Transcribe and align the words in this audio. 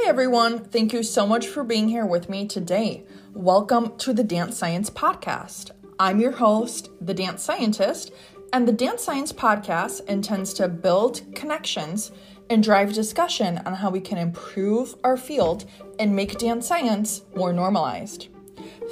Hi, 0.00 0.08
everyone. 0.08 0.60
Thank 0.60 0.92
you 0.92 1.02
so 1.02 1.26
much 1.26 1.48
for 1.48 1.64
being 1.64 1.88
here 1.88 2.06
with 2.06 2.28
me 2.28 2.46
today. 2.46 3.04
Welcome 3.34 3.98
to 3.98 4.12
the 4.12 4.22
Dance 4.22 4.56
Science 4.56 4.90
Podcast. 4.90 5.72
I'm 5.98 6.20
your 6.20 6.30
host, 6.30 6.90
the 7.00 7.12
Dance 7.12 7.42
Scientist, 7.42 8.12
and 8.52 8.66
the 8.66 8.72
Dance 8.72 9.02
Science 9.02 9.32
Podcast 9.32 10.06
intends 10.06 10.54
to 10.54 10.68
build 10.68 11.22
connections 11.34 12.12
and 12.48 12.62
drive 12.62 12.92
discussion 12.92 13.58
on 13.66 13.74
how 13.74 13.90
we 13.90 13.98
can 13.98 14.18
improve 14.18 14.94
our 15.02 15.16
field 15.16 15.64
and 15.98 16.14
make 16.14 16.38
dance 16.38 16.68
science 16.68 17.22
more 17.34 17.52
normalized. 17.52 18.28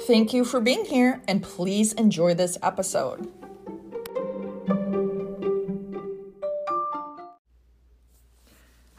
Thank 0.07 0.33
you 0.33 0.43
for 0.43 0.59
being 0.59 0.83
here, 0.83 1.21
and 1.25 1.41
please 1.41 1.93
enjoy 1.93 2.33
this 2.33 2.57
episode. 2.61 3.31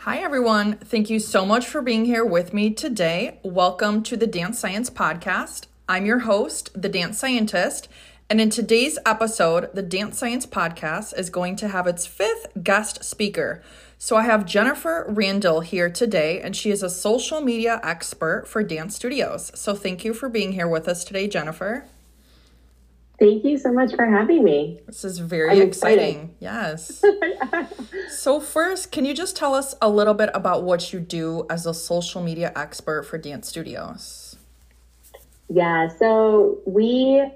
Hi, 0.08 0.20
everyone. 0.20 0.78
Thank 0.78 1.10
you 1.10 1.18
so 1.18 1.44
much 1.44 1.66
for 1.66 1.82
being 1.82 2.06
here 2.06 2.24
with 2.24 2.54
me 2.54 2.72
today. 2.72 3.40
Welcome 3.42 4.02
to 4.04 4.16
the 4.16 4.26
Dance 4.26 4.58
Science 4.58 4.88
Podcast. 4.88 5.66
I'm 5.86 6.06
your 6.06 6.20
host, 6.20 6.70
the 6.74 6.88
Dance 6.88 7.18
Scientist, 7.18 7.88
and 8.30 8.40
in 8.40 8.48
today's 8.48 8.98
episode, 9.04 9.68
the 9.74 9.82
Dance 9.82 10.18
Science 10.18 10.46
Podcast 10.46 11.12
is 11.18 11.28
going 11.28 11.56
to 11.56 11.68
have 11.68 11.86
its 11.86 12.06
fifth 12.06 12.46
guest 12.62 13.04
speaker. 13.04 13.62
So 13.98 14.16
I 14.16 14.22
have 14.22 14.46
Jennifer 14.46 15.04
Randall 15.06 15.60
here 15.60 15.90
today, 15.90 16.40
and 16.40 16.56
she 16.56 16.70
is 16.70 16.82
a 16.82 16.88
social 16.88 17.42
media 17.42 17.78
expert 17.84 18.48
for 18.48 18.62
dance 18.62 18.96
studios. 18.96 19.52
So 19.54 19.74
thank 19.74 20.06
you 20.06 20.14
for 20.14 20.30
being 20.30 20.52
here 20.52 20.68
with 20.68 20.88
us 20.88 21.04
today, 21.04 21.28
Jennifer. 21.28 21.84
Thank 23.18 23.44
you 23.44 23.58
so 23.58 23.72
much 23.72 23.94
for 23.94 24.06
having 24.06 24.44
me. 24.44 24.80
This 24.86 25.04
is 25.04 25.18
very 25.18 25.50
I'm 25.50 25.62
exciting. 25.62 26.36
Yes. 26.38 27.02
so, 28.10 28.38
first, 28.38 28.92
can 28.92 29.04
you 29.04 29.12
just 29.12 29.34
tell 29.34 29.54
us 29.54 29.74
a 29.82 29.88
little 29.88 30.14
bit 30.14 30.30
about 30.34 30.62
what 30.62 30.92
you 30.92 31.00
do 31.00 31.44
as 31.50 31.66
a 31.66 31.74
social 31.74 32.22
media 32.22 32.52
expert 32.54 33.02
for 33.02 33.18
dance 33.18 33.48
studios? 33.48 34.36
Yeah, 35.48 35.88
so 35.88 36.60
we 36.64 37.28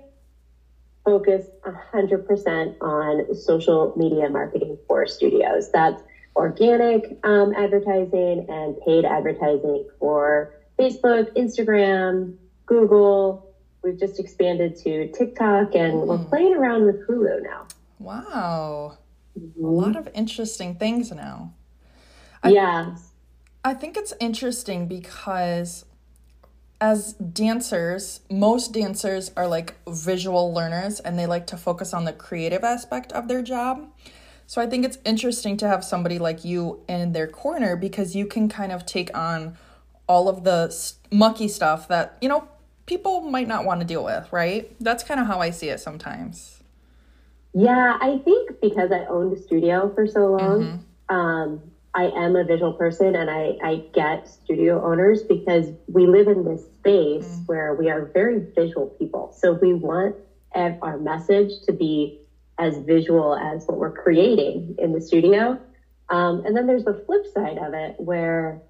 focus 1.04 1.46
100% 1.64 2.76
on 2.80 3.34
social 3.34 3.92
media 3.96 4.28
marketing 4.28 4.78
for 4.86 5.06
studios. 5.06 5.72
That's 5.72 6.00
organic 6.36 7.18
um, 7.24 7.54
advertising 7.56 8.46
and 8.48 8.80
paid 8.86 9.04
advertising 9.04 9.88
for 9.98 10.54
Facebook, 10.78 11.34
Instagram, 11.36 12.36
Google, 12.66 13.51
we've 13.82 13.98
just 13.98 14.20
expanded 14.20 14.76
to 14.76 15.08
TikTok 15.12 15.74
and 15.74 15.94
mm. 15.94 16.06
we're 16.06 16.24
playing 16.24 16.54
around 16.54 16.84
with 16.84 17.06
Hulu 17.06 17.42
now. 17.42 17.66
Wow. 17.98 18.98
Mm-hmm. 19.38 19.64
A 19.64 19.68
lot 19.68 19.96
of 19.96 20.08
interesting 20.14 20.74
things 20.76 21.10
now. 21.12 21.54
I, 22.42 22.50
yeah. 22.50 22.96
I 23.64 23.74
think 23.74 23.96
it's 23.96 24.12
interesting 24.20 24.86
because 24.86 25.84
as 26.80 27.12
dancers, 27.12 28.20
most 28.28 28.72
dancers 28.72 29.30
are 29.36 29.46
like 29.46 29.76
visual 29.88 30.52
learners 30.52 30.98
and 30.98 31.16
they 31.16 31.26
like 31.26 31.46
to 31.46 31.56
focus 31.56 31.94
on 31.94 32.04
the 32.04 32.12
creative 32.12 32.64
aspect 32.64 33.12
of 33.12 33.28
their 33.28 33.40
job. 33.40 33.88
So 34.48 34.60
I 34.60 34.66
think 34.66 34.84
it's 34.84 34.98
interesting 35.04 35.56
to 35.58 35.68
have 35.68 35.84
somebody 35.84 36.18
like 36.18 36.44
you 36.44 36.82
in 36.88 37.12
their 37.12 37.28
corner 37.28 37.76
because 37.76 38.16
you 38.16 38.26
can 38.26 38.48
kind 38.48 38.72
of 38.72 38.84
take 38.84 39.16
on 39.16 39.56
all 40.08 40.28
of 40.28 40.42
the 40.42 40.74
mucky 41.12 41.46
stuff 41.46 41.86
that, 41.88 42.18
you 42.20 42.28
know, 42.28 42.48
people 42.86 43.20
might 43.22 43.48
not 43.48 43.64
want 43.64 43.80
to 43.80 43.86
deal 43.86 44.04
with, 44.04 44.32
right? 44.32 44.74
That's 44.80 45.04
kind 45.04 45.20
of 45.20 45.26
how 45.26 45.40
I 45.40 45.50
see 45.50 45.68
it 45.68 45.80
sometimes. 45.80 46.62
Yeah, 47.54 47.98
I 48.00 48.18
think 48.24 48.60
because 48.60 48.90
I 48.92 49.04
owned 49.06 49.36
a 49.36 49.40
studio 49.40 49.92
for 49.94 50.06
so 50.06 50.26
long, 50.26 50.84
mm-hmm. 51.10 51.14
um, 51.14 51.60
I 51.94 52.04
am 52.04 52.36
a 52.36 52.44
visual 52.44 52.72
person 52.72 53.14
and 53.14 53.30
I, 53.30 53.58
I 53.62 53.84
get 53.92 54.26
studio 54.26 54.82
owners 54.82 55.22
because 55.22 55.68
we 55.86 56.06
live 56.06 56.28
in 56.28 56.44
this 56.44 56.64
space 56.64 57.26
mm-hmm. 57.26 57.44
where 57.44 57.74
we 57.74 57.90
are 57.90 58.06
very 58.14 58.40
visual 58.54 58.86
people. 58.98 59.34
So 59.38 59.52
we 59.52 59.74
want 59.74 60.16
our 60.54 60.98
message 60.98 61.62
to 61.66 61.72
be 61.72 62.20
as 62.58 62.78
visual 62.78 63.34
as 63.36 63.66
what 63.66 63.78
we're 63.78 63.92
creating 63.92 64.76
in 64.78 64.92
the 64.92 65.00
studio. 65.00 65.58
Um, 66.08 66.44
and 66.44 66.56
then 66.56 66.66
there's 66.66 66.84
the 66.84 67.02
flip 67.06 67.26
side 67.32 67.58
of 67.58 67.74
it 67.74 67.96
where 67.98 68.60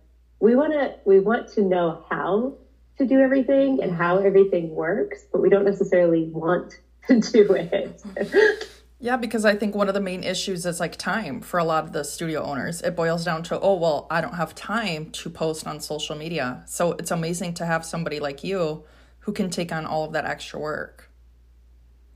we 0.40 0.56
want 0.56 0.72
to 0.72 0.94
we 1.04 1.20
want 1.20 1.48
to 1.54 1.62
know 1.62 2.04
how 2.08 2.54
to 2.98 3.06
do 3.06 3.20
everything 3.20 3.82
and 3.82 3.92
how 3.92 4.18
everything 4.18 4.70
works, 4.74 5.24
but 5.32 5.40
we 5.40 5.48
don't 5.48 5.64
necessarily 5.64 6.24
want 6.24 6.78
to 7.08 7.20
do 7.20 7.52
it. 7.54 8.68
Yeah, 9.02 9.16
because 9.16 9.44
I 9.44 9.56
think 9.56 9.74
one 9.74 9.88
of 9.88 9.94
the 9.94 10.00
main 10.00 10.22
issues 10.22 10.64
is 10.64 10.78
like 10.78 10.94
time 10.94 11.40
for 11.40 11.58
a 11.58 11.64
lot 11.64 11.82
of 11.82 11.92
the 11.92 12.04
studio 12.04 12.44
owners. 12.44 12.80
It 12.82 12.94
boils 12.94 13.24
down 13.24 13.42
to, 13.44 13.58
oh, 13.58 13.74
well, 13.74 14.06
I 14.08 14.20
don't 14.20 14.34
have 14.34 14.54
time 14.54 15.10
to 15.10 15.28
post 15.28 15.66
on 15.66 15.80
social 15.80 16.14
media. 16.14 16.62
So 16.68 16.92
it's 16.92 17.10
amazing 17.10 17.54
to 17.54 17.66
have 17.66 17.84
somebody 17.84 18.20
like 18.20 18.44
you 18.44 18.84
who 19.18 19.32
can 19.32 19.50
take 19.50 19.72
on 19.72 19.86
all 19.86 20.04
of 20.04 20.12
that 20.12 20.24
extra 20.24 20.60
work. 20.60 21.10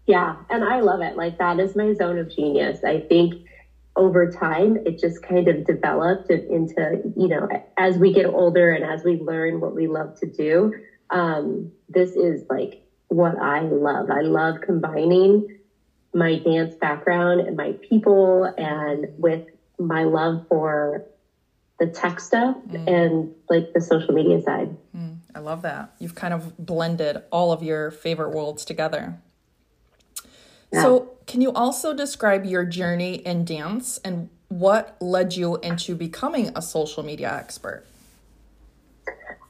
Yeah, 0.07 0.37
and 0.49 0.63
I 0.63 0.79
love 0.81 1.01
it. 1.01 1.17
Like, 1.17 1.39
that 1.39 1.59
is 1.59 1.75
my 1.75 1.93
zone 1.93 2.19
of 2.19 2.33
genius. 2.33 2.85
I 2.85 3.01
think 3.01 3.49
over 3.97 4.31
time, 4.31 4.77
it 4.85 4.99
just 4.99 5.23
kind 5.23 5.49
of 5.49 5.65
developed 5.65 6.31
into, 6.31 7.03
you 7.17 7.29
know, 7.29 7.49
as 7.79 7.97
we 7.97 8.13
get 8.13 8.27
older 8.27 8.71
and 8.71 8.85
as 8.85 9.03
we 9.05 9.19
learn 9.19 9.61
what 9.61 9.75
we 9.75 9.87
love 9.87 10.19
to 10.21 10.27
do, 10.27 10.75
um, 11.11 11.73
this 11.89 12.11
is 12.11 12.45
like 12.51 12.83
what 13.09 13.39
I 13.41 13.61
love. 13.61 14.11
I 14.11 14.21
love 14.21 14.61
combining 14.61 15.59
my 16.13 16.39
dance 16.39 16.75
background 16.75 17.41
and 17.41 17.57
my 17.57 17.73
people 17.89 18.45
and 18.45 19.07
with 19.19 19.47
my 19.79 20.05
love 20.05 20.47
for 20.49 21.05
the 21.79 21.87
tech 21.87 22.21
stuff 22.21 22.57
mm. 22.69 22.89
and 22.89 23.35
like 23.51 23.73
the 23.75 23.81
social 23.81 24.15
media 24.15 24.41
side. 24.43 24.77
Mm, 24.97 25.19
I 25.35 25.41
love 25.41 25.63
that. 25.63 25.95
You've 25.99 26.15
kind 26.15 26.33
of 26.33 26.57
blended 26.59 27.23
all 27.31 27.53
of 27.53 27.63
your 27.63 27.91
favorite 27.91 28.31
worlds 28.31 28.65
together. 28.65 29.21
Yeah. 30.77 30.83
So, 30.83 31.13
can 31.27 31.41
you 31.41 31.53
also 31.53 31.93
describe 31.93 32.45
your 32.45 32.65
journey 32.65 33.15
in 33.15 33.45
dance 33.45 33.99
and 34.05 34.29
what 34.49 34.97
led 35.01 35.35
you 35.35 35.57
into 35.57 35.95
becoming 35.95 36.53
a 36.55 36.63
social 36.63 37.03
media 37.03 37.33
expert? 37.33 37.85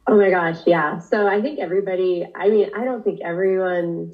Oh 0.06 0.16
my 0.16 0.30
gosh, 0.30 0.58
yeah. 0.66 1.00
So 1.00 1.26
I 1.26 1.42
think 1.42 1.58
everybody, 1.58 2.24
I 2.34 2.48
mean, 2.48 2.70
I 2.76 2.84
don't 2.84 3.02
think 3.02 3.20
everyone 3.22 4.12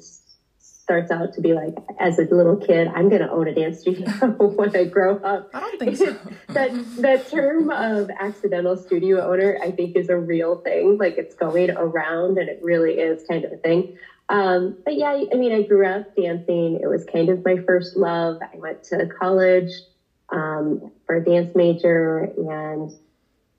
starts 0.57 1.11
out 1.11 1.33
to 1.35 1.41
be 1.41 1.53
like, 1.53 1.75
as 1.99 2.17
a 2.17 2.23
little 2.23 2.57
kid, 2.57 2.87
I'm 2.87 3.09
going 3.09 3.21
to 3.21 3.29
own 3.29 3.47
a 3.47 3.53
dance 3.53 3.81
studio 3.81 4.09
when 4.39 4.75
I 4.75 4.85
grow 4.85 5.17
up. 5.17 5.51
I 5.53 5.59
don't 5.59 5.79
think 5.79 5.95
so. 5.97 6.17
that, 6.49 6.71
that 6.97 7.29
term 7.29 7.69
of 7.69 8.09
accidental 8.19 8.75
studio 8.75 9.31
owner, 9.31 9.59
I 9.61 9.71
think 9.71 9.95
is 9.95 10.09
a 10.09 10.17
real 10.17 10.57
thing. 10.57 10.97
Like 10.97 11.17
it's 11.17 11.35
going 11.35 11.69
around 11.69 12.39
and 12.39 12.49
it 12.49 12.59
really 12.63 12.93
is 12.93 13.23
kind 13.29 13.45
of 13.45 13.51
a 13.51 13.57
thing. 13.57 13.97
Um, 14.29 14.73
but 14.85 14.95
yeah, 14.95 15.21
I 15.31 15.35
mean, 15.35 15.51
I 15.51 15.61
grew 15.61 15.85
up 15.85 16.03
dancing. 16.15 16.79
It 16.81 16.87
was 16.87 17.03
kind 17.03 17.29
of 17.29 17.41
my 17.45 17.57
first 17.65 17.95
love. 17.95 18.37
I 18.41 18.57
went 18.57 18.81
to 18.83 19.07
college 19.21 19.83
um, 20.29 20.79
for 21.05 21.15
a 21.15 21.21
dance 21.21 21.51
major 21.55 22.27
and 22.37 22.89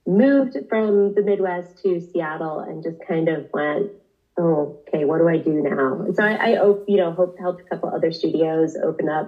moved 0.05 0.57
from 0.69 1.11
the 1.13 1.21
Midwest 1.21 1.81
to 1.83 1.99
Seattle 1.99 2.59
and 2.59 2.83
just 2.83 2.97
kind 3.07 3.29
of 3.29 3.45
went, 3.53 3.89
oh, 4.37 4.73
okay, 4.87 5.05
what 5.05 5.19
do 5.19 5.27
I 5.27 5.37
do 5.37 5.61
now? 5.61 6.01
And 6.01 6.15
so 6.15 6.23
I, 6.23 6.53
I 6.53 6.73
you 6.87 6.97
know, 6.97 7.11
hope, 7.11 7.33
helped 7.37 7.61
a 7.61 7.65
couple 7.75 7.89
other 7.89 8.11
studios 8.11 8.75
open 8.81 9.09
up 9.09 9.27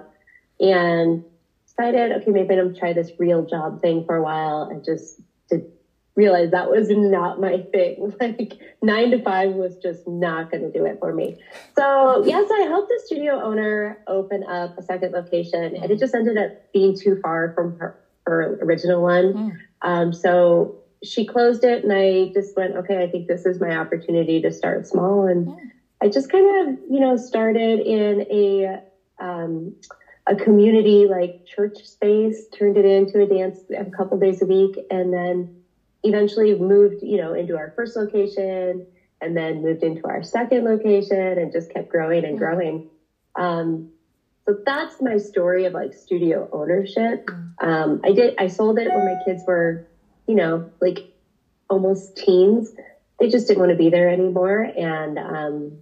and 0.60 1.18
decided, 1.66 2.12
okay, 2.12 2.30
maybe 2.30 2.54
I'm 2.54 2.60
gonna 2.60 2.70
try 2.70 2.92
this 2.92 3.12
real 3.18 3.44
job 3.44 3.80
thing 3.80 4.02
for 4.06 4.16
a 4.16 4.22
while 4.22 4.68
and 4.70 4.84
just 4.84 5.20
realized 6.18 6.50
that 6.50 6.68
was 6.68 6.90
not 6.90 7.40
my 7.40 7.64
thing. 7.72 8.12
Like 8.20 8.58
nine 8.82 9.12
to 9.12 9.22
five 9.22 9.52
was 9.52 9.76
just 9.76 10.06
not 10.06 10.50
going 10.50 10.62
to 10.62 10.70
do 10.70 10.84
it 10.84 10.98
for 10.98 11.12
me. 11.12 11.36
So 11.76 12.24
yes, 12.24 12.50
I 12.52 12.62
helped 12.62 12.88
the 12.88 13.00
studio 13.06 13.40
owner 13.40 13.96
open 14.08 14.42
up 14.42 14.76
a 14.76 14.82
second 14.82 15.12
location, 15.12 15.76
and 15.76 15.90
it 15.90 15.98
just 15.98 16.14
ended 16.14 16.36
up 16.36 16.50
being 16.72 16.94
too 16.94 17.16
far 17.22 17.52
from 17.54 17.76
her, 17.78 17.94
her 18.26 18.58
original 18.60 19.00
one. 19.00 19.32
Mm. 19.32 19.52
Um, 19.82 20.12
so 20.12 20.74
she 21.04 21.24
closed 21.24 21.62
it, 21.62 21.84
and 21.84 21.92
I 21.92 22.32
just 22.34 22.56
went, 22.56 22.74
okay, 22.76 23.02
I 23.04 23.08
think 23.08 23.28
this 23.28 23.46
is 23.46 23.60
my 23.60 23.76
opportunity 23.76 24.42
to 24.42 24.50
start 24.50 24.86
small, 24.86 25.26
and 25.26 25.46
mm. 25.46 25.56
I 26.02 26.08
just 26.08 26.30
kind 26.30 26.68
of, 26.68 26.78
you 26.90 26.98
know, 26.98 27.16
started 27.16 27.78
in 27.78 28.26
a 28.30 28.82
um, 29.20 29.74
a 30.26 30.34
community 30.34 31.06
like 31.06 31.46
church 31.46 31.84
space, 31.84 32.48
turned 32.52 32.76
it 32.76 32.84
into 32.84 33.20
a 33.20 33.26
dance 33.26 33.60
a 33.76 33.84
couple 33.84 34.18
days 34.18 34.42
a 34.42 34.46
week, 34.46 34.76
and 34.90 35.12
then 35.12 35.57
eventually 36.08 36.58
moved, 36.58 37.02
you 37.02 37.16
know, 37.18 37.34
into 37.34 37.56
our 37.56 37.72
first 37.76 37.96
location 37.96 38.86
and 39.20 39.36
then 39.36 39.62
moved 39.62 39.82
into 39.82 40.06
our 40.06 40.22
second 40.22 40.64
location 40.64 41.38
and 41.38 41.52
just 41.52 41.72
kept 41.72 41.88
growing 41.88 42.24
and 42.24 42.38
growing. 42.38 42.88
Um, 43.36 43.90
so 44.46 44.56
that's 44.64 45.00
my 45.00 45.18
story 45.18 45.66
of 45.66 45.72
like 45.72 45.92
studio 45.92 46.48
ownership. 46.52 47.26
Mm. 47.26 47.52
Um, 47.60 48.00
I 48.04 48.12
did, 48.12 48.34
I 48.38 48.46
sold 48.46 48.78
it 48.78 48.88
when 48.88 49.04
my 49.04 49.16
kids 49.24 49.42
were, 49.46 49.86
you 50.26 50.34
know, 50.34 50.70
like 50.80 51.12
almost 51.68 52.16
teens. 52.16 52.72
They 53.18 53.28
just 53.28 53.48
didn't 53.48 53.60
want 53.60 53.72
to 53.72 53.76
be 53.76 53.90
there 53.90 54.08
anymore. 54.08 54.62
And, 54.62 55.18
um, 55.18 55.78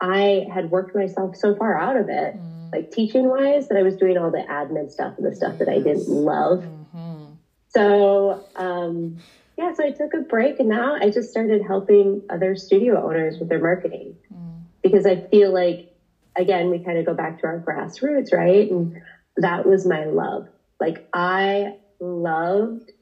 I 0.00 0.46
had 0.54 0.70
worked 0.70 0.94
myself 0.94 1.34
so 1.34 1.56
far 1.56 1.76
out 1.76 1.96
of 1.96 2.08
it, 2.08 2.36
mm. 2.36 2.72
like 2.72 2.92
teaching 2.92 3.28
wise, 3.28 3.66
that 3.68 3.76
I 3.76 3.82
was 3.82 3.96
doing 3.96 4.16
all 4.16 4.30
the 4.30 4.44
admin 4.48 4.90
stuff 4.90 5.14
and 5.18 5.26
the 5.26 5.34
stuff 5.34 5.58
that 5.58 5.68
I 5.68 5.80
didn't 5.80 6.08
love. 6.08 6.60
Mm-hmm. 6.60 7.24
So, 7.70 8.44
um, 8.54 9.18
yeah, 9.58 9.72
so 9.72 9.84
I 9.84 9.90
took 9.90 10.14
a 10.14 10.20
break 10.20 10.60
and 10.60 10.68
now 10.68 10.94
I 10.94 11.10
just 11.10 11.30
started 11.30 11.60
helping 11.60 12.22
other 12.30 12.54
studio 12.54 13.04
owners 13.04 13.38
with 13.40 13.48
their 13.48 13.58
marketing 13.58 14.14
mm. 14.32 14.60
because 14.84 15.04
I 15.04 15.16
feel 15.16 15.52
like, 15.52 15.92
again, 16.36 16.70
we 16.70 16.78
kind 16.78 16.96
of 16.96 17.04
go 17.04 17.12
back 17.12 17.40
to 17.40 17.46
our 17.48 17.58
grassroots, 17.58 18.32
right? 18.32 18.70
And 18.70 19.00
that 19.36 19.66
was 19.66 19.84
my 19.84 20.04
love. 20.04 20.46
Like 20.78 21.04
I 21.12 21.72
loved, 21.98 22.92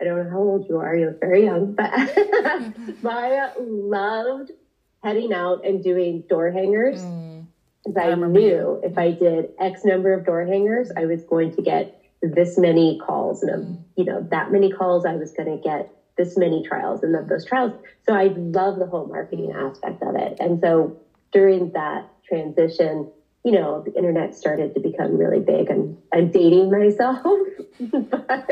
I 0.00 0.04
don't 0.04 0.24
know 0.24 0.30
how 0.30 0.40
old 0.40 0.64
you 0.66 0.78
are, 0.78 0.96
you're 0.96 1.14
very 1.20 1.44
young, 1.44 1.72
but 1.72 1.90
I 3.04 3.50
loved 3.58 4.50
heading 5.04 5.34
out 5.34 5.60
and 5.62 5.82
doing 5.82 6.22
door 6.26 6.50
hangers. 6.50 7.02
Mm. 7.02 7.44
I, 7.94 8.12
I 8.12 8.14
knew 8.14 8.80
if 8.82 8.96
I 8.96 9.10
did 9.10 9.50
X 9.60 9.84
number 9.84 10.14
of 10.14 10.24
door 10.24 10.42
hangers, 10.46 10.90
I 10.96 11.04
was 11.04 11.22
going 11.24 11.50
to 11.50 11.62
get 11.62 11.97
this 12.22 12.58
many 12.58 12.98
calls 12.98 13.42
and, 13.42 13.64
mm. 13.64 13.82
you 13.96 14.04
know, 14.04 14.26
that 14.30 14.50
many 14.50 14.70
calls 14.70 15.06
I 15.06 15.14
was 15.14 15.32
going 15.32 15.56
to 15.56 15.62
get 15.62 15.90
this 16.16 16.36
many 16.36 16.62
trials 16.66 17.02
and 17.02 17.14
of 17.14 17.28
those 17.28 17.44
trials. 17.46 17.72
So 18.06 18.14
I 18.14 18.24
love 18.36 18.78
the 18.78 18.86
whole 18.86 19.06
marketing 19.06 19.52
aspect 19.52 20.02
of 20.02 20.16
it. 20.16 20.36
And 20.40 20.60
so 20.60 21.00
during 21.32 21.72
that 21.72 22.10
transition, 22.26 23.10
you 23.44 23.52
know, 23.52 23.82
the 23.82 23.94
internet 23.94 24.34
started 24.34 24.74
to 24.74 24.80
become 24.80 25.16
really 25.16 25.40
big 25.40 25.70
and 25.70 25.96
I'm 26.12 26.30
dating 26.30 26.70
myself. 26.70 27.22
but, 27.80 28.50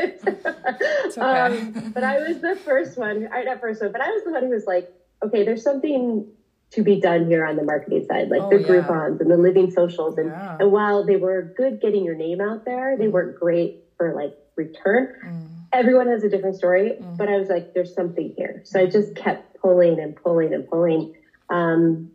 okay. 1.07 1.19
um, 1.19 1.91
but 1.93 2.03
I 2.03 2.19
was 2.19 2.39
the 2.39 2.57
first 2.63 2.97
one, 2.97 3.27
I 3.31 3.43
not 3.43 3.59
first 3.59 3.81
one, 3.81 3.91
but 3.91 4.01
I 4.01 4.09
was 4.11 4.23
the 4.23 4.31
one 4.31 4.43
who 4.43 4.49
was 4.49 4.65
like, 4.65 4.89
okay, 5.23 5.43
there's 5.43 5.63
something 5.63 6.25
to 6.71 6.83
be 6.83 6.99
done 6.99 7.27
here 7.27 7.45
on 7.45 7.55
the 7.55 7.63
marketing 7.63 8.05
side, 8.09 8.29
like 8.29 8.41
oh, 8.41 8.49
the 8.49 8.59
yeah. 8.59 8.67
Groupons 8.67 9.21
and 9.21 9.31
the 9.31 9.35
LivingSocials. 9.35 10.17
And, 10.17 10.29
yeah. 10.29 10.57
and 10.59 10.71
while 10.71 11.05
they 11.05 11.15
were 11.15 11.53
good 11.55 11.79
getting 11.81 12.03
your 12.03 12.15
name 12.15 12.41
out 12.41 12.65
there, 12.65 12.97
they 12.97 13.07
weren't 13.07 13.39
great 13.39 13.85
for 13.97 14.13
like 14.13 14.37
return. 14.55 15.15
Mm 15.25 15.57
everyone 15.73 16.07
has 16.07 16.23
a 16.23 16.29
different 16.29 16.55
story, 16.55 16.91
mm-hmm. 16.91 17.15
but 17.15 17.29
I 17.29 17.37
was 17.37 17.49
like, 17.49 17.73
there's 17.73 17.93
something 17.93 18.33
here. 18.37 18.61
So 18.65 18.79
I 18.79 18.87
just 18.87 19.15
kept 19.15 19.59
pulling 19.61 19.99
and 19.99 20.15
pulling 20.15 20.53
and 20.53 20.67
pulling. 20.67 21.15
Um, 21.49 22.11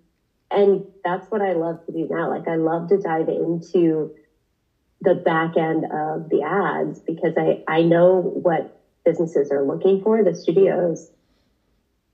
and 0.51 0.85
that's 1.05 1.31
what 1.31 1.43
I 1.43 1.53
love 1.53 1.85
to 1.87 1.93
do 1.93 2.07
now. 2.11 2.29
Like 2.29 2.49
I 2.49 2.57
love 2.57 2.89
to 2.89 2.99
dive 2.99 3.29
into 3.29 4.15
the 5.01 5.15
back 5.15 5.57
end 5.57 5.85
of 5.85 6.29
the 6.29 6.43
ads 6.43 7.01
because 7.01 7.35
I, 7.37 7.63
I 7.67 7.83
know 7.83 8.21
what 8.21 8.81
businesses 9.05 9.51
are 9.51 9.65
looking 9.65 10.03
for, 10.03 10.23
the 10.23 10.35
studios, 10.35 11.11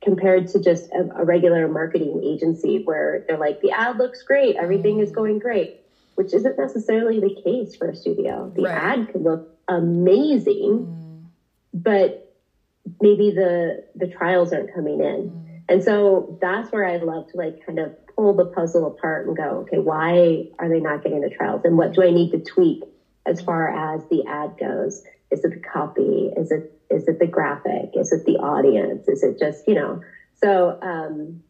compared 0.03 0.49
to 0.49 0.61
just 0.61 0.91
a, 0.93 1.21
a 1.21 1.25
regular 1.25 1.69
marketing 1.69 2.23
agency 2.25 2.83
where 2.85 3.25
they're 3.27 3.39
like, 3.39 3.61
the 3.61 3.73
ad 3.73 3.99
looks 3.99 4.23
great, 4.23 4.57
everything 4.57 5.01
is 5.01 5.11
mm. 5.11 5.15
going 5.15 5.39
great, 5.39 5.81
which 6.15 6.33
isn't 6.35 6.59
necessarily 6.59 7.21
the 7.21 7.35
case 7.43 7.77
for 7.77 7.91
a 7.91 7.97
studio. 7.97 8.53
The 8.55 8.63
right. 8.63 8.75
ad 8.75 9.13
could 9.13 9.23
look 9.23 9.59
amazing. 9.69 10.87
Mm 10.87 11.09
but 11.73 12.37
maybe 13.01 13.31
the 13.31 13.85
the 13.95 14.07
trials 14.07 14.53
aren't 14.53 14.75
coming 14.75 15.01
in. 15.01 15.31
Mm-hmm. 15.31 15.55
And 15.69 15.85
so 15.85 16.39
that's 16.41 16.73
where 16.73 16.87
I 16.87 16.97
love 16.97 17.31
to 17.33 17.37
like 17.37 17.65
kind 17.67 17.79
of 17.79 17.95
pull 18.17 18.35
the 18.35 18.47
puzzle 18.47 18.87
apart 18.87 19.27
and 19.27 19.37
go, 19.37 19.67
okay, 19.67 19.79
why 19.79 20.47
are 20.59 20.69
they 20.69 20.81
not 20.81 21.03
getting 21.03 21.21
the 21.21 21.31
trials? 21.31 21.63
And 21.65 21.77
what 21.77 21.93
do 21.93 22.03
I 22.03 22.11
need 22.11 22.31
to 22.31 22.39
tweak 22.39 22.85
as 23.27 23.43
far 23.43 23.69
as 23.69 24.03
the 24.09 24.25
ad 24.27 24.57
goes? 24.59 25.03
Is 25.31 25.45
it 25.45 25.53
the 25.53 25.61
copy? 25.61 26.31
Is 26.37 26.51
it 26.51 26.73
is 26.91 27.07
it 27.07 27.19
the 27.19 27.27
graphic? 27.27 27.91
Is 27.95 28.13
it 28.13 28.25
the 28.25 28.37
audience? 28.37 29.09
Is 29.09 29.23
it 29.23 29.39
just, 29.39 29.67
you 29.67 29.75
know? 29.75 30.01
So 30.43 30.79
um 30.83 31.41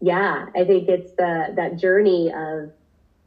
yeah, 0.00 0.46
I 0.54 0.64
think 0.64 0.88
it's 0.88 1.12
the 1.16 1.52
that 1.56 1.76
journey 1.76 2.32
of 2.32 2.70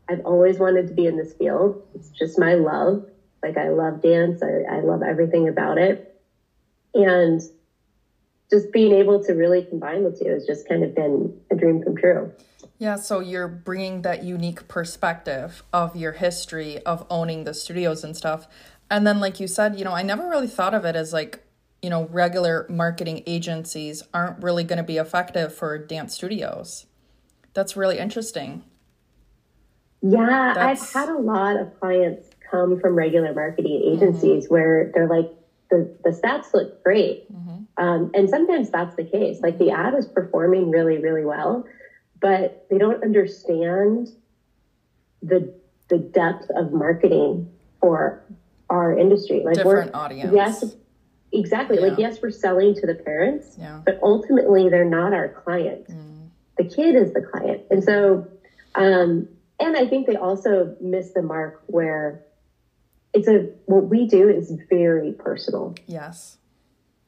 I've 0.09 0.21
always 0.25 0.59
wanted 0.59 0.87
to 0.87 0.93
be 0.93 1.05
in 1.05 1.15
this 1.17 1.33
field. 1.33 1.81
It's 1.95 2.09
just 2.09 2.37
my 2.37 2.55
love. 2.55 3.05
Like 3.41 3.57
I 3.57 3.69
love 3.69 4.01
dance. 4.01 4.41
I, 4.41 4.77
I 4.77 4.79
love 4.81 5.01
everything 5.01 5.47
about 5.47 5.77
it 5.77 6.09
and 6.93 7.41
just 8.49 8.71
being 8.71 8.93
able 8.93 9.23
to 9.23 9.33
really 9.33 9.63
combine 9.63 10.03
the 10.03 10.11
two 10.11 10.29
has 10.29 10.45
just 10.45 10.67
kind 10.67 10.83
of 10.83 10.93
been 10.93 11.33
a 11.51 11.55
dream 11.55 11.81
come 11.81 11.95
true. 11.95 12.31
Yeah, 12.77 12.97
so 12.97 13.19
you're 13.19 13.47
bringing 13.47 14.01
that 14.01 14.23
unique 14.23 14.67
perspective 14.67 15.63
of 15.71 15.95
your 15.95 16.11
history 16.11 16.79
of 16.83 17.05
owning 17.09 17.45
the 17.45 17.53
studios 17.53 18.03
and 18.03 18.15
stuff. 18.15 18.47
And 18.93 19.07
then, 19.07 19.19
like 19.19 19.39
you 19.39 19.47
said, 19.47 19.79
you 19.79 19.83
know, 19.83 19.93
I 19.93 20.03
never 20.03 20.29
really 20.29 20.45
thought 20.45 20.75
of 20.75 20.85
it 20.85 20.95
as 20.95 21.11
like, 21.11 21.43
you 21.81 21.89
know, 21.89 22.05
regular 22.11 22.67
marketing 22.69 23.23
agencies 23.25 24.03
aren't 24.13 24.43
really 24.43 24.63
going 24.63 24.77
to 24.77 24.83
be 24.83 24.97
effective 24.97 25.51
for 25.51 25.79
dance 25.79 26.13
studios. 26.13 26.85
That's 27.55 27.75
really 27.75 27.97
interesting. 27.97 28.63
Yeah, 30.03 30.53
That's... 30.55 30.95
I've 30.95 31.07
had 31.07 31.09
a 31.09 31.17
lot 31.17 31.59
of 31.59 31.79
clients 31.79 32.29
come 32.51 32.79
from 32.79 32.93
regular 32.93 33.33
marketing 33.33 33.81
agencies 33.83 34.43
mm-hmm. 34.43 34.53
where 34.53 34.91
they're 34.93 35.07
like, 35.07 35.31
the, 35.71 35.91
the 36.03 36.11
stats 36.11 36.53
look 36.53 36.83
great. 36.83 37.33
Mm-hmm. 37.33 37.83
Um, 37.83 38.11
and 38.13 38.29
sometimes 38.29 38.69
that's 38.69 38.95
the 38.95 39.05
case. 39.05 39.41
Like 39.41 39.57
the 39.57 39.71
ad 39.71 39.95
is 39.95 40.05
performing 40.05 40.69
really, 40.69 40.99
really 40.99 41.25
well, 41.25 41.65
but 42.21 42.67
they 42.69 42.77
don't 42.77 43.03
understand 43.03 44.09
the 45.23 45.51
the 45.87 45.97
depth 45.97 46.49
of 46.55 46.71
marketing 46.71 47.51
for 47.81 48.23
our 48.69 48.97
industry. 48.97 49.41
Like 49.43 49.55
different 49.55 49.93
we're, 49.93 49.99
audience. 49.99 50.33
Yes, 50.33 50.75
exactly. 51.31 51.77
Yeah. 51.77 51.87
Like 51.87 51.99
yes, 51.99 52.17
we're 52.21 52.31
selling 52.31 52.75
to 52.75 52.87
the 52.87 52.95
parents, 52.95 53.55
yeah. 53.57 53.81
but 53.85 53.99
ultimately 54.01 54.69
they're 54.69 54.85
not 54.85 55.13
our 55.13 55.29
client. 55.29 55.87
Mm. 55.89 56.29
The 56.57 56.65
kid 56.65 56.95
is 56.95 57.13
the 57.13 57.21
client, 57.21 57.63
and 57.71 57.83
so, 57.83 58.27
um, 58.75 59.27
and 59.59 59.77
I 59.77 59.87
think 59.87 60.07
they 60.07 60.15
also 60.15 60.75
miss 60.79 61.11
the 61.11 61.21
mark 61.21 61.63
where 61.67 62.23
it's 63.13 63.27
a 63.27 63.49
what 63.65 63.89
we 63.89 64.07
do 64.07 64.29
is 64.29 64.51
very 64.69 65.13
personal. 65.13 65.75
Yes. 65.87 66.37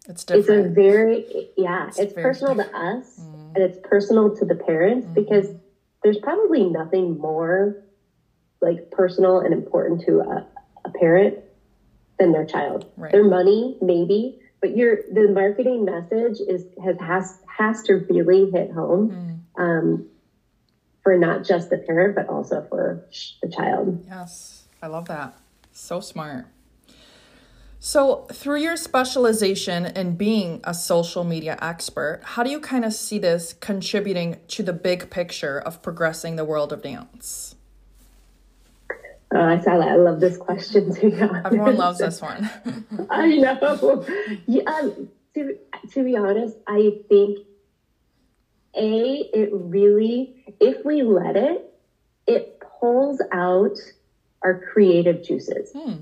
It's 0.07 0.23
different. 0.23 0.67
It's 0.67 0.67
a 0.67 0.69
very 0.69 1.49
yeah, 1.57 1.87
it's, 1.87 1.99
it's 1.99 2.13
personal 2.13 2.55
different. 2.55 2.71
to 2.71 2.99
us 2.99 3.19
mm. 3.19 3.55
and 3.55 3.57
it's 3.57 3.79
personal 3.83 4.35
to 4.35 4.45
the 4.45 4.55
parents 4.55 5.07
mm. 5.07 5.13
because 5.15 5.47
there's 6.03 6.19
probably 6.19 6.63
nothing 6.63 7.17
more 7.17 7.83
like 8.61 8.91
personal 8.91 9.39
and 9.39 9.53
important 9.53 10.01
to 10.05 10.19
a, 10.19 10.47
a 10.85 10.89
parent 10.91 11.39
than 12.19 12.31
their 12.31 12.45
child. 12.45 12.85
Right. 12.97 13.11
Their 13.11 13.23
money, 13.23 13.77
maybe, 13.81 14.39
but 14.61 14.75
your 14.75 14.97
the 15.11 15.29
marketing 15.29 15.85
message 15.85 16.39
is 16.39 16.65
has 16.83 16.97
has 16.99 17.39
has 17.57 17.83
to 17.83 18.05
really 18.09 18.51
hit 18.51 18.71
home 18.71 19.43
mm. 19.57 19.61
um, 19.61 20.07
for 21.03 21.17
not 21.17 21.43
just 21.43 21.69
the 21.69 21.77
parent 21.77 22.15
but 22.15 22.27
also 22.29 22.65
for 22.69 23.05
the 23.41 23.49
child. 23.49 24.03
Yes, 24.07 24.67
I 24.81 24.87
love 24.87 25.07
that. 25.07 25.37
So 25.71 25.99
smart. 25.99 26.47
So, 27.79 28.25
through 28.33 28.61
your 28.61 28.77
specialization 28.77 29.85
in 29.85 30.15
being 30.15 30.59
a 30.63 30.73
social 30.73 31.23
media 31.23 31.55
expert, 31.61 32.21
how 32.23 32.41
do 32.41 32.49
you 32.49 32.59
kind 32.59 32.83
of 32.83 32.93
see 32.93 33.19
this 33.19 33.53
contributing 33.53 34.37
to 34.47 34.63
the 34.63 34.73
big 34.73 35.11
picture 35.11 35.59
of 35.59 35.83
progressing 35.83 36.35
the 36.35 36.45
world 36.45 36.73
of 36.73 36.81
dance? 36.81 37.54
Oh, 39.33 39.41
I 39.41 39.59
saw 39.59 39.77
that. 39.77 39.89
I 39.89 39.95
love 39.95 40.19
this 40.19 40.37
question 40.37 40.93
too. 40.93 41.11
Everyone 41.45 41.75
loves 41.75 41.99
this 41.99 42.21
one. 42.21 42.49
I 43.09 43.35
know. 43.35 44.05
Yeah, 44.45 44.63
um, 44.63 45.09
to, 45.33 45.57
to 45.91 46.03
be 46.03 46.15
honest, 46.15 46.55
I 46.67 46.99
think 47.09 47.39
A, 48.75 49.29
it 49.33 49.49
really, 49.51 50.55
if 50.59 50.85
we 50.85 51.03
let 51.03 51.35
it, 51.35 51.73
it 52.27 52.61
pulls 52.79 53.21
out 53.31 53.77
our 54.43 54.59
creative 54.71 55.23
juices. 55.23 55.71
Hmm. 55.73 55.93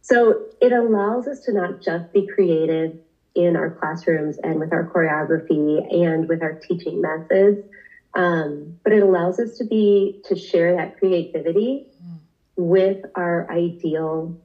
So 0.00 0.46
it 0.60 0.72
allows 0.72 1.28
us 1.28 1.40
to 1.44 1.52
not 1.52 1.80
just 1.80 2.12
be 2.12 2.26
creative 2.26 2.98
in 3.34 3.56
our 3.56 3.70
classrooms 3.70 4.38
and 4.42 4.58
with 4.58 4.72
our 4.72 4.84
choreography 4.84 6.04
and 6.04 6.28
with 6.28 6.42
our 6.42 6.54
teaching 6.54 7.00
methods, 7.00 7.66
um, 8.14 8.78
but 8.84 8.92
it 8.92 9.02
allows 9.02 9.38
us 9.38 9.56
to 9.58 9.64
be 9.64 10.20
to 10.26 10.36
share 10.36 10.76
that 10.76 10.98
creativity 10.98 11.86
hmm. 12.02 12.11
With 12.56 13.04
our 13.14 13.50
ideal 13.50 14.38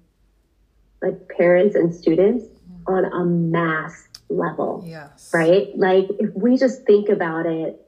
like 1.02 1.30
parents 1.30 1.76
and 1.76 1.94
students 1.94 2.46
hmm. 2.46 2.94
on 2.94 3.06
a 3.06 3.26
mass 3.26 4.08
level. 4.30 4.84
Yes. 4.86 5.32
Right? 5.34 5.70
Like 5.76 6.08
if 6.20 6.34
we 6.34 6.58
just 6.58 6.84
think 6.84 7.10
about 7.10 7.46
it, 7.46 7.84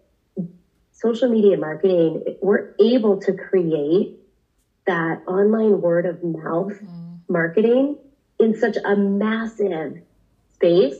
social 0.91 1.29
media 1.29 1.57
marketing, 1.57 2.23
we're 2.41 2.75
able 2.79 3.21
to 3.21 3.33
create 3.33 4.17
that 4.85 5.21
online 5.27 5.81
word 5.81 6.05
of 6.05 6.23
mouth 6.23 6.73
mm-hmm. 6.73 7.15
marketing 7.27 7.97
in 8.39 8.57
such 8.57 8.75
a 8.83 8.95
massive 8.95 10.01
space 10.53 10.95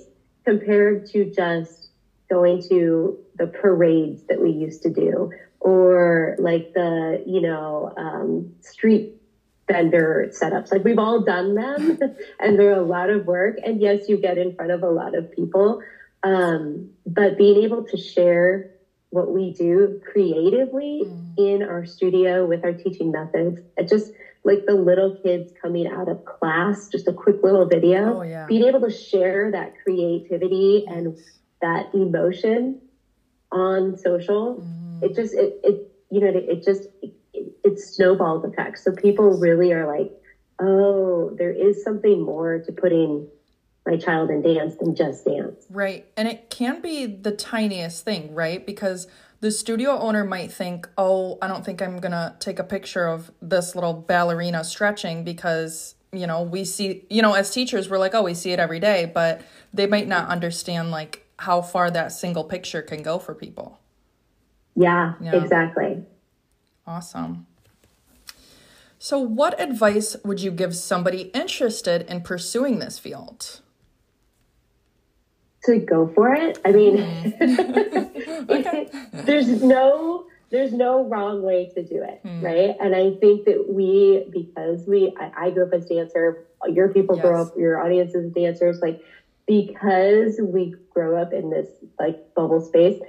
compared 0.45 1.07
to 1.07 1.31
just 1.31 1.89
going 2.29 2.61
to 2.69 3.17
the 3.35 3.47
parades 3.47 4.23
that 4.23 4.39
we 4.39 4.51
used 4.51 4.83
to 4.83 4.89
do 4.89 5.31
or 5.59 6.35
like 6.39 6.73
the 6.73 7.23
you 7.25 7.41
know 7.41 7.93
um, 7.97 8.53
street 8.61 9.15
vendor 9.67 10.31
setups 10.31 10.71
like 10.71 10.83
we've 10.83 10.97
all 10.97 11.21
done 11.21 11.53
them 11.53 11.99
and 12.39 12.57
they're 12.57 12.73
a 12.73 12.81
lot 12.81 13.09
of 13.09 13.25
work 13.25 13.55
and 13.63 13.79
yes 13.81 14.09
you 14.09 14.17
get 14.17 14.37
in 14.37 14.55
front 14.55 14.71
of 14.71 14.81
a 14.81 14.89
lot 14.89 15.15
of 15.15 15.31
people 15.31 15.81
um, 16.23 16.89
but 17.05 17.37
being 17.37 17.63
able 17.63 17.83
to 17.83 17.97
share 17.97 18.71
what 19.11 19.31
we 19.31 19.53
do 19.53 20.01
creatively 20.11 21.03
mm. 21.05 21.37
in 21.37 21.63
our 21.63 21.85
studio 21.85 22.45
with 22.45 22.63
our 22.63 22.73
teaching 22.73 23.11
methods. 23.11 23.59
It 23.77 23.87
just 23.87 24.11
like 24.43 24.65
the 24.65 24.75
little 24.75 25.17
kids 25.23 25.51
coming 25.61 25.87
out 25.87 26.07
of 26.07 26.23
class, 26.25 26.87
just 26.87 27.07
a 27.07 27.13
quick 27.13 27.43
little 27.43 27.65
video, 27.65 28.19
Oh, 28.19 28.21
yeah. 28.21 28.45
being 28.45 28.63
able 28.63 28.81
to 28.81 28.91
share 28.91 29.51
that 29.51 29.73
creativity 29.83 30.85
and 30.87 31.17
that 31.61 31.93
emotion 31.93 32.81
on 33.51 33.97
social, 33.97 34.55
Mm-hmm. 34.55 34.88
It 35.01 35.15
just, 35.15 35.33
it, 35.33 35.59
it, 35.63 35.91
you 36.09 36.19
know, 36.19 36.31
it 36.33 36.63
just, 36.63 36.87
it, 37.01 37.13
it 37.63 37.79
snowballs 37.79 38.43
effect. 38.45 38.79
So 38.79 38.91
people 38.91 39.37
really 39.37 39.71
are 39.73 39.87
like, 39.87 40.11
oh, 40.59 41.35
there 41.37 41.51
is 41.51 41.83
something 41.83 42.21
more 42.21 42.59
to 42.59 42.71
putting 42.71 43.27
my 43.85 43.97
child 43.97 44.29
in 44.29 44.41
dance 44.41 44.75
than 44.75 44.95
just 44.95 45.25
dance. 45.25 45.65
Right. 45.69 46.05
And 46.17 46.27
it 46.27 46.49
can 46.49 46.81
be 46.81 47.05
the 47.05 47.31
tiniest 47.31 48.03
thing, 48.05 48.35
right? 48.35 48.65
Because 48.65 49.07
the 49.39 49.51
studio 49.51 49.91
owner 49.97 50.25
might 50.25 50.51
think, 50.51 50.87
oh, 50.97 51.37
I 51.41 51.47
don't 51.47 51.63
think 51.63 51.81
I'm 51.81 51.99
to 52.01 52.35
take 52.39 52.59
a 52.59 52.63
picture 52.63 53.07
of 53.07 53.31
this 53.41 53.73
little 53.73 53.93
ballerina 53.93 54.63
stretching 54.63 55.23
because, 55.23 55.95
you 56.11 56.27
know, 56.27 56.43
we 56.43 56.65
see, 56.65 57.05
you 57.09 57.21
know, 57.21 57.33
as 57.33 57.51
teachers, 57.51 57.89
we're 57.89 57.99
like, 57.99 58.13
oh, 58.13 58.23
we 58.23 58.33
see 58.33 58.51
it 58.51 58.59
every 58.59 58.81
day. 58.81 59.09
But 59.11 59.41
they 59.73 59.87
might 59.87 60.07
not 60.07 60.27
understand, 60.27 60.91
like, 60.91 61.25
how 61.37 61.61
far 61.61 61.89
that 61.89 62.11
single 62.11 62.43
picture 62.43 62.81
can 62.81 63.01
go 63.01 63.17
for 63.17 63.33
people. 63.33 63.79
Yeah, 64.79 65.13
Yeah. 65.19 65.35
exactly. 65.35 66.03
Awesome. 66.87 67.45
So, 68.97 69.19
what 69.19 69.59
advice 69.59 70.15
would 70.23 70.41
you 70.41 70.51
give 70.51 70.75
somebody 70.75 71.23
interested 71.33 72.01
in 72.09 72.21
pursuing 72.21 72.79
this 72.79 72.97
field? 72.97 73.61
to 75.65 75.77
go 75.77 76.07
for 76.15 76.33
it. 76.33 76.57
I 76.63 76.71
mean, 76.71 76.95
Mm-hmm. 76.97 78.05
there's 79.25 79.61
no 79.61 80.25
there's 80.51 80.71
no 80.73 81.03
wrong 81.05 81.43
way 81.43 81.69
to 81.75 81.83
do 81.83 82.01
it, 82.01 82.21
Hmm. 82.23 82.41
right? 82.41 82.75
And 82.79 82.95
I 82.95 83.11
think 83.19 83.45
that 83.45 83.65
we, 83.69 84.25
because 84.31 84.87
we, 84.87 85.13
I, 85.19 85.31
I 85.47 85.51
grew 85.51 85.67
up 85.67 85.73
as 85.73 85.85
a 85.85 85.89
dancer, 85.95 86.47
your 86.67 86.87
people 86.87 87.17
grow 87.17 87.41
up, 87.43 87.53
your 87.55 87.79
audience 87.83 88.15
is 88.15 88.31
dancers, 88.33 88.79
like 88.81 88.99
because 89.45 90.39
we 90.41 90.73
grow 90.91 91.21
up 91.21 91.33
in 91.33 91.49
this 91.51 91.67
like 91.99 92.33
bubble 92.35 92.61
space, 92.61 92.99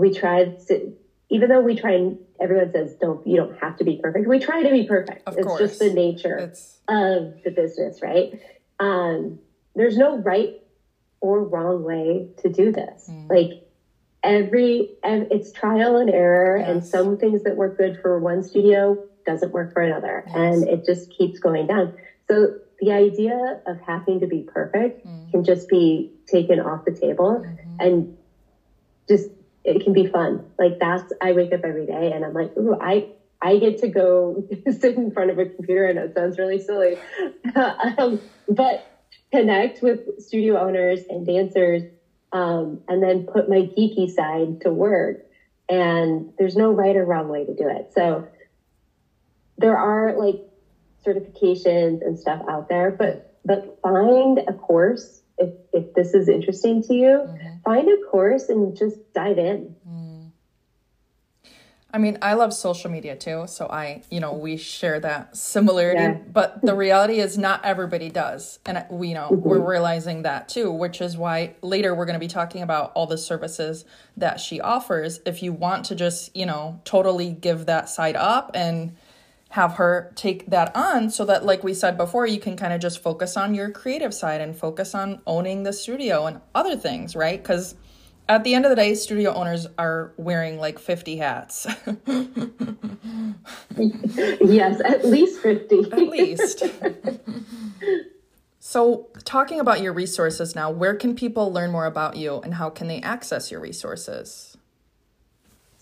we 0.00 0.10
tried 0.10 0.56
to, 0.68 0.92
even 1.28 1.48
though 1.50 1.60
we 1.60 1.74
try 1.74 1.92
and 1.92 2.16
everyone 2.40 2.70
says 2.70 2.94
don't 2.98 3.20
you 3.26 3.36
don't 3.36 3.54
have 3.60 3.76
to 3.76 3.84
be 3.84 3.98
perfect, 4.02 4.26
we 4.26 4.38
try 4.38 4.62
to 4.62 4.70
be 4.70 4.82
perfect. 4.82 5.22
Of 5.26 5.36
it's 5.36 5.46
course. 5.46 5.58
just 5.60 5.78
the 5.78 5.90
nature 5.92 6.38
It's 6.38 6.78
of 6.88 7.34
the 7.44 7.50
business, 7.50 8.00
right? 8.02 8.28
Um, 8.78 9.38
there's 9.74 9.96
no 9.96 10.18
right 10.18 10.50
or 11.20 11.44
wrong 11.44 11.82
way 11.82 12.26
to 12.38 12.48
do 12.48 12.72
this. 12.72 13.06
Mm. 13.10 13.28
Like 13.28 13.50
every, 14.24 14.88
and 15.04 15.26
it's 15.30 15.52
trial 15.52 15.96
and 15.96 16.08
error, 16.08 16.56
and 16.56 16.82
some 16.82 17.16
things 17.18 17.42
that 17.42 17.56
work 17.56 17.76
good 17.76 17.94
for 18.00 18.18
one 18.18 18.42
studio 18.42 18.98
doesn't 19.26 19.52
work 19.52 19.70
for 19.72 19.82
another, 19.82 20.22
Yes. 20.26 20.34
and 20.34 20.68
it 20.68 20.84
just 20.84 21.10
keeps 21.10 21.38
going 21.38 21.66
down. 21.66 21.90
So 22.30 22.48
the 22.80 22.92
idea 22.92 23.36
of 23.66 23.76
having 23.84 24.20
to 24.20 24.26
be 24.26 24.42
perfect 24.46 25.04
Mm. 25.04 25.30
can 25.30 25.42
just 25.44 25.68
be 25.68 26.08
taken 26.26 26.58
off 26.58 26.80
the 26.84 26.92
table, 26.92 27.40
Mm-hmm. 27.44 27.76
and 27.80 28.06
just 29.08 29.28
it 29.70 29.82
can 29.82 29.92
be 29.92 30.04
fun. 30.04 30.40
Like 30.58 30.78
that's 30.78 31.04
I 31.20 31.32
wake 31.32 31.52
up 31.52 31.60
every 31.64 31.86
day 31.86 32.10
and 32.12 32.24
I'm 32.24 32.32
like, 32.32 32.50
ooh, 32.58 32.74
I 32.78 33.04
I 33.40 33.56
get 33.56 33.78
to 33.78 33.88
go 33.88 34.44
sit 34.70 34.96
in 34.96 35.10
front 35.10 35.30
of 35.30 35.38
a 35.38 35.46
computer. 35.46 35.86
and 35.86 35.98
it 35.98 36.12
sounds 36.14 36.38
really 36.38 36.58
silly, 36.58 36.98
um, 37.98 38.18
but 38.48 38.80
connect 39.32 39.80
with 39.80 40.00
studio 40.18 40.58
owners 40.58 41.04
and 41.08 41.24
dancers, 41.24 41.84
um, 42.32 42.78
and 42.88 43.02
then 43.02 43.22
put 43.22 43.48
my 43.48 43.62
geeky 43.76 44.08
side 44.08 44.60
to 44.60 44.72
work. 44.72 45.16
And 45.68 46.24
there's 46.36 46.56
no 46.56 46.72
right 46.72 46.96
or 46.96 47.04
wrong 47.04 47.28
way 47.28 47.44
to 47.44 47.54
do 47.54 47.68
it. 47.68 47.86
So 47.90 48.24
there 49.58 49.76
are 49.76 50.14
like 50.14 50.38
certifications 51.06 51.98
and 52.02 52.18
stuff 52.18 52.40
out 52.48 52.66
there, 52.68 52.90
but 52.98 53.20
but 53.44 53.64
find 53.82 54.42
a 54.46 54.52
course 54.52 55.19
if 55.40 55.54
if 55.72 55.94
this 55.94 56.14
is 56.14 56.28
interesting 56.28 56.82
to 56.84 56.94
you. 56.94 57.26
Mm-hmm. 57.26 57.48
Find 57.64 57.88
a 57.88 57.96
course 58.10 58.48
and 58.48 58.76
just 58.76 59.12
dive 59.12 59.38
in. 59.38 59.74
Mm. 59.88 60.30
I 61.92 61.98
mean, 61.98 62.18
I 62.22 62.34
love 62.34 62.54
social 62.54 62.88
media 62.88 63.16
too, 63.16 63.46
so 63.48 63.66
I, 63.66 64.02
you 64.10 64.20
know, 64.20 64.32
we 64.32 64.56
share 64.56 65.00
that 65.00 65.36
similarity, 65.36 66.00
Yeah. 66.00 66.18
but 66.32 66.62
the 66.62 66.74
reality 66.74 67.18
is 67.18 67.36
not 67.36 67.64
everybody 67.64 68.10
does. 68.10 68.60
And 68.64 68.84
we 68.90 69.08
you 69.08 69.14
know, 69.14 69.30
mm-hmm. 69.30 69.48
we're 69.48 69.58
realizing 69.58 70.22
that 70.22 70.48
too, 70.48 70.70
which 70.70 71.00
is 71.00 71.16
why 71.16 71.54
later 71.62 71.94
we're 71.94 72.06
going 72.06 72.14
to 72.14 72.20
be 72.20 72.28
talking 72.28 72.62
about 72.62 72.92
all 72.94 73.06
the 73.06 73.18
services 73.18 73.84
that 74.16 74.38
she 74.38 74.60
offers. 74.60 75.20
If 75.26 75.42
you 75.42 75.52
want 75.52 75.86
to 75.86 75.96
just, 75.96 76.34
you 76.36 76.46
know, 76.46 76.80
totally 76.84 77.32
give 77.32 77.66
that 77.66 77.88
side 77.88 78.14
up 78.14 78.52
and 78.54 78.96
have 79.50 79.74
her 79.74 80.12
take 80.14 80.46
that 80.46 80.74
on 80.76 81.10
so 81.10 81.24
that 81.24 81.44
like 81.44 81.62
we 81.64 81.74
said 81.74 81.96
before 81.96 82.26
you 82.26 82.38
can 82.38 82.56
kind 82.56 82.72
of 82.72 82.80
just 82.80 83.02
focus 83.02 83.36
on 83.36 83.54
your 83.54 83.70
creative 83.70 84.14
side 84.14 84.40
and 84.40 84.56
focus 84.56 84.94
on 84.94 85.20
owning 85.26 85.64
the 85.64 85.72
studio 85.72 86.26
and 86.26 86.40
other 86.54 86.76
things 86.76 87.14
right? 87.16 87.42
Because 87.42 87.74
at 88.28 88.44
the 88.44 88.54
end 88.54 88.64
of 88.64 88.70
the 88.70 88.76
day 88.76 88.94
studio 88.94 89.34
owners 89.34 89.66
are 89.76 90.12
wearing 90.16 90.58
like 90.58 90.78
50 90.78 91.16
hats. 91.16 91.66
Yes, 93.76 94.80
at 94.84 95.04
least 95.06 95.40
50. 95.40 95.78
at 95.92 95.98
least. 95.98 96.64
So 98.62 99.08
talking 99.24 99.58
about 99.58 99.80
your 99.80 99.92
resources 99.92 100.54
now 100.54 100.70
where 100.70 100.94
can 100.94 101.16
people 101.16 101.50
learn 101.50 101.72
more 101.72 101.86
about 101.86 102.16
you 102.16 102.40
and 102.42 102.54
how 102.54 102.70
can 102.70 102.86
they 102.86 103.00
access 103.00 103.50
your 103.50 103.58
resources 103.58 104.49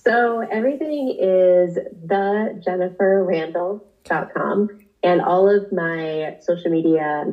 So 0.09 0.41
everything 0.41 1.13
is 1.19 1.75
the 1.75 2.59
jenniferrandall.com 2.67 4.69
and 5.03 5.21
all 5.21 5.51
of 5.51 5.67
my 5.71 6.33
social 6.41 6.71
media 6.71 7.25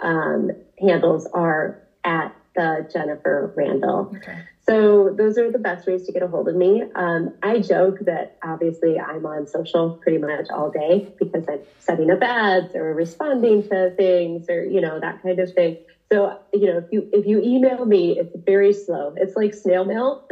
um, 0.00 0.50
handles 0.76 1.28
are 1.32 1.72
at 2.02 2.32
the 2.56 2.84
Jennifer 2.92 3.52
Randall. 3.54 4.08
okay 4.16 4.42
So 4.66 5.10
those 5.12 5.38
are 5.38 5.48
the 5.50 5.58
best 5.58 5.86
ways 5.86 6.02
to 6.04 6.12
get 6.12 6.22
a 6.22 6.28
hold 6.28 6.48
of 6.48 6.56
me. 6.56 6.82
Um, 6.96 7.28
I 7.40 7.60
joke 7.60 7.98
that 8.00 8.30
obviously 8.42 8.98
I'm 8.98 9.24
on 9.26 9.46
social 9.46 9.94
pretty 10.00 10.18
much 10.18 10.46
all 10.50 10.70
day 10.70 11.04
because 11.18 11.44
I'm 11.48 11.60
setting 11.78 12.10
up 12.10 12.20
ads 12.20 12.74
or 12.74 12.94
responding 12.94 13.62
to 13.62 13.92
things 13.96 14.48
or 14.48 14.64
you 14.64 14.80
know 14.80 14.98
that 14.98 15.22
kind 15.22 15.38
of 15.38 15.48
thing. 15.52 15.76
So 16.14 16.38
you 16.52 16.66
know 16.66 16.78
if 16.78 16.92
you 16.92 17.08
if 17.12 17.26
you 17.26 17.40
email 17.42 17.84
me, 17.84 18.16
it's 18.16 18.36
very 18.46 18.72
slow. 18.72 19.14
It's 19.16 19.34
like 19.34 19.52
snail 19.52 19.84
mail. 19.84 20.28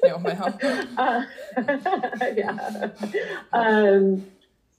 snail 0.00 0.18
mail 0.18 0.58
Uh, 0.98 1.22
yeah. 2.34 2.90
Um, 3.52 4.26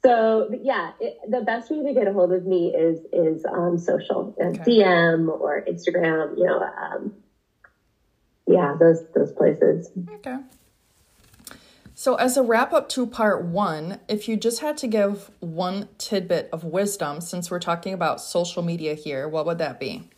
so 0.03 0.49
yeah, 0.61 0.91
it, 0.99 1.19
the 1.29 1.39
best 1.39 1.71
way 1.71 1.83
to 1.83 1.93
get 1.93 2.05
a 2.05 2.11
hold 2.11 2.33
of 2.33 2.45
me 2.45 2.75
is 2.75 2.99
is 3.13 3.45
on 3.45 3.77
social, 3.79 4.35
uh, 4.41 4.47
Okay. 4.47 4.63
DM 4.63 5.29
or 5.29 5.63
Instagram. 5.63 6.37
You 6.37 6.47
know, 6.47 6.59
um, 6.61 7.13
yeah, 8.45 8.75
those 8.77 9.05
those 9.15 9.31
places. 9.31 9.89
Okay. 10.15 10.35
So, 11.95 12.15
as 12.15 12.35
a 12.35 12.43
wrap 12.43 12.73
up 12.73 12.89
to 12.89 13.07
part 13.07 13.45
one, 13.45 14.01
if 14.09 14.27
you 14.27 14.35
just 14.35 14.59
had 14.59 14.75
to 14.79 14.87
give 14.87 15.31
one 15.39 15.87
tidbit 15.97 16.49
of 16.51 16.65
wisdom, 16.65 17.21
since 17.21 17.49
we're 17.49 17.59
talking 17.59 17.93
about 17.93 18.19
social 18.19 18.63
media 18.63 18.95
here, 18.95 19.29
what 19.29 19.45
would 19.45 19.59
that 19.59 19.79
be? 19.79 20.10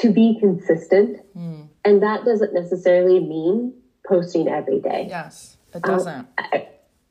To 0.00 0.10
be 0.12 0.36
consistent, 0.38 1.16
and 1.34 2.02
that 2.02 2.22
doesn't 2.24 2.52
necessarily 2.52 3.18
mean 3.18 3.72
posting 4.06 4.46
every 4.46 4.78
day. 4.78 5.06
Yes, 5.08 5.56
it 5.74 5.82
doesn't. 5.82 6.26
I, 6.36 6.66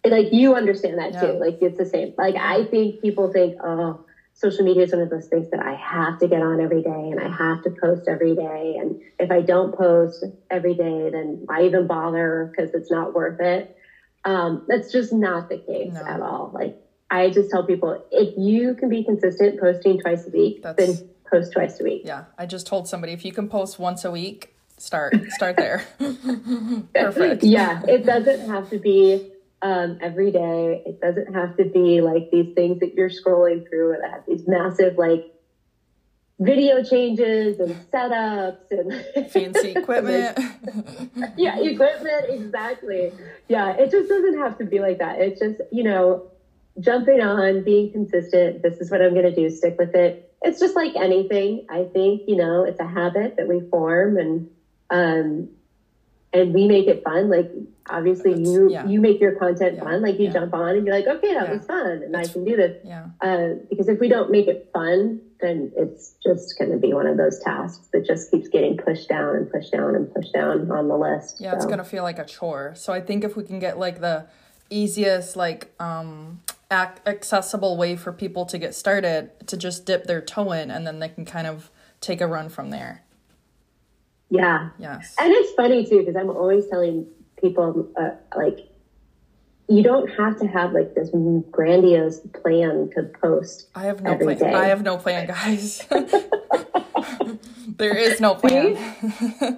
like 0.06 0.28
you 0.32 0.54
understand 0.54 1.00
that 1.00 1.14
Yeah. 1.14 1.22
too. 1.22 1.40
Like 1.40 1.58
it's 1.62 1.80
the 1.80 1.86
same. 1.88 2.14
Like 2.16 2.36
I 2.36 2.66
think 2.66 3.02
people 3.02 3.32
think, 3.32 3.56
oh, 3.64 4.02
social 4.34 4.64
media 4.64 4.84
is 4.84 4.92
one 4.92 5.02
of 5.02 5.10
those 5.10 5.26
things 5.28 5.50
that 5.50 5.66
I 5.66 5.74
have 5.74 6.20
to 6.20 6.28
get 6.28 6.44
on 6.44 6.62
every 6.62 6.84
day 6.84 7.10
and 7.10 7.20
I 7.20 7.28
have 7.30 7.60
to 7.64 7.72
post 7.82 8.04
every 8.08 8.36
day. 8.36 8.76
And 8.80 8.96
if 9.18 9.32
I 9.32 9.42
don't 9.42 9.74
post 9.74 10.24
every 10.52 10.76
day, 10.76 11.10
then 11.12 11.40
why 11.46 11.64
even 11.64 11.88
bother? 11.88 12.52
Because 12.56 12.76
it's 12.76 12.92
not 12.92 13.16
worth 13.16 13.40
it. 13.40 13.68
Um, 14.26 14.62
that's 14.68 14.92
just 14.92 15.12
not 15.12 15.50
the 15.50 15.58
case 15.58 15.92
No. 15.94 16.06
at 16.06 16.20
all. 16.22 16.52
Like 16.54 16.76
I 17.10 17.32
just 17.32 17.50
tell 17.50 17.64
people, 17.64 17.98
if 18.12 18.30
you 18.38 18.76
can 18.76 18.90
be 18.90 19.04
consistent 19.04 19.60
posting 19.60 19.98
twice 19.98 20.28
a 20.28 20.30
week, 20.30 20.62
That's- 20.62 20.86
then 21.00 21.08
post 21.30 21.54
twice 21.54 21.80
a 21.80 21.84
week. 21.84 22.04
yeah, 22.06 22.26
I 22.38 22.46
just 22.46 22.68
told 22.68 22.88
somebody 22.88 23.14
if 23.14 23.26
you 23.26 23.32
can 23.32 23.48
post 23.50 23.80
once 23.80 24.06
a 24.06 24.12
week, 24.12 24.56
start 24.78 25.14
start 25.30 25.58
there. 25.58 25.86
Perfect. 26.94 27.44
yeah, 27.44 27.82
it 27.88 28.06
doesn't 28.06 28.50
have 28.50 28.70
to 28.70 28.80
be 28.80 29.32
um, 29.62 29.98
every 30.02 30.32
day. 30.32 30.84
It 30.86 31.02
doesn't 31.02 31.34
have 31.34 31.58
to 31.58 31.66
be 31.66 32.02
like 32.02 32.30
these 32.32 32.54
things 32.54 32.80
that 32.80 32.94
you're 32.94 33.10
scrolling 33.10 33.68
through 33.68 33.98
that 34.02 34.12
have 34.12 34.24
these 34.28 34.48
massive 34.48 34.98
like 34.98 35.32
video 36.38 36.84
changes 36.84 37.60
and 37.60 37.76
setups 37.92 38.70
and 38.70 39.32
Fancy 39.32 39.70
equipment. 39.72 40.38
yeah, 41.38 41.60
equipment 41.60 42.26
exactly. 42.30 43.12
Yeah, 43.48 43.72
it 43.72 43.90
just 43.92 44.10
doesn't 44.10 44.38
have 44.40 44.58
to 44.58 44.66
be 44.66 44.80
like 44.80 45.00
that. 45.00 45.20
It's 45.20 45.40
just 45.40 45.62
you 45.72 45.84
know 45.84 46.32
jumping 46.80 47.22
on, 47.22 47.64
being 47.64 47.92
consistent. 47.92 48.62
This 48.62 48.80
is 48.80 48.92
what 48.92 49.02
I'm 49.02 49.14
going 49.14 49.24
to 49.24 49.36
do. 49.36 49.50
Stick 49.50 49.78
with 49.80 49.96
it. 49.96 50.25
It's 50.42 50.60
just 50.60 50.76
like 50.76 50.96
anything. 50.96 51.66
I 51.70 51.86
think 51.86 52.24
you 52.28 52.36
know 52.36 52.64
it's 52.64 52.80
a 52.80 52.88
habit 52.88 53.36
that 53.38 53.48
we 53.48 53.62
form 53.70 54.18
and 54.18 54.50
um 54.90 55.50
and 56.34 56.54
we 56.54 56.68
make 56.68 56.88
it 56.88 57.04
fun. 57.04 57.30
Like 57.30 57.50
obviously 57.90 58.32
That's- 58.34 58.48
you 58.48 58.70
yeah. 58.70 58.86
you 58.88 59.00
make 59.02 59.20
your 59.22 59.36
content 59.36 59.76
Yeah, 59.78 59.84
fun. 59.86 60.02
Like 60.02 60.20
you 60.20 60.26
yeah. 60.26 60.34
jump 60.34 60.54
on 60.54 60.76
and 60.76 60.86
you're 60.86 60.96
like, 60.96 61.08
okay, 61.08 61.34
that 61.34 61.50
was 61.50 61.66
fun, 61.66 62.04
and 62.04 62.16
I 62.16 62.26
can 62.28 62.44
do 62.44 62.56
this. 62.56 62.78
Yeah. 62.86 63.08
Uh, 63.22 63.56
because 63.70 63.88
if 63.88 64.00
we 64.00 64.10
don't 64.10 64.32
make 64.32 64.48
it 64.48 64.70
fun, 64.74 65.22
then 65.42 65.72
it's 65.76 66.16
just 66.24 66.58
going 66.58 66.72
to 66.72 66.78
be 66.78 66.94
one 66.94 67.08
of 67.08 67.18
those 67.18 67.40
tasks 67.40 67.88
that 67.94 68.06
just 68.06 68.32
keeps 68.32 68.48
getting 68.48 68.78
pushed 68.78 69.10
down 69.10 69.36
and 69.36 69.52
pushed 69.52 69.72
down 69.72 69.94
and 69.96 70.14
pushed 70.14 70.34
down 70.34 70.72
on 70.72 70.88
the 70.88 70.98
list. 70.98 71.38
Yeah, 71.40 71.56
it's 71.56 71.66
gonna 71.66 71.84
feel 71.84 72.04
like 72.04 72.20
a 72.20 72.26
chore. 72.26 72.74
So 72.76 72.94
I 72.94 73.02
think 73.02 73.24
if 73.24 73.36
we 73.36 73.44
can 73.44 73.60
get 73.60 73.78
like 73.80 74.00
the 74.02 74.28
easiest, 74.70 75.36
like 75.36 75.74
um 75.80 76.42
ac- 76.72 77.02
accessible 77.06 77.78
way 77.78 77.96
for 77.96 78.12
people 78.12 78.46
to 78.48 78.58
get 78.58 78.74
started 78.76 79.32
to 79.48 79.58
just 79.58 79.86
dip 79.86 80.06
their 80.06 80.22
toe 80.22 80.52
in 80.52 80.72
and 80.72 80.86
then 80.86 81.00
they 81.00 81.10
can 81.10 81.26
kind 81.26 81.48
of 81.48 81.70
take 82.02 82.22
a 82.22 82.28
run 82.28 82.50
from 82.50 82.70
there. 82.70 83.04
yeah. 84.30 84.70
Yes. 84.80 85.16
And 85.20 85.32
it's 85.32 85.54
funny 85.54 85.86
too 85.86 86.00
because 86.00 86.16
I'm 86.16 86.30
always 86.30 86.68
telling 86.68 87.08
people 87.42 87.90
uh, 88.00 88.12
like 88.36 88.70
you 89.68 89.82
don't 89.82 90.08
have 90.16 90.38
to 90.40 90.48
have 90.48 90.74
like 90.74 90.94
this 90.94 91.10
grandiose 91.52 92.20
plan 92.42 92.90
to 92.96 93.04
post. 93.22 93.68
I 93.74 93.84
have 93.86 94.02
no 94.02 94.16
plan. 94.16 94.38
day. 94.38 94.54
I 94.54 94.66
have 94.68 94.84
no 94.84 94.98
plan, 94.98 95.26
guys. 95.28 95.84
there 97.78 97.98
is 97.98 98.20
no 98.22 98.36
plan. 98.42 98.74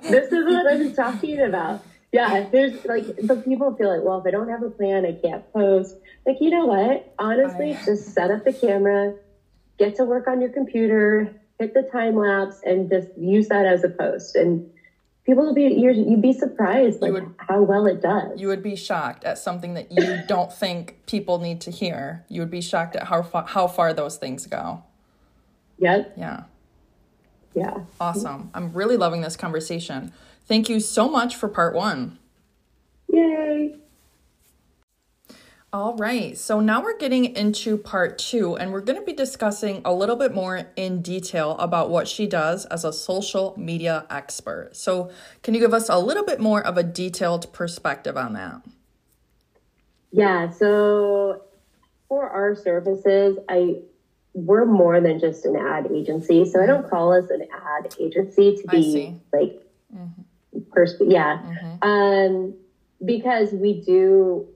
this 0.04 0.32
is 0.32 0.46
what 0.46 0.72
I'm 0.72 0.94
talking 0.94 1.40
about. 1.42 1.84
Yeah, 2.14 2.48
there's 2.52 2.86
like, 2.86 3.06
but 3.24 3.44
people 3.44 3.76
feel 3.76 3.94
like, 3.94 4.06
well, 4.06 4.20
if 4.20 4.26
I 4.26 4.32
don't 4.32 4.48
have 4.50 4.64
a 4.64 4.70
plan, 4.70 5.06
I 5.06 5.12
can't 5.12 5.52
post. 5.52 5.96
Like, 6.28 6.42
you 6.42 6.50
know 6.50 6.66
what? 6.66 7.14
Honestly, 7.18 7.74
I- 7.74 7.86
just 7.86 8.14
set 8.14 8.30
up 8.30 8.44
the 8.44 8.52
camera, 8.52 9.16
get 9.80 9.96
to 9.96 10.04
work 10.04 10.28
on 10.28 10.42
your 10.42 10.50
computer, 10.50 11.34
hit 11.58 11.74
the 11.74 11.84
time 11.84 12.18
lapse, 12.18 12.60
and 12.66 12.90
just 12.90 13.08
use 13.18 13.48
that 13.48 13.66
as 13.66 13.86
a 13.86 13.90
post. 13.90 14.36
And 14.36 14.70
people 15.26 15.46
will 15.46 15.54
be, 15.54 15.64
you're, 15.64 15.94
you'd 15.94 16.22
be 16.22 16.34
surprised 16.34 17.02
like 17.02 17.14
would- 17.14 17.34
how 17.38 17.62
well 17.62 17.88
it 17.88 18.02
does. 18.02 18.40
You 18.42 18.50
would 18.50 18.62
be 18.62 18.76
shocked 18.76 19.24
at 19.24 19.38
something 19.38 19.74
that 19.76 19.90
you 19.90 20.20
don't 20.28 20.52
think 20.52 20.98
people 21.06 21.40
need 21.40 21.62
to 21.62 21.72
hear. 21.72 22.26
You 22.28 22.42
would 22.42 22.52
be 22.52 22.62
shocked 22.62 22.98
at 22.98 23.04
how 23.04 23.24
far, 23.24 23.46
how 23.48 23.68
far 23.68 23.94
those 23.94 24.18
things 24.18 24.46
go. 24.48 24.84
Yep. 25.80 26.14
Yeah. 26.18 26.44
Yeah. 27.54 27.80
Awesome. 28.02 28.52
I'm 28.54 28.74
really 28.74 28.98
loving 28.98 29.22
this 29.22 29.38
conversation. 29.38 30.12
Thank 30.46 30.68
you 30.70 30.80
so 30.82 31.08
much 31.08 31.36
for 31.38 31.48
part 31.48 31.74
one. 31.74 32.20
Yay. 33.12 33.76
All 35.74 35.96
right, 35.98 36.38
so 36.38 36.62
now 36.62 36.82
we're 36.82 36.98
getting 36.98 37.36
into 37.36 37.78
part 37.78 38.18
two, 38.18 38.56
and 38.56 38.72
we're 38.72 38.82
going 38.82 38.98
to 38.98 39.06
be 39.06 39.12
discussing 39.12 39.82
a 39.84 39.94
little 39.94 40.16
bit 40.16 40.34
more 40.34 40.66
in 40.78 41.02
detail 41.02 41.58
about 41.58 41.90
what 41.90 42.08
she 42.08 42.26
does 42.26 42.66
as 42.68 42.86
a 42.86 42.94
social 42.94 43.54
media 43.58 44.06
expert. 44.10 44.70
So, 44.78 45.12
can 45.44 45.54
you 45.54 45.60
give 45.60 45.74
us 45.74 45.90
a 45.90 46.00
little 46.00 46.24
bit 46.24 46.40
more 46.40 46.66
of 46.66 46.78
a 46.78 46.84
detailed 46.84 47.52
perspective 47.52 48.16
on 48.16 48.32
that? 48.34 48.62
Yeah, 50.12 50.52
so 50.52 51.44
for 52.08 52.30
our 52.30 52.56
services, 52.56 53.38
I 53.50 53.82
we're 54.34 54.66
more 54.66 55.02
than 55.02 55.20
just 55.20 55.46
an 55.46 55.56
ad 55.56 55.92
agency. 55.92 56.46
So 56.46 56.62
I 56.62 56.68
don't 56.68 56.82
mm-hmm. 56.82 56.90
call 56.90 57.12
us 57.12 57.30
an 57.30 57.42
ad 57.52 57.96
agency 58.00 58.56
to 58.56 58.68
be 58.68 59.20
like 59.34 59.62
mm-hmm. 59.94 60.60
pers- 60.72 61.02
yeah. 61.02 61.42
Mm-hmm. 61.44 61.88
Um 61.88 62.54
because 63.04 63.52
we 63.52 63.82
do 63.82 64.48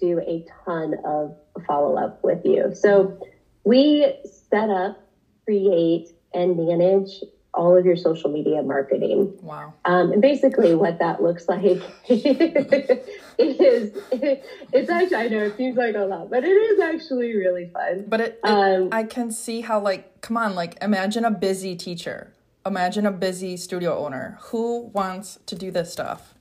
do 0.00 0.18
a 0.20 0.44
ton 0.64 0.94
of 1.04 1.36
follow 1.66 1.96
up 1.96 2.22
with 2.24 2.44
you. 2.44 2.74
So 2.74 3.18
we 3.64 4.14
set 4.50 4.70
up, 4.70 4.98
create 5.44 6.08
and 6.32 6.56
manage 6.56 7.10
all 7.52 7.76
of 7.76 7.84
your 7.84 7.96
social 7.96 8.30
media 8.30 8.62
marketing. 8.62 9.36
Wow. 9.42 9.74
Um, 9.84 10.12
and 10.12 10.22
basically, 10.22 10.74
what 10.76 11.00
that 11.00 11.20
looks 11.22 11.48
like 11.48 11.64
is 12.08 13.10
it's 13.38 14.90
actually, 14.90 15.16
I 15.16 15.28
know 15.28 15.42
it 15.44 15.56
seems 15.56 15.76
like 15.76 15.96
a 15.96 16.00
lot, 16.00 16.30
but 16.30 16.44
it 16.44 16.48
is 16.48 16.78
actually 16.80 17.34
really 17.34 17.66
fun. 17.72 18.04
But 18.08 18.20
it, 18.20 18.40
it- 18.44 18.50
Um, 18.50 18.88
I 18.92 19.02
can 19.04 19.30
see 19.32 19.62
how, 19.62 19.80
like, 19.80 20.20
come 20.20 20.36
on, 20.36 20.54
like, 20.54 20.80
imagine 20.82 21.24
a 21.24 21.30
busy 21.32 21.74
teacher, 21.74 22.32
imagine 22.64 23.04
a 23.06 23.10
busy 23.12 23.56
studio 23.56 23.98
owner. 23.98 24.38
Who 24.50 24.82
wants 24.92 25.40
to 25.46 25.56
do 25.56 25.70
this 25.72 25.92
stuff? 25.92 26.34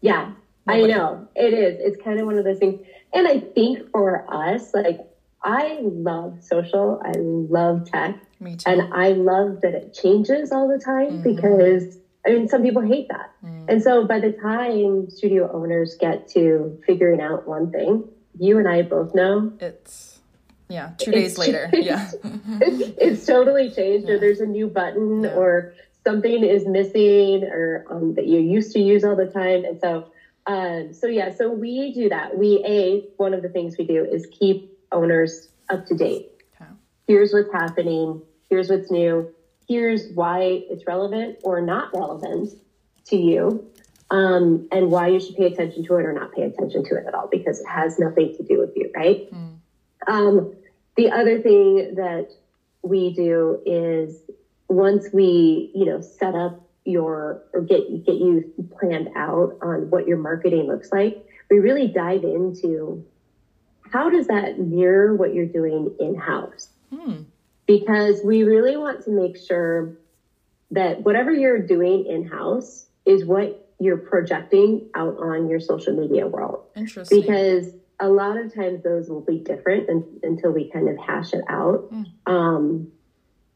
Yeah. 0.00 0.32
I 0.66 0.82
know 0.82 1.28
it 1.34 1.52
is. 1.54 1.78
It's 1.80 2.02
kind 2.02 2.18
of 2.20 2.26
one 2.26 2.38
of 2.38 2.44
those 2.44 2.58
things. 2.58 2.80
And 3.12 3.28
I 3.28 3.40
think 3.40 3.90
for 3.90 4.24
us, 4.32 4.72
like, 4.74 5.00
I 5.42 5.78
love 5.82 6.42
social, 6.42 7.00
I 7.04 7.12
love 7.18 7.84
tech, 7.90 8.16
Me 8.40 8.56
too. 8.56 8.70
and 8.70 8.94
I 8.94 9.10
love 9.10 9.60
that 9.60 9.74
it 9.74 9.92
changes 9.94 10.50
all 10.52 10.68
the 10.68 10.78
time 10.82 11.20
because 11.22 11.98
I 12.26 12.30
mean, 12.30 12.48
some 12.48 12.62
people 12.62 12.80
hate 12.80 13.08
that. 13.08 13.30
And 13.68 13.82
so 13.82 14.06
by 14.06 14.18
the 14.20 14.32
time 14.32 15.10
studio 15.10 15.50
owners 15.52 15.96
get 16.00 16.28
to 16.28 16.80
figuring 16.86 17.20
out 17.20 17.46
one 17.46 17.70
thing, 17.70 18.04
you 18.38 18.58
and 18.58 18.66
I 18.66 18.80
both 18.82 19.14
know 19.14 19.52
it's, 19.60 20.20
yeah, 20.70 20.92
two 20.96 21.10
days 21.12 21.32
It's 21.32 21.38
later. 21.38 21.68
changed. 21.70 21.86
Yeah. 21.86 22.10
it's 22.62 23.26
totally 23.26 23.70
changed, 23.70 24.08
or 24.08 24.18
there's 24.18 24.40
a 24.40 24.46
new 24.46 24.66
button, 24.68 25.24
Yeah. 25.24 25.34
or 25.34 25.74
something 26.06 26.42
is 26.42 26.66
missing, 26.66 27.44
or 27.44 27.84
um, 27.90 28.14
that 28.14 28.26
you 28.26 28.40
used 28.40 28.72
to 28.72 28.80
use 28.80 29.04
all 29.04 29.16
the 29.16 29.26
time. 29.26 29.64
And 29.66 29.78
so, 29.78 30.08
um, 30.46 30.92
so 30.92 31.06
yeah, 31.06 31.30
so 31.30 31.50
we 31.50 31.90
do 31.90 32.08
that. 32.08 32.36
We 32.36 32.60
a 32.64 33.02
one 33.16 33.34
of 33.34 33.42
the 33.42 33.48
things 33.48 33.76
we 33.78 33.84
do 33.84 34.04
is 34.04 34.26
keep 34.26 34.60
owners 34.92 35.48
up 35.70 35.84
to 35.86 35.94
date. 35.94 36.24
Okay. 36.60 36.70
Here's 37.06 37.32
what's 37.32 37.50
happening. 37.50 38.20
Here's 38.50 38.68
what's 38.68 38.90
new. 38.90 39.24
Here's 39.66 40.08
why 40.08 40.60
it's 40.68 40.86
relevant 40.86 41.36
or 41.42 41.60
not 41.60 41.88
relevant 41.94 42.50
to 43.06 43.16
you. 43.16 43.60
Um, 44.10 44.60
and 44.70 44.90
why 44.90 45.08
you 45.08 45.18
should 45.18 45.34
pay 45.34 45.46
attention 45.46 45.82
to 45.84 45.96
it 45.96 46.04
or 46.04 46.12
not 46.12 46.30
pay 46.30 46.42
attention 46.42 46.82
to 46.84 46.94
it 46.96 47.04
at 47.06 47.14
all 47.14 47.26
because 47.26 47.58
it 47.58 47.66
has 47.66 47.98
nothing 47.98 48.30
to 48.36 48.42
do 48.42 48.58
with 48.58 48.70
you, 48.74 48.88
right? 48.94 49.18
Um, 50.06 50.46
the 50.96 51.10
other 51.10 51.38
thing 51.38 51.94
that 51.94 52.26
we 52.82 53.10
do 53.10 53.56
is 53.64 54.20
once 54.68 55.08
we, 55.10 55.68
you 55.72 55.86
know, 55.86 56.00
set 56.00 56.34
up 56.34 56.52
your 56.84 57.42
or 57.52 57.62
get 57.62 58.04
get 58.04 58.16
you 58.16 58.52
planned 58.78 59.08
out 59.16 59.56
on 59.62 59.90
what 59.90 60.06
your 60.06 60.18
marketing 60.18 60.66
looks 60.66 60.92
like, 60.92 61.24
we 61.50 61.58
really 61.58 61.88
dive 61.88 62.24
into 62.24 63.04
how 63.90 64.10
does 64.10 64.26
that 64.26 64.58
mirror 64.58 65.14
what 65.14 65.34
you're 65.34 65.46
doing 65.46 65.94
in 66.00 66.14
house? 66.16 66.68
Because 67.66 68.20
we 68.24 68.42
really 68.42 68.76
want 68.76 69.04
to 69.04 69.10
make 69.10 69.36
sure 69.38 69.96
that 70.70 71.02
whatever 71.02 71.32
you're 71.32 71.64
doing 71.66 72.06
in 72.06 72.26
house 72.26 72.86
is 73.06 73.24
what 73.24 73.72
you're 73.78 73.96
projecting 73.96 74.88
out 74.94 75.16
on 75.18 75.48
your 75.48 75.60
social 75.60 75.94
media 75.94 76.26
world 76.26 76.64
Interesting. 76.76 77.20
because 77.20 77.74
a 78.00 78.08
lot 78.08 78.36
of 78.36 78.54
times 78.54 78.82
those 78.82 79.08
will 79.08 79.20
be 79.20 79.38
different 79.38 79.88
un 79.88 80.04
until 80.22 80.50
we 80.52 80.70
kind 80.70 80.88
of 80.88 80.96
hash 80.98 81.32
it 81.32 81.44
out. 81.48 81.92
Um, 82.26 82.90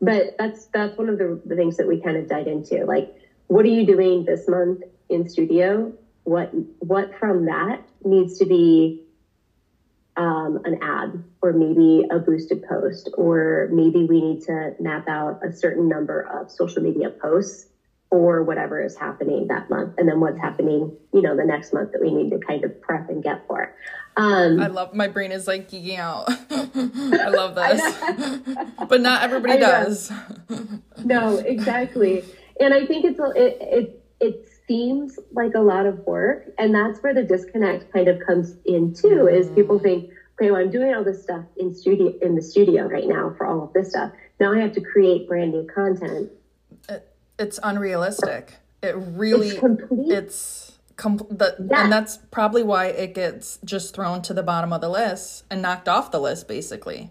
but 0.01 0.29
that's 0.39 0.69
that's 0.73 0.97
one 0.97 1.09
of 1.09 1.19
the, 1.19 1.39
the 1.45 1.57
things 1.57 1.77
that 1.77 1.87
we 1.87 1.99
kind 1.99 2.17
of 2.17 2.27
dive 2.27 2.47
into. 2.47 2.85
Like, 2.85 3.07
what 3.49 3.65
are 3.65 3.71
you 3.71 3.85
doing 3.85 4.25
this 4.27 4.49
month 4.49 4.81
in 5.09 5.27
studio? 5.27 5.93
What 6.25 6.51
what 6.79 7.09
from 7.19 7.47
that 7.47 7.81
needs 8.05 8.39
to 8.39 8.47
be 8.47 8.95
um, 10.17 10.59
an 10.65 10.77
ad, 10.81 11.21
or 11.43 11.53
maybe 11.53 12.05
a 12.11 12.19
boosted 12.21 12.61
post, 12.63 13.09
or 13.15 13.69
maybe 13.71 14.05
we 14.05 14.21
need 14.21 14.41
to 14.43 14.73
map 14.79 15.05
out 15.09 15.37
a 15.43 15.51
certain 15.53 15.89
number 15.89 16.21
of 16.31 16.51
social 16.51 16.83
media 16.83 17.11
posts 17.11 17.67
or 18.11 18.43
whatever 18.43 18.81
is 18.83 18.97
happening 18.97 19.47
that 19.49 19.69
month, 19.69 19.93
and 19.99 20.09
then 20.09 20.21
what's 20.21 20.41
happening, 20.41 20.91
you 21.13 21.21
know, 21.23 21.37
the 21.37 21.45
next 21.45 21.73
month 21.75 21.91
that 21.93 22.01
we 22.01 22.11
need 22.11 22.31
to 22.31 22.39
kind 22.39 22.65
of 22.65 22.79
prep 22.81 23.05
and 23.09 23.23
get 23.23 23.39
for. 23.47 23.69
Um, 24.19 24.59
I 24.61 24.67
love 24.67 24.95
my 24.95 25.07
brain 25.07 25.31
is 25.31 25.47
like 25.47 25.71
geeking 25.71 25.99
out. 25.99 26.25
I 26.51 27.29
love 27.29 27.55
this, 27.55 28.59
but 28.89 29.01
not 29.01 29.23
everybody 29.23 29.55
I 29.55 29.59
does. 29.59 30.11
no, 31.05 31.39
exactly. 31.39 32.25
And 32.61 32.75
I 32.75 32.85
think 32.85 33.05
it's 33.05 33.21
a, 33.21 33.31
it, 33.37 33.59
it 33.61 34.05
it 34.21 34.49
seems 34.67 35.21
like 35.31 35.55
a 35.55 35.61
lot 35.61 35.87
of 35.87 36.01
work, 36.01 36.47
and 36.59 36.75
that's 36.75 37.01
where 37.01 37.15
the 37.15 37.23
disconnect 37.23 37.93
kind 37.93 38.09
of 38.09 38.19
comes 38.27 38.57
in 38.67 38.93
too. 38.93 39.29
Is 39.29 39.51
people 39.51 39.79
think, 39.79 40.11
okay, 40.35 40.51
well, 40.51 40.61
I'm 40.61 40.71
doing 40.71 40.93
all 40.95 41.05
this 41.05 41.23
stuff 41.23 41.45
in 41.57 41.73
studio 41.73 42.13
in 42.21 42.35
the 42.35 42.43
studio 42.43 42.89
right 42.89 43.07
now 43.07 43.33
for 43.39 43.47
all 43.47 43.63
of 43.63 43.73
this 43.73 43.91
stuff. 43.91 44.11
Now 44.41 44.53
I 44.53 44.59
have 44.59 44.73
to 44.73 44.81
create 44.81 45.29
brand 45.29 45.53
new 45.53 45.65
content. 45.73 46.33
It's 47.39 47.61
unrealistic. 47.63 48.55
It 48.83 48.97
really, 48.97 49.51
It's 49.51 49.61
complete. 49.61 50.13
it's 50.13 50.68
com- 50.99 51.27
the, 51.31 51.57
Yeah. 51.59 51.85
and 51.85 51.93
that's 51.93 52.19
probably 52.31 52.63
why 52.63 52.87
it 52.87 53.15
gets 53.15 53.59
just 53.65 53.95
thrown 53.95 54.21
to 54.23 54.35
the 54.35 54.43
bottom 54.43 54.73
of 54.73 54.83
the 54.83 54.91
list 54.91 55.45
and 55.51 55.63
knocked 55.63 55.89
off 55.89 56.11
the 56.11 56.21
list, 56.21 56.47
basically. 56.47 57.11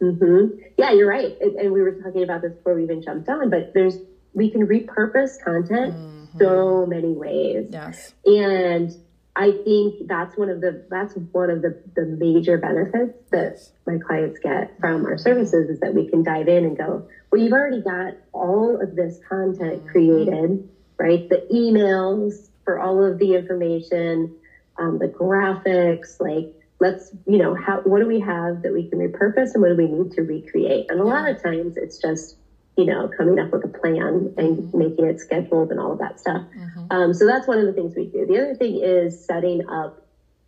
hmm 0.00 0.46
Yeah, 0.76 0.90
you're 0.90 1.08
right. 1.08 1.36
And, 1.40 1.54
and 1.56 1.72
we 1.72 1.82
were 1.82 1.92
talking 1.92 2.24
about 2.24 2.42
this 2.42 2.52
before 2.54 2.74
we 2.74 2.82
even 2.82 3.02
jumped 3.02 3.28
on, 3.28 3.50
but 3.50 3.72
there's 3.74 3.98
we 4.32 4.50
can 4.50 4.66
repurpose 4.66 5.40
content 5.44 5.94
mm-hmm. 5.94 6.38
so 6.38 6.86
many 6.86 7.12
ways. 7.12 7.68
Yes. 7.70 8.14
And 8.26 8.90
I 9.36 9.52
think 9.52 10.08
that's 10.08 10.36
one 10.36 10.48
of 10.48 10.60
the 10.60 10.84
that's 10.90 11.14
one 11.30 11.50
of 11.50 11.62
the, 11.62 11.80
the 11.94 12.04
major 12.04 12.58
benefits 12.58 13.16
that 13.30 13.60
my 13.86 13.98
clients 14.04 14.40
get 14.40 14.78
from 14.80 15.02
mm-hmm. 15.02 15.06
our 15.06 15.18
services 15.18 15.70
is 15.70 15.78
that 15.80 15.94
we 15.94 16.08
can 16.08 16.24
dive 16.24 16.48
in 16.48 16.64
and 16.64 16.76
go, 16.76 17.06
well, 17.30 17.40
you've 17.40 17.52
already 17.52 17.80
got 17.80 18.14
all 18.32 18.80
of 18.82 18.96
this 18.96 19.20
content 19.28 19.84
mm-hmm. 19.84 19.88
created 19.88 20.68
right? 20.98 21.28
The 21.28 21.46
emails 21.52 22.48
for 22.64 22.80
all 22.80 23.04
of 23.04 23.18
the 23.18 23.34
information, 23.34 24.34
um, 24.78 24.98
the 24.98 25.08
graphics, 25.08 26.20
like 26.20 26.52
let's, 26.80 27.12
you 27.26 27.38
know, 27.38 27.54
how, 27.54 27.80
what 27.82 28.00
do 28.00 28.06
we 28.06 28.20
have 28.20 28.62
that 28.62 28.72
we 28.72 28.88
can 28.88 28.98
repurpose 28.98 29.54
and 29.54 29.62
what 29.62 29.68
do 29.68 29.76
we 29.76 29.86
need 29.86 30.12
to 30.12 30.22
recreate? 30.22 30.86
And 30.88 31.00
a 31.00 31.04
lot 31.04 31.28
of 31.28 31.42
times 31.42 31.76
it's 31.76 31.98
just, 31.98 32.36
you 32.76 32.86
know, 32.86 33.08
coming 33.16 33.38
up 33.38 33.52
with 33.52 33.64
a 33.64 33.68
plan 33.68 34.34
and 34.36 34.58
mm-hmm. 34.58 34.78
making 34.78 35.04
it 35.06 35.20
scheduled 35.20 35.70
and 35.70 35.78
all 35.78 35.92
of 35.92 35.98
that 35.98 36.18
stuff. 36.18 36.42
Mm-hmm. 36.56 36.86
Um, 36.90 37.14
so 37.14 37.26
that's 37.26 37.46
one 37.46 37.58
of 37.58 37.66
the 37.66 37.72
things 37.72 37.94
we 37.96 38.06
do. 38.06 38.26
The 38.26 38.36
other 38.38 38.54
thing 38.56 38.80
is 38.82 39.24
setting 39.24 39.68
up 39.68 40.06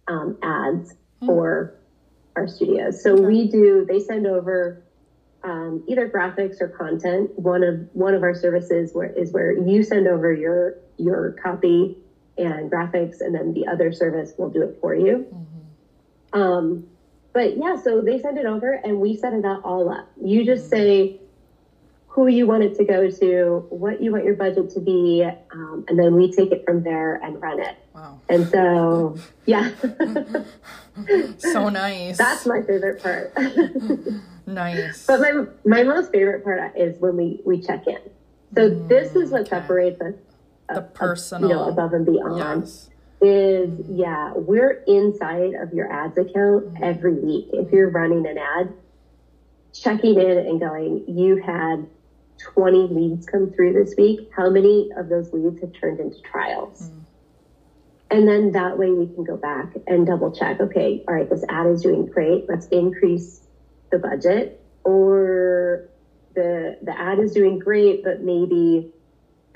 um, 0.08 0.36
ads 0.42 0.92
mm-hmm. 0.92 1.26
for 1.26 1.74
our 2.34 2.48
studios. 2.48 3.02
So 3.02 3.12
okay. 3.12 3.22
we 3.22 3.48
do, 3.48 3.86
they 3.88 4.00
send 4.00 4.26
over 4.26 4.82
um, 5.44 5.84
either 5.86 6.08
graphics 6.08 6.60
or 6.60 6.68
content. 6.68 7.30
One 7.38 7.62
of 7.62 7.88
one 7.92 8.14
of 8.14 8.22
our 8.22 8.34
services 8.34 8.92
where, 8.92 9.12
is 9.12 9.32
where 9.32 9.52
you 9.52 9.82
send 9.84 10.08
over 10.08 10.32
your 10.32 10.74
your 10.98 11.36
copy 11.42 11.96
and 12.38 12.70
graphics, 12.70 13.20
and 13.20 13.34
then 13.34 13.54
the 13.54 13.66
other 13.66 13.92
service 13.92 14.32
will 14.36 14.50
do 14.50 14.62
it 14.62 14.78
for 14.80 14.94
you. 14.94 15.26
Mm-hmm. 15.32 16.40
Um, 16.40 16.86
but 17.32 17.56
yeah, 17.56 17.76
so 17.76 18.00
they 18.00 18.18
send 18.18 18.38
it 18.38 18.46
over, 18.46 18.72
and 18.72 19.00
we 19.00 19.16
set 19.16 19.32
it 19.32 19.44
all 19.44 19.90
up. 19.90 20.10
You 20.22 20.44
just 20.44 20.64
mm-hmm. 20.64 20.70
say 20.70 21.20
who 22.16 22.28
you 22.28 22.46
want 22.46 22.62
it 22.62 22.74
to 22.76 22.84
go 22.84 23.10
to, 23.10 23.66
what 23.68 24.02
you 24.02 24.10
want 24.10 24.24
your 24.24 24.34
budget 24.34 24.70
to 24.70 24.80
be, 24.80 25.22
um, 25.52 25.84
and 25.86 25.98
then 25.98 26.14
we 26.14 26.32
take 26.32 26.50
it 26.50 26.64
from 26.64 26.82
there 26.82 27.16
and 27.16 27.40
run 27.42 27.60
it. 27.60 27.76
Wow. 27.94 28.18
And 28.30 28.48
so, 28.48 29.18
yeah. 29.44 29.70
so 31.38 31.68
nice. 31.68 32.16
That's 32.16 32.46
my 32.46 32.62
favorite 32.62 33.02
part. 33.02 33.36
nice. 34.46 35.04
But 35.04 35.20
my 35.20 35.44
my 35.66 35.82
most 35.82 36.10
favorite 36.10 36.42
part 36.42 36.74
is 36.74 36.98
when 36.98 37.18
we 37.18 37.42
we 37.44 37.60
check 37.60 37.86
in. 37.86 38.00
So 38.54 38.70
mm, 38.70 38.88
this 38.88 39.14
is 39.14 39.30
what 39.30 39.42
okay. 39.42 39.50
separates 39.50 40.00
us. 40.00 40.14
The 40.68 40.82
personal, 40.82 41.48
you 41.48 41.56
know, 41.56 41.68
above 41.68 41.92
and 41.92 42.04
beyond. 42.04 42.64
Yes. 42.64 42.90
Is 43.22 43.86
yeah, 43.88 44.32
we're 44.34 44.82
inside 44.86 45.54
of 45.54 45.72
your 45.72 45.90
ads 45.90 46.18
account 46.18 46.74
mm. 46.74 46.82
every 46.82 47.14
week. 47.14 47.48
If 47.52 47.72
you're 47.72 47.88
running 47.88 48.26
an 48.26 48.36
ad, 48.36 48.72
checking 49.72 50.20
in 50.20 50.38
and 50.38 50.60
going, 50.60 51.04
you 51.08 51.36
had 51.42 51.86
20 52.38 52.88
leads 52.88 53.26
come 53.26 53.50
through 53.52 53.72
this 53.72 53.94
week. 53.96 54.30
How 54.36 54.50
many 54.50 54.90
of 54.96 55.08
those 55.08 55.32
leads 55.32 55.60
have 55.60 55.72
turned 55.72 56.00
into 56.00 56.20
trials? 56.20 56.90
Mm. 56.90 57.00
And 58.10 58.28
then 58.28 58.52
that 58.52 58.78
way 58.78 58.90
we 58.90 59.06
can 59.06 59.24
go 59.24 59.36
back 59.36 59.72
and 59.86 60.06
double 60.06 60.30
check. 60.30 60.60
Okay, 60.60 61.02
all 61.08 61.14
right, 61.14 61.28
this 61.28 61.44
ad 61.48 61.66
is 61.66 61.82
doing 61.82 62.06
great. 62.06 62.48
Let's 62.48 62.66
increase 62.68 63.40
the 63.90 63.98
budget. 63.98 64.62
Or 64.84 65.88
the 66.34 66.78
the 66.82 66.96
ad 66.96 67.18
is 67.18 67.32
doing 67.32 67.58
great, 67.58 68.04
but 68.04 68.20
maybe 68.22 68.92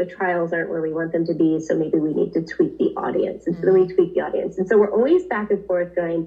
the 0.01 0.07
trials 0.07 0.51
aren't 0.55 0.71
where 0.71 0.81
we 0.81 0.95
want 0.95 1.13
them 1.13 1.27
to 1.27 1.35
be. 1.35 1.61
So 1.61 1.77
maybe 1.77 1.99
we 1.99 2.15
need 2.15 2.33
to 2.33 2.43
tweak 2.43 2.79
the 2.79 2.95
audience. 2.97 3.47
And 3.47 3.55
so 3.57 3.67
then 3.67 3.75
we 3.75 3.81
mm. 3.81 3.95
tweak 3.95 4.15
the 4.15 4.23
audience. 4.23 4.57
And 4.57 4.67
so 4.67 4.79
we're 4.79 4.91
always 4.91 5.25
back 5.25 5.51
and 5.51 5.65
forth 5.67 5.95
going, 5.95 6.27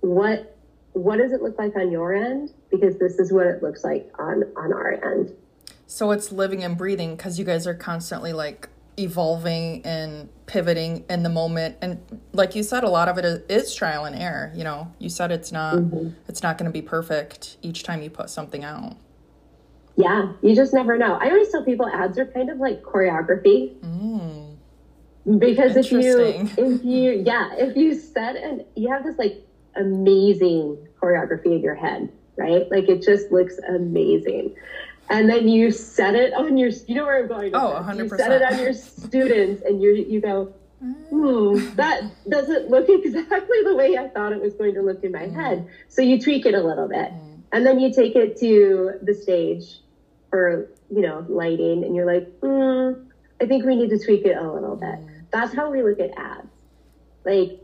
what 0.00 0.52
what 0.92 1.18
does 1.18 1.32
it 1.32 1.40
look 1.40 1.56
like 1.58 1.76
on 1.76 1.92
your 1.92 2.14
end? 2.14 2.52
Because 2.70 2.98
this 2.98 3.18
is 3.18 3.32
what 3.32 3.46
it 3.46 3.62
looks 3.62 3.84
like 3.84 4.10
on 4.18 4.42
on 4.56 4.72
our 4.72 4.92
end. 5.14 5.32
So 5.86 6.10
it's 6.10 6.32
living 6.32 6.64
and 6.64 6.76
breathing 6.76 7.14
because 7.14 7.38
you 7.38 7.44
guys 7.44 7.64
are 7.66 7.74
constantly 7.74 8.32
like 8.32 8.68
evolving 8.96 9.82
and 9.84 10.28
pivoting 10.46 11.04
in 11.10 11.22
the 11.22 11.28
moment 11.28 11.76
and 11.82 12.00
like 12.32 12.54
you 12.54 12.62
said 12.62 12.82
a 12.82 12.88
lot 12.88 13.10
of 13.10 13.18
it 13.18 13.44
is, 13.50 13.74
trial 13.74 14.06
and 14.06 14.16
error 14.16 14.50
you 14.54 14.64
know 14.64 14.90
you 14.98 15.10
said 15.10 15.30
it's 15.30 15.52
not 15.52 15.74
mm-hmm. 15.74 16.08
it's 16.28 16.42
not 16.42 16.56
going 16.56 16.64
to 16.64 16.72
be 16.72 16.80
perfect 16.80 17.58
each 17.60 17.82
time 17.82 18.00
you 18.00 18.08
put 18.08 18.30
something 18.30 18.64
out 18.64 18.96
yeah 19.96 20.32
you 20.42 20.54
just 20.54 20.72
never 20.72 20.96
know. 20.96 21.14
I 21.14 21.30
always 21.30 21.50
tell 21.50 21.64
people 21.64 21.86
ads 21.86 22.18
are 22.18 22.26
kind 22.26 22.50
of 22.50 22.58
like 22.58 22.82
choreography. 22.82 23.76
Mm. 23.80 24.56
because 25.38 25.76
if 25.76 25.90
you 25.90 26.48
if 26.56 26.84
you 26.84 27.22
yeah 27.24 27.54
if 27.54 27.76
you 27.76 27.94
set 27.94 28.36
and 28.36 28.64
you 28.74 28.90
have 28.90 29.04
this 29.04 29.18
like 29.18 29.44
amazing 29.74 30.78
choreography 31.00 31.46
in 31.46 31.60
your 31.60 31.74
head 31.74 32.10
right? 32.36 32.70
Like 32.70 32.88
it 32.88 33.02
just 33.02 33.32
looks 33.32 33.58
amazing. 33.68 34.54
And 35.08 35.28
then 35.28 35.48
you 35.48 35.70
set 35.70 36.14
it 36.14 36.34
on 36.34 36.56
your 36.56 36.70
you 36.88 36.96
know 36.96 37.04
where 37.04 37.22
i'm 37.22 37.28
going 37.28 37.54
oh 37.54 37.80
100% 37.80 37.98
you 37.98 38.08
set 38.08 38.32
it 38.32 38.42
on 38.42 38.58
your 38.58 38.72
students 38.72 39.62
and 39.62 39.80
you 39.80 39.92
you 39.92 40.20
go 40.20 40.52
hmm 40.80 41.76
that 41.76 42.02
doesn't 42.28 42.70
look 42.70 42.86
exactly 42.88 43.58
the 43.62 43.74
way 43.76 43.96
i 43.96 44.08
thought 44.08 44.32
it 44.32 44.42
was 44.42 44.54
going 44.54 44.74
to 44.74 44.82
look 44.82 45.04
in 45.04 45.12
my 45.12 45.26
mm. 45.26 45.34
head. 45.34 45.68
So 45.88 46.02
you 46.02 46.20
tweak 46.20 46.44
it 46.44 46.54
a 46.54 46.60
little 46.60 46.88
bit. 46.88 47.12
Mm. 47.12 47.42
and 47.52 47.64
then 47.64 47.78
you 47.78 47.92
take 47.94 48.16
it 48.16 48.36
to 48.40 48.94
the 49.00 49.14
stage 49.14 49.78
for 50.36 50.68
you 50.90 51.00
know 51.00 51.24
lighting 51.28 51.82
and 51.84 51.96
you're 51.96 52.06
like 52.06 52.28
mm, 52.40 53.06
i 53.40 53.46
think 53.46 53.64
we 53.64 53.74
need 53.74 53.90
to 53.90 53.98
tweak 53.98 54.24
it 54.26 54.36
a 54.36 54.52
little 54.52 54.76
bit 54.76 54.98
mm. 54.98 55.24
that's 55.30 55.54
how 55.54 55.70
we 55.70 55.82
look 55.82 55.98
at 55.98 56.10
ads 56.16 56.48
like 57.24 57.60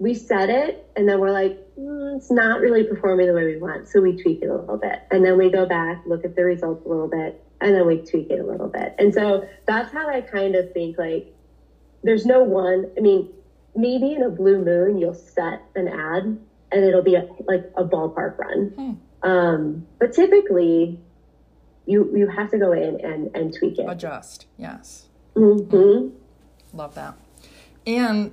we 0.00 0.14
set 0.14 0.48
it 0.48 0.90
and 0.96 1.06
then 1.06 1.20
we're 1.20 1.30
like, 1.30 1.58
mm, 1.78 2.16
it's 2.16 2.30
not 2.30 2.60
really 2.60 2.84
performing 2.84 3.26
the 3.26 3.34
way 3.34 3.44
we 3.44 3.58
want. 3.58 3.86
So 3.86 4.00
we 4.00 4.20
tweak 4.20 4.40
it 4.40 4.48
a 4.48 4.56
little 4.56 4.78
bit. 4.78 5.02
And 5.10 5.22
then 5.22 5.36
we 5.36 5.50
go 5.50 5.66
back, 5.66 6.02
look 6.06 6.24
at 6.24 6.34
the 6.34 6.42
results 6.42 6.86
a 6.86 6.88
little 6.88 7.06
bit, 7.06 7.44
and 7.60 7.74
then 7.74 7.86
we 7.86 7.98
tweak 7.98 8.30
it 8.30 8.40
a 8.40 8.46
little 8.46 8.68
bit. 8.68 8.94
And 8.98 9.12
so 9.12 9.46
that's 9.66 9.92
how 9.92 10.08
I 10.08 10.22
kind 10.22 10.56
of 10.56 10.72
think 10.72 10.96
like 10.96 11.34
there's 12.02 12.24
no 12.24 12.42
one, 12.42 12.90
I 12.96 13.00
mean, 13.00 13.28
maybe 13.76 14.14
in 14.14 14.22
a 14.22 14.30
blue 14.30 14.64
moon, 14.64 14.96
you'll 14.96 15.12
set 15.12 15.62
an 15.76 15.86
ad 15.86 16.38
and 16.72 16.84
it'll 16.84 17.02
be 17.02 17.16
a, 17.16 17.28
like 17.44 17.70
a 17.76 17.84
ballpark 17.84 18.38
run. 18.38 18.72
Hmm. 19.22 19.28
Um, 19.28 19.86
but 19.98 20.14
typically, 20.14 20.98
you 21.86 22.10
you 22.16 22.28
have 22.28 22.50
to 22.50 22.58
go 22.58 22.72
in 22.72 23.00
and, 23.04 23.34
and 23.34 23.54
tweak 23.54 23.78
it. 23.78 23.86
Adjust, 23.88 24.46
yes. 24.56 25.08
Mm-hmm. 25.34 26.16
Love 26.76 26.94
that. 26.94 27.16
And 27.86 28.32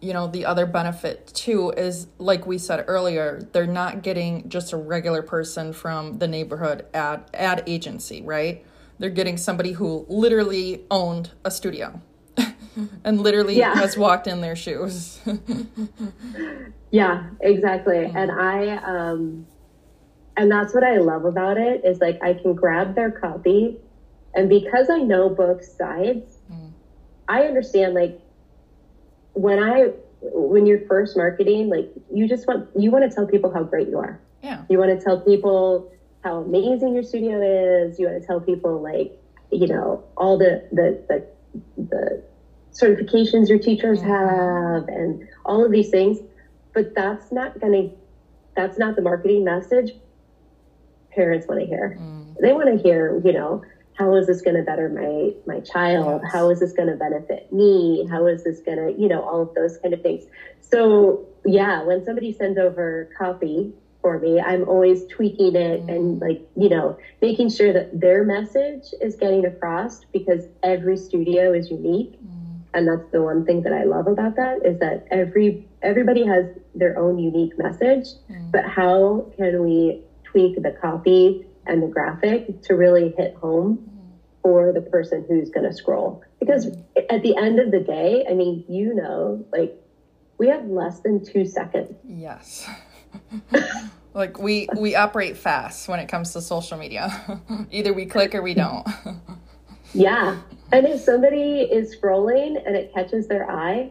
you 0.00 0.12
know 0.12 0.26
the 0.26 0.44
other 0.44 0.66
benefit 0.66 1.26
too 1.28 1.70
is 1.70 2.06
like 2.18 2.46
we 2.46 2.58
said 2.58 2.84
earlier 2.86 3.40
they're 3.52 3.66
not 3.66 4.02
getting 4.02 4.48
just 4.48 4.72
a 4.72 4.76
regular 4.76 5.22
person 5.22 5.72
from 5.72 6.18
the 6.18 6.28
neighborhood 6.28 6.84
ad 6.92 7.24
ad 7.32 7.62
agency 7.66 8.22
right 8.22 8.64
they're 8.98 9.10
getting 9.10 9.36
somebody 9.36 9.72
who 9.72 10.04
literally 10.08 10.84
owned 10.90 11.30
a 11.44 11.50
studio 11.50 12.00
and 13.04 13.20
literally 13.20 13.56
yeah. 13.56 13.74
has 13.74 13.96
walked 13.96 14.26
in 14.26 14.42
their 14.42 14.54
shoes 14.54 15.18
yeah 16.90 17.30
exactly 17.40 17.96
mm-hmm. 17.96 18.16
and 18.16 18.30
i 18.30 18.76
um 18.76 19.46
and 20.36 20.50
that's 20.50 20.74
what 20.74 20.84
i 20.84 20.96
love 20.98 21.24
about 21.24 21.56
it 21.56 21.84
is 21.84 22.00
like 22.00 22.18
i 22.22 22.34
can 22.34 22.54
grab 22.54 22.94
their 22.94 23.10
copy 23.10 23.78
and 24.34 24.48
because 24.48 24.90
i 24.90 24.98
know 24.98 25.28
both 25.28 25.64
sides 25.64 26.38
mm. 26.50 26.70
i 27.28 27.42
understand 27.42 27.94
like 27.94 28.20
when 29.36 29.62
I 29.62 29.90
when 30.20 30.66
you're 30.66 30.86
first 30.86 31.16
marketing, 31.16 31.68
like 31.68 31.90
you 32.12 32.26
just 32.26 32.46
want 32.48 32.68
you 32.76 32.90
want 32.90 33.08
to 33.08 33.14
tell 33.14 33.26
people 33.26 33.52
how 33.52 33.62
great 33.62 33.88
you 33.88 33.98
are. 33.98 34.18
Yeah. 34.42 34.64
You 34.68 34.78
want 34.78 34.98
to 34.98 35.04
tell 35.04 35.20
people 35.20 35.92
how 36.24 36.38
amazing 36.38 36.94
your 36.94 37.02
studio 37.02 37.40
is. 37.86 37.98
You 37.98 38.06
want 38.06 38.20
to 38.20 38.26
tell 38.26 38.40
people 38.40 38.82
like, 38.82 39.12
you 39.52 39.66
know, 39.66 40.02
all 40.16 40.38
the 40.38 40.66
the 40.72 41.02
the, 41.08 41.26
the 41.82 42.22
certifications 42.72 43.48
your 43.48 43.58
teachers 43.58 44.00
mm-hmm. 44.00 44.08
have 44.10 44.88
and 44.88 45.28
all 45.44 45.64
of 45.64 45.70
these 45.70 45.90
things. 45.90 46.18
But 46.72 46.94
that's 46.94 47.30
not 47.30 47.60
gonna 47.60 47.90
that's 48.56 48.78
not 48.78 48.96
the 48.96 49.02
marketing 49.02 49.44
message 49.44 49.92
parents 51.16 51.48
want 51.48 51.60
to 51.60 51.66
hear. 51.66 51.98
Mm. 52.00 52.36
They 52.40 52.52
want 52.52 52.68
to 52.68 52.80
hear, 52.80 53.20
you 53.24 53.32
know, 53.32 53.64
how 53.96 54.14
is 54.14 54.26
this 54.26 54.42
going 54.42 54.56
to 54.56 54.62
better 54.62 54.88
my 54.88 55.32
my 55.52 55.60
child 55.60 56.20
yes. 56.22 56.32
how 56.32 56.50
is 56.50 56.60
this 56.60 56.72
going 56.72 56.88
to 56.88 56.96
benefit 56.96 57.52
me 57.52 58.06
how 58.10 58.26
is 58.26 58.44
this 58.44 58.60
going 58.60 58.78
to 58.78 59.00
you 59.00 59.08
know 59.08 59.22
all 59.22 59.42
of 59.42 59.54
those 59.54 59.78
kind 59.78 59.94
of 59.94 60.02
things 60.02 60.24
so 60.60 61.26
yeah 61.44 61.82
when 61.82 62.04
somebody 62.04 62.32
sends 62.32 62.58
over 62.58 63.10
copy 63.16 63.72
for 64.02 64.18
me 64.18 64.40
i'm 64.40 64.68
always 64.68 65.06
tweaking 65.06 65.56
it 65.56 65.84
mm. 65.86 65.94
and 65.94 66.20
like 66.20 66.46
you 66.56 66.68
know 66.68 66.98
making 67.22 67.48
sure 67.48 67.72
that 67.72 67.98
their 67.98 68.24
message 68.24 68.84
is 69.00 69.16
getting 69.16 69.44
across 69.44 70.04
because 70.12 70.44
every 70.62 70.96
studio 70.96 71.52
is 71.52 71.70
unique 71.70 72.12
mm. 72.22 72.60
and 72.74 72.86
that's 72.86 73.10
the 73.12 73.22
one 73.22 73.44
thing 73.46 73.62
that 73.62 73.72
i 73.72 73.84
love 73.84 74.06
about 74.06 74.36
that 74.36 74.58
is 74.64 74.78
that 74.78 75.06
every 75.10 75.66
everybody 75.82 76.26
has 76.26 76.44
their 76.74 76.98
own 76.98 77.18
unique 77.18 77.56
message 77.58 78.08
mm. 78.30 78.50
but 78.52 78.64
how 78.64 79.26
can 79.36 79.62
we 79.62 80.02
tweak 80.36 80.62
the 80.62 80.70
copy 80.82 81.46
and 81.66 81.82
the 81.82 81.86
graphic 81.86 82.60
to 82.60 82.74
really 82.74 83.14
hit 83.16 83.34
home 83.36 83.90
for 84.42 84.70
the 84.70 84.82
person 84.82 85.24
who's 85.26 85.48
going 85.48 85.64
to 85.64 85.72
scroll. 85.72 86.22
Because 86.38 86.66
at 87.08 87.22
the 87.22 87.34
end 87.38 87.58
of 87.58 87.70
the 87.70 87.80
day, 87.80 88.26
I 88.28 88.34
mean, 88.34 88.62
you 88.68 88.94
know, 88.94 89.46
like 89.50 89.74
we 90.36 90.48
have 90.48 90.66
less 90.66 91.00
than 91.00 91.24
two 91.24 91.46
seconds. 91.46 91.96
Yes. 92.06 92.68
like 94.14 94.38
we 94.38 94.68
we 94.76 94.94
operate 94.94 95.38
fast 95.38 95.88
when 95.88 96.00
it 96.00 96.06
comes 96.06 96.34
to 96.34 96.42
social 96.42 96.76
media. 96.76 97.40
Either 97.70 97.94
we 97.94 98.04
click 98.04 98.34
or 98.34 98.42
we 98.42 98.52
don't. 98.52 98.86
yeah. 99.94 100.36
And 100.70 100.86
if 100.86 101.00
somebody 101.00 101.62
is 101.62 101.96
scrolling 101.96 102.62
and 102.66 102.76
it 102.76 102.92
catches 102.92 103.26
their 103.26 103.50
eye, 103.50 103.90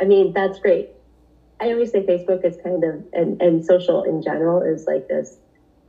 I 0.00 0.04
mean, 0.04 0.32
that's 0.32 0.60
great. 0.60 0.90
I 1.60 1.72
always 1.72 1.90
say 1.90 2.06
Facebook 2.06 2.44
is 2.44 2.56
kind 2.62 2.84
of 2.84 3.04
and, 3.12 3.42
and 3.42 3.66
social 3.66 4.04
in 4.04 4.22
general 4.22 4.62
is 4.62 4.86
like 4.86 5.08
this 5.08 5.38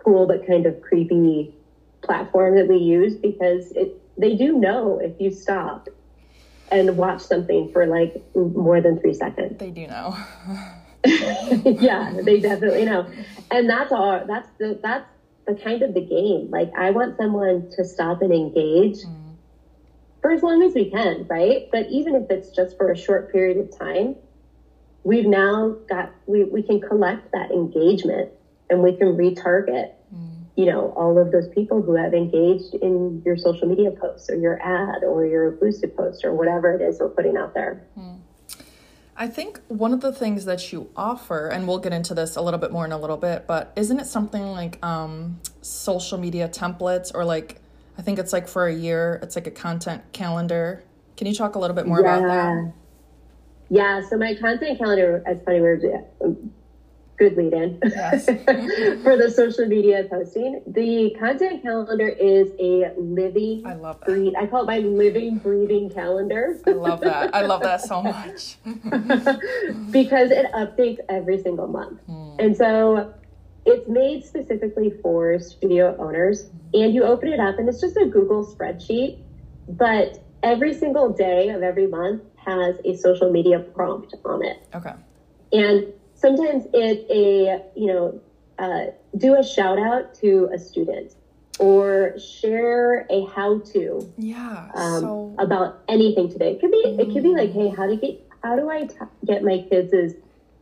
cool 0.06 0.28
but 0.28 0.46
kind 0.48 0.66
of 0.66 0.80
creepy 0.82 1.54
platform 2.02 2.56
that 2.56 2.68
we 2.68 2.78
use 2.78 3.16
because 3.16 3.72
it 3.72 4.00
they 4.18 4.36
do 4.36 4.58
know 4.58 5.00
if 5.00 5.20
you 5.20 5.32
stop 5.32 5.90
and 6.72 6.98
watch 6.98 7.22
something 7.22 7.72
for 7.72 7.86
like 7.86 8.24
more 8.36 8.82
than 8.82 9.00
three 9.00 9.14
seconds. 9.14 9.58
They 9.60 9.72
do 9.72 9.88
know. 9.88 10.18
yeah, 11.06 12.14
they 12.24 12.40
definitely 12.40 12.86
know. 12.86 13.08
And 13.52 13.70
that's 13.70 13.92
all 13.92 14.24
that's 14.26 14.50
the 14.58 14.80
that's 14.82 15.08
the 15.48 15.56
kind 15.56 15.84
of 15.84 15.94
the 15.94 16.02
game. 16.02 16.50
Like 16.50 16.72
I 16.78 16.92
want 16.92 17.18
someone 17.18 17.70
to 17.76 17.84
stop 17.84 18.22
and 18.22 18.32
engage 18.32 19.04
mm. 19.04 19.36
for 20.22 20.32
as 20.32 20.42
long 20.42 20.64
as 20.64 20.74
we 20.74 20.90
can, 20.90 21.28
right? 21.28 21.68
But 21.72 21.88
even 21.90 22.16
if 22.16 22.30
it's 22.30 22.50
just 22.50 22.78
for 22.78 22.92
a 22.92 22.98
short 22.98 23.32
period 23.32 23.58
of 23.58 23.78
time, 23.78 24.16
we've 25.04 25.28
now 25.28 25.76
got 25.90 26.12
we, 26.26 26.46
we 26.46 26.64
can 26.64 26.80
collect 26.80 27.32
that 27.34 27.52
engagement 27.52 28.32
and 28.70 28.82
we 28.82 28.96
can 28.96 29.16
retarget 29.16 29.92
mm. 30.14 30.44
you 30.56 30.66
know 30.66 30.94
all 30.96 31.18
of 31.18 31.32
those 31.32 31.48
people 31.50 31.82
who 31.82 31.96
have 31.96 32.14
engaged 32.14 32.74
in 32.76 33.22
your 33.26 33.38
social 33.38 33.68
media 33.68 33.92
posts 33.92 34.30
or 34.30 34.36
your 34.36 34.62
ad 34.62 35.04
or 35.04 35.26
your 35.26 35.52
boosted 35.52 35.96
post 35.96 36.24
or 36.24 36.34
whatever 36.34 36.74
it 36.74 36.82
is 36.82 37.00
we're 37.00 37.10
putting 37.10 37.38
out 37.38 37.54
there 37.54 37.86
mm. 37.98 38.18
I 39.18 39.28
think 39.28 39.62
one 39.70 39.94
of 39.94 40.02
the 40.02 40.12
things 40.12 40.44
that 40.46 40.74
you 40.74 40.90
offer, 40.96 41.48
and 41.48 41.68
we'll 41.68 41.80
get 41.80 41.94
into 41.94 42.14
this 42.14 42.36
a 42.36 42.42
little 42.42 42.60
bit 42.60 42.72
more 42.72 42.84
in 42.84 42.92
a 42.92 42.98
little 42.98 43.16
bit, 43.16 43.48
but 43.48 43.72
isn't 43.76 44.00
it 44.00 44.08
something 44.08 44.52
like 44.52 44.84
um, 44.84 45.40
social 45.62 46.18
media 46.18 46.50
templates 46.50 47.16
or 47.16 47.24
like, 47.24 47.62
I 47.98 48.02
think 48.02 48.20
it's 48.20 48.34
like 48.34 48.48
for 48.48 48.68
a 48.68 48.74
year, 48.74 49.20
it's 49.24 49.38
like 49.38 49.48
a 49.48 49.52
content 49.52 50.04
calendar. 50.12 50.84
Can 51.16 51.28
you 51.28 51.34
talk 51.34 51.56
a 51.56 51.60
little 51.60 51.76
bit 51.76 51.88
more 51.88 52.02
yeah. 52.02 52.18
about 52.18 52.28
that? 52.28 52.74
Yeah, 53.70 54.02
so 54.08 54.18
my 54.18 54.36
content 54.36 54.78
calendar, 54.78 55.24
as 55.26 55.42
funny, 55.46 55.62
we're 55.62 55.78
good 57.18 57.38
lead 57.38 57.54
in 57.54 57.80
yes. 57.84 58.26
for 59.04 59.18
the 59.18 59.32
social 59.34 59.66
media 59.66 60.06
posting. 60.10 60.62
The 60.68 61.16
content 61.20 61.62
calendar 61.62 62.10
is 62.10 62.52
a 62.60 62.92
living, 62.98 63.66
I 63.66 63.76
love 63.76 64.00
that. 64.02 64.06
Breed, 64.06 64.36
I 64.36 64.48
call 64.48 64.64
it 64.64 64.68
my 64.68 64.80
living, 64.80 65.38
breathing 65.38 65.90
calendar. 65.90 66.60
I 66.66 66.72
love 66.72 67.02
that. 67.02 67.34
I 67.34 67.42
love 67.46 67.62
that 67.62 67.82
so 67.82 68.02
much. 68.04 68.58
because 69.92 70.32
it 70.32 70.52
updates 70.54 71.00
every 71.10 71.42
single 71.42 71.68
month. 71.68 72.02
Hmm. 72.02 72.36
And 72.40 72.58
so 72.58 73.14
it's 73.66 73.88
made 73.88 74.26
specifically 74.26 74.94
for 75.02 75.40
studio 75.40 75.96
owners. 75.98 76.50
And 76.74 76.94
you 76.94 77.04
open 77.04 77.30
it 77.30 77.40
up, 77.40 77.58
and 77.58 77.70
it's 77.70 77.80
just 77.80 77.96
a 77.98 78.06
Google 78.06 78.46
spreadsheet. 78.46 79.20
But 79.70 80.22
every 80.44 80.74
single 80.74 81.10
day 81.10 81.50
of 81.50 81.64
every 81.64 81.88
month 81.88 82.24
has 82.36 82.76
a 82.84 82.96
social 82.96 83.32
media 83.32 83.60
prompt 83.60 84.14
on 84.24 84.44
it. 84.46 84.68
Okay. 84.76 84.94
And 85.52 85.94
sometimes 86.16 86.66
it's 86.74 87.10
a, 87.12 87.62
you 87.80 87.88
know, 87.88 88.22
uh, 88.58 88.86
do 89.18 89.36
a 89.36 89.44
shout 89.44 89.78
out 89.78 90.14
to 90.16 90.50
a 90.54 90.58
student 90.58 91.14
or 91.60 92.18
share 92.20 93.06
a 93.10 93.26
how 93.34 93.60
to 93.60 94.14
yeah 94.18 94.70
um, 94.76 95.02
so... 95.02 95.36
about 95.40 95.84
anything 95.88 96.30
today. 96.32 96.52
It 96.52 96.62
could 96.62 96.72
be 96.72 96.84
mm. 96.86 97.00
it 97.00 97.14
could 97.14 97.24
be 97.24 97.30
like, 97.30 97.52
hey, 97.52 97.70
how 97.70 97.88
to 97.88 97.96
get 97.96 98.22
how 98.44 98.56
do 98.56 98.70
I 98.70 98.86
t- 98.86 98.96
get 99.26 99.44
my 99.44 99.66
kids' 99.70 100.16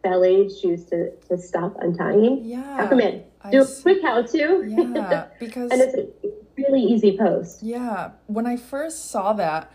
ballet 0.03 0.49
shoes 0.49 0.85
to, 0.85 1.11
to 1.29 1.37
stop 1.37 1.75
untying? 1.79 2.41
Yeah, 2.43 2.77
how 2.77 2.87
come 2.87 2.99
in. 2.99 3.23
Do 3.51 3.61
a 3.61 3.67
quick 3.81 4.01
how 4.01 4.21
to. 4.21 4.63
Yeah, 4.67 5.27
because 5.39 5.71
and 5.71 5.81
it's 5.81 5.95
a 5.95 6.07
really 6.57 6.81
easy 6.81 7.17
post. 7.17 7.61
Yeah, 7.61 8.11
when 8.27 8.45
I 8.45 8.55
first 8.55 9.09
saw 9.09 9.33
that, 9.33 9.71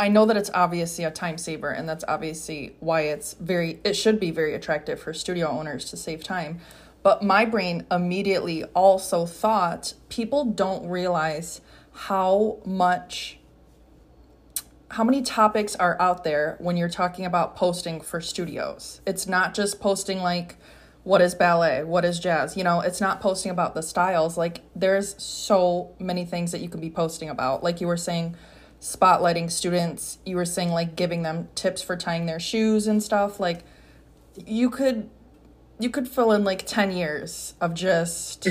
I 0.00 0.08
know 0.08 0.24
that 0.24 0.36
it's 0.38 0.50
obviously 0.54 1.04
a 1.04 1.10
time 1.10 1.36
saver, 1.36 1.68
and 1.68 1.86
that's 1.86 2.04
obviously 2.08 2.74
why 2.80 3.02
it's 3.02 3.34
very, 3.34 3.80
it 3.84 3.92
should 3.92 4.18
be 4.18 4.30
very 4.30 4.54
attractive 4.54 4.98
for 4.98 5.12
studio 5.12 5.48
owners 5.48 5.84
to 5.90 5.96
save 5.98 6.24
time. 6.24 6.58
But 7.02 7.22
my 7.22 7.44
brain 7.44 7.84
immediately 7.90 8.64
also 8.64 9.26
thought 9.26 9.92
people 10.08 10.46
don't 10.46 10.88
realize 10.88 11.60
how 11.92 12.60
much, 12.64 13.40
how 14.92 15.04
many 15.04 15.20
topics 15.20 15.76
are 15.76 16.00
out 16.00 16.24
there 16.24 16.56
when 16.60 16.78
you're 16.78 16.88
talking 16.88 17.26
about 17.26 17.54
posting 17.54 18.00
for 18.00 18.22
studios. 18.22 19.02
It's 19.06 19.26
not 19.26 19.52
just 19.52 19.80
posting 19.80 20.20
like, 20.20 20.56
what 21.02 21.22
is 21.22 21.34
ballet 21.34 21.82
what 21.82 22.04
is 22.04 22.20
jazz 22.20 22.58
you 22.58 22.62
know 22.62 22.82
it's 22.82 23.00
not 23.00 23.22
posting 23.22 23.50
about 23.50 23.74
the 23.74 23.82
styles 23.82 24.36
like 24.36 24.60
there's 24.76 25.20
so 25.20 25.94
many 25.98 26.26
things 26.26 26.52
that 26.52 26.60
you 26.60 26.68
can 26.68 26.78
be 26.78 26.90
posting 26.90 27.30
about 27.30 27.64
like 27.64 27.80
you 27.80 27.86
were 27.86 27.96
saying 27.96 28.36
spotlighting 28.80 29.50
students. 29.50 30.18
You 30.24 30.36
were 30.36 30.44
saying 30.44 30.70
like 30.70 30.96
giving 30.96 31.22
them 31.22 31.48
tips 31.54 31.82
for 31.82 31.96
tying 31.96 32.26
their 32.26 32.40
shoes 32.40 32.86
and 32.86 33.02
stuff. 33.02 33.38
Like 33.38 33.64
you 34.46 34.70
could 34.70 35.10
you 35.78 35.90
could 35.90 36.06
fill 36.06 36.32
in 36.32 36.44
like 36.44 36.66
10 36.66 36.92
years 36.92 37.54
of 37.60 37.72
just 37.74 38.46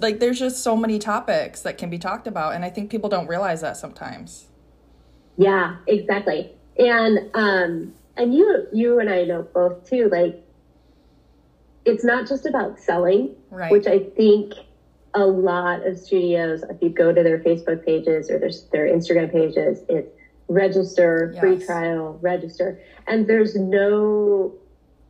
like 0.00 0.20
there's 0.20 0.38
just 0.38 0.62
so 0.62 0.76
many 0.76 0.98
topics 0.98 1.62
that 1.62 1.76
can 1.76 1.90
be 1.90 1.98
talked 1.98 2.28
about 2.28 2.54
and 2.54 2.64
i 2.64 2.70
think 2.70 2.88
people 2.88 3.08
don't 3.08 3.26
realize 3.26 3.60
that 3.60 3.76
sometimes. 3.76 4.46
Yeah 5.36 5.76
exactly. 5.86 6.52
And 6.78 7.30
um 7.34 7.94
and 8.16 8.34
you 8.34 8.66
you 8.72 8.98
and 9.00 9.08
i 9.10 9.24
know 9.24 9.42
both 9.42 9.88
too 9.88 10.08
like 10.10 10.44
it's 11.84 12.04
not 12.04 12.28
just 12.28 12.46
about 12.46 12.78
selling 12.78 13.34
right. 13.50 13.70
which 13.72 13.86
i 13.86 13.98
think 13.98 14.54
a 15.18 15.26
lot 15.26 15.86
of 15.86 15.98
studios, 15.98 16.62
if 16.68 16.76
you 16.80 16.90
go 16.90 17.12
to 17.12 17.22
their 17.22 17.38
Facebook 17.40 17.84
pages 17.84 18.30
or 18.30 18.38
their, 18.38 18.50
their 18.72 18.86
Instagram 18.86 19.32
pages, 19.32 19.82
it's 19.88 20.08
register, 20.48 21.30
yes. 21.34 21.40
free 21.40 21.58
trial, 21.58 22.18
register. 22.20 22.80
And 23.06 23.26
there's 23.26 23.54
no 23.54 24.54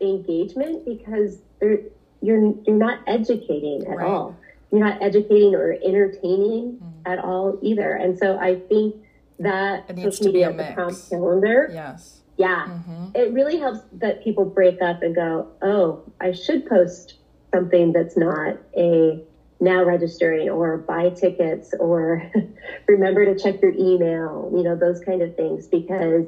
engagement 0.01 0.85
because 0.85 1.38
you're 1.61 1.81
you're 2.21 2.55
not 2.66 3.01
educating 3.07 3.85
at 3.87 3.97
right. 3.99 4.07
all. 4.07 4.37
You're 4.73 4.85
not 4.85 5.01
educating 5.03 5.55
or 5.55 5.73
entertaining 5.73 6.79
mm. 6.79 6.92
at 7.07 7.18
all 7.18 7.59
either. 7.62 7.92
And 7.92 8.18
so 8.18 8.38
I 8.38 8.59
think 8.59 8.97
that 9.38 9.88
it 9.88 9.97
needs 9.97 10.18
to 10.18 10.33
be 10.33 10.42
prompt 10.75 11.11
calendar. 11.11 11.71
Yes. 11.73 12.21
Yeah. 12.37 12.66
Mm-hmm. 12.68 13.07
It 13.14 13.33
really 13.33 13.59
helps 13.59 13.81
that 13.94 14.23
people 14.25 14.44
break 14.44 14.83
up 14.83 15.03
and 15.03 15.14
go, 15.14 15.49
oh, 15.62 16.03
I 16.21 16.33
should 16.33 16.66
post 16.66 17.14
something 17.53 17.92
that's 17.92 18.16
not 18.16 18.57
a 18.77 19.23
now 19.61 19.83
registering 19.85 20.49
or 20.49 20.79
buy 20.79 21.11
tickets 21.11 21.75
or 21.79 22.31
remember 22.88 23.25
to 23.25 23.38
check 23.38 23.61
your 23.61 23.73
email, 23.73 24.51
you 24.55 24.62
know, 24.62 24.77
those 24.77 25.01
kind 25.01 25.23
of 25.23 25.35
things, 25.37 25.66
because 25.66 26.27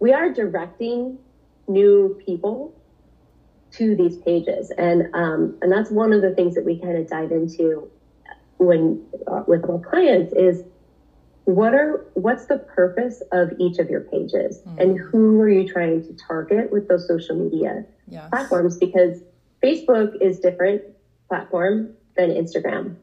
we 0.00 0.12
are 0.12 0.32
directing 0.32 1.18
new 1.66 2.20
people 2.24 2.74
to 3.70 3.94
these 3.96 4.16
pages. 4.18 4.70
And, 4.76 5.14
um, 5.14 5.56
and 5.62 5.70
that's 5.72 5.90
one 5.90 6.12
of 6.12 6.22
the 6.22 6.34
things 6.34 6.54
that 6.54 6.64
we 6.64 6.78
kind 6.78 6.96
of 6.96 7.08
dive 7.08 7.32
into 7.32 7.90
when 8.58 9.04
uh, 9.26 9.44
with 9.46 9.68
our 9.68 9.78
clients 9.78 10.32
is 10.34 10.62
what 11.44 11.72
are 11.72 12.04
what's 12.14 12.46
the 12.46 12.58
purpose 12.58 13.22
of 13.32 13.52
each 13.58 13.78
of 13.78 13.88
your 13.88 14.02
pages 14.02 14.58
mm-hmm. 14.58 14.78
and 14.78 14.98
who 14.98 15.40
are 15.40 15.48
you 15.48 15.66
trying 15.66 16.02
to 16.02 16.12
target 16.14 16.70
with 16.70 16.88
those 16.88 17.08
social 17.08 17.36
media 17.36 17.84
yes. 18.06 18.28
platforms 18.28 18.76
because 18.76 19.22
facebook 19.62 20.12
is 20.20 20.40
different 20.40 20.82
platform 21.28 21.94
than 22.18 22.30
Instagram. 22.30 22.96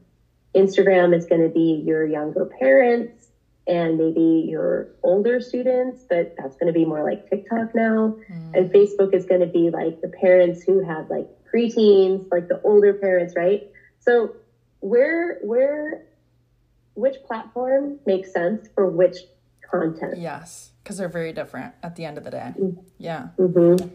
Instagram 0.54 1.16
is 1.16 1.26
going 1.26 1.42
to 1.42 1.48
be 1.48 1.82
your 1.84 2.06
younger 2.06 2.44
parents 2.44 3.28
and 3.66 3.98
maybe 3.98 4.46
your 4.48 4.88
older 5.02 5.40
students, 5.40 6.04
but 6.08 6.36
that's 6.38 6.56
going 6.56 6.72
to 6.72 6.78
be 6.78 6.84
more 6.84 7.02
like 7.02 7.28
TikTok 7.28 7.74
now. 7.74 8.16
Mm. 8.30 8.56
And 8.56 8.70
Facebook 8.70 9.12
is 9.12 9.26
going 9.26 9.40
to 9.40 9.46
be 9.46 9.70
like 9.70 10.00
the 10.00 10.08
parents 10.08 10.62
who 10.62 10.84
have 10.84 11.10
like 11.10 11.26
preteens, 11.52 12.30
like 12.30 12.46
the 12.46 12.60
older 12.62 12.94
parents, 12.94 13.34
right? 13.34 13.68
So 13.98 14.36
where 14.80 15.38
where 15.42 16.04
which 16.94 17.16
platform 17.26 17.98
makes 18.06 18.32
sense 18.32 18.68
for 18.74 18.88
which 18.88 19.16
content? 19.68 20.18
Yes, 20.18 20.70
because 20.82 20.98
they're 20.98 21.08
very 21.08 21.32
different 21.32 21.74
at 21.82 21.96
the 21.96 22.04
end 22.04 22.18
of 22.18 22.24
the 22.24 22.30
day. 22.30 22.52
Mm. 22.58 22.84
Yeah. 22.98 23.28
Mm-hmm. 23.38 23.88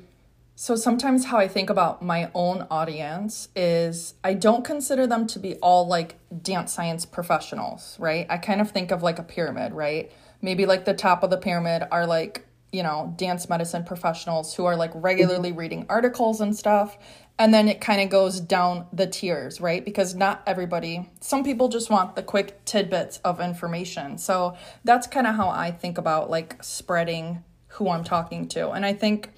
So 0.56 0.76
sometimes 0.76 1.26
how 1.26 1.38
I 1.38 1.48
think 1.48 1.70
about 1.70 2.04
my 2.04 2.30
own 2.36 2.68
audience 2.70 3.50
is 3.56 4.14
I 4.24 4.34
don't 4.34 4.64
consider 4.64 5.08
them 5.08 5.26
to 5.28 5.40
be 5.40 5.56
all 5.56 5.88
like 5.88 6.18
dance 6.44 6.74
science 6.74 7.06
professionals, 7.06 7.98
right? 8.00 8.28
I 8.30 8.38
kind 8.38 8.62
of 8.62 8.70
think 8.70 8.92
of 8.92 9.02
like 9.02 9.18
a 9.18 9.24
pyramid, 9.24 9.74
right? 9.74 10.12
Maybe 10.42 10.66
like 10.66 10.86
the 10.86 10.94
top 10.94 11.24
of 11.24 11.30
the 11.30 11.38
pyramid 11.38 11.84
are 11.92 12.06
like, 12.06 12.46
you 12.72 12.84
know, 12.84 13.14
dance 13.18 13.50
medicine 13.50 13.84
professionals 13.84 14.54
who 14.56 14.66
are 14.66 14.76
like 14.76 14.92
regularly 14.94 15.50
mm-hmm. 15.50 15.60
reading 15.60 15.86
articles 15.90 16.42
and 16.42 16.56
stuff. 16.56 16.98
And 17.40 17.54
then 17.54 17.68
it 17.68 17.82
kind 17.82 18.02
of 18.02 18.10
goes 18.10 18.40
down 18.40 18.86
the 18.94 19.08
tiers, 19.08 19.60
right? 19.60 19.84
Because 19.84 20.14
not 20.14 20.44
everybody, 20.46 21.10
some 21.22 21.44
people 21.44 21.70
just 21.70 21.90
want 21.90 22.16
the 22.16 22.24
quick 22.24 22.64
tidbits 22.66 23.18
of 23.20 23.42
information. 23.42 24.18
So 24.18 24.56
that's 24.84 25.08
kind 25.08 25.26
of 25.26 25.36
how 25.36 25.50
I 25.50 25.72
think 25.72 25.98
about 25.98 26.30
like 26.30 26.64
spreading 26.64 27.44
who 27.68 27.90
I'm 27.90 28.04
talking 28.04 28.48
to. 28.50 28.70
And 28.70 28.86
I 28.86 28.94
think 28.94 29.32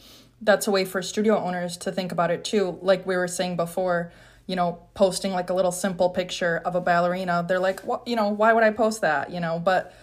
that's 0.44 0.68
a 0.68 0.72
way 0.72 0.86
for 0.86 1.02
studio 1.02 1.38
owners 1.38 1.78
to 1.78 1.92
think 1.92 2.12
about 2.12 2.32
it 2.32 2.44
too. 2.44 2.78
Like 2.82 3.06
we 3.06 3.16
were 3.16 3.28
saying 3.28 3.56
before, 3.56 4.12
you 4.46 4.56
know, 4.56 4.80
posting 4.94 5.32
like 5.32 5.50
a 5.50 5.54
little 5.54 5.72
simple 5.72 6.10
picture 6.10 6.62
of 6.66 6.76
a 6.76 6.82
ballerina, 6.82 7.46
they're 7.48 7.60
like, 7.60 7.82
what, 7.82 8.08
you 8.08 8.16
know, 8.16 8.30
why 8.30 8.54
would 8.54 8.64
I 8.64 8.72
post 8.72 9.02
that? 9.02 9.32
You 9.32 9.40
know, 9.40 9.60
but 9.60 9.94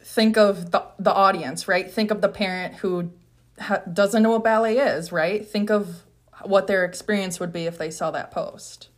think 0.00 0.36
of 0.36 0.70
the, 0.70 0.84
the 0.98 1.12
audience, 1.12 1.68
right? 1.68 1.90
Think 1.90 2.10
of 2.10 2.20
the 2.20 2.28
parent 2.28 2.76
who 2.76 3.10
ha- 3.58 3.82
doesn't 3.92 4.22
know 4.22 4.30
what 4.30 4.44
ballet 4.44 4.78
is, 4.78 5.12
right? 5.12 5.46
Think 5.46 5.70
of 5.70 6.02
what 6.42 6.66
their 6.66 6.84
experience 6.84 7.38
would 7.38 7.52
be 7.52 7.66
if 7.66 7.76
they 7.76 7.90
saw 7.90 8.10
that 8.10 8.30
post. 8.30 8.88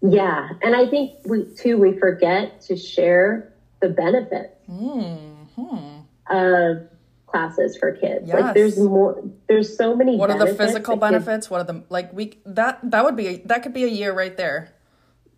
Yeah. 0.00 0.50
And 0.62 0.74
I 0.74 0.88
think 0.88 1.12
we, 1.24 1.44
too, 1.56 1.76
we 1.76 1.98
forget 1.98 2.62
to 2.62 2.76
share 2.76 3.52
the 3.80 3.88
benefits. 3.90 4.52
Mm. 4.68 5.36
of 6.28 6.88
classes 7.36 7.76
for 7.76 7.92
kids. 7.92 8.28
Yes. 8.28 8.40
Like 8.40 8.54
there's 8.54 8.78
more 8.78 9.22
there's 9.48 9.76
so 9.76 9.94
many 9.94 10.16
What 10.16 10.30
are 10.30 10.38
the 10.38 10.54
physical 10.54 10.94
kids- 10.94 11.00
benefits? 11.00 11.50
What 11.50 11.60
are 11.60 11.64
the 11.72 11.84
like 11.88 12.12
we 12.12 12.38
that 12.46 12.78
that 12.90 13.04
would 13.04 13.16
be 13.16 13.42
that 13.46 13.62
could 13.62 13.74
be 13.74 13.84
a 13.84 13.88
year 13.88 14.12
right 14.12 14.36
there 14.36 14.72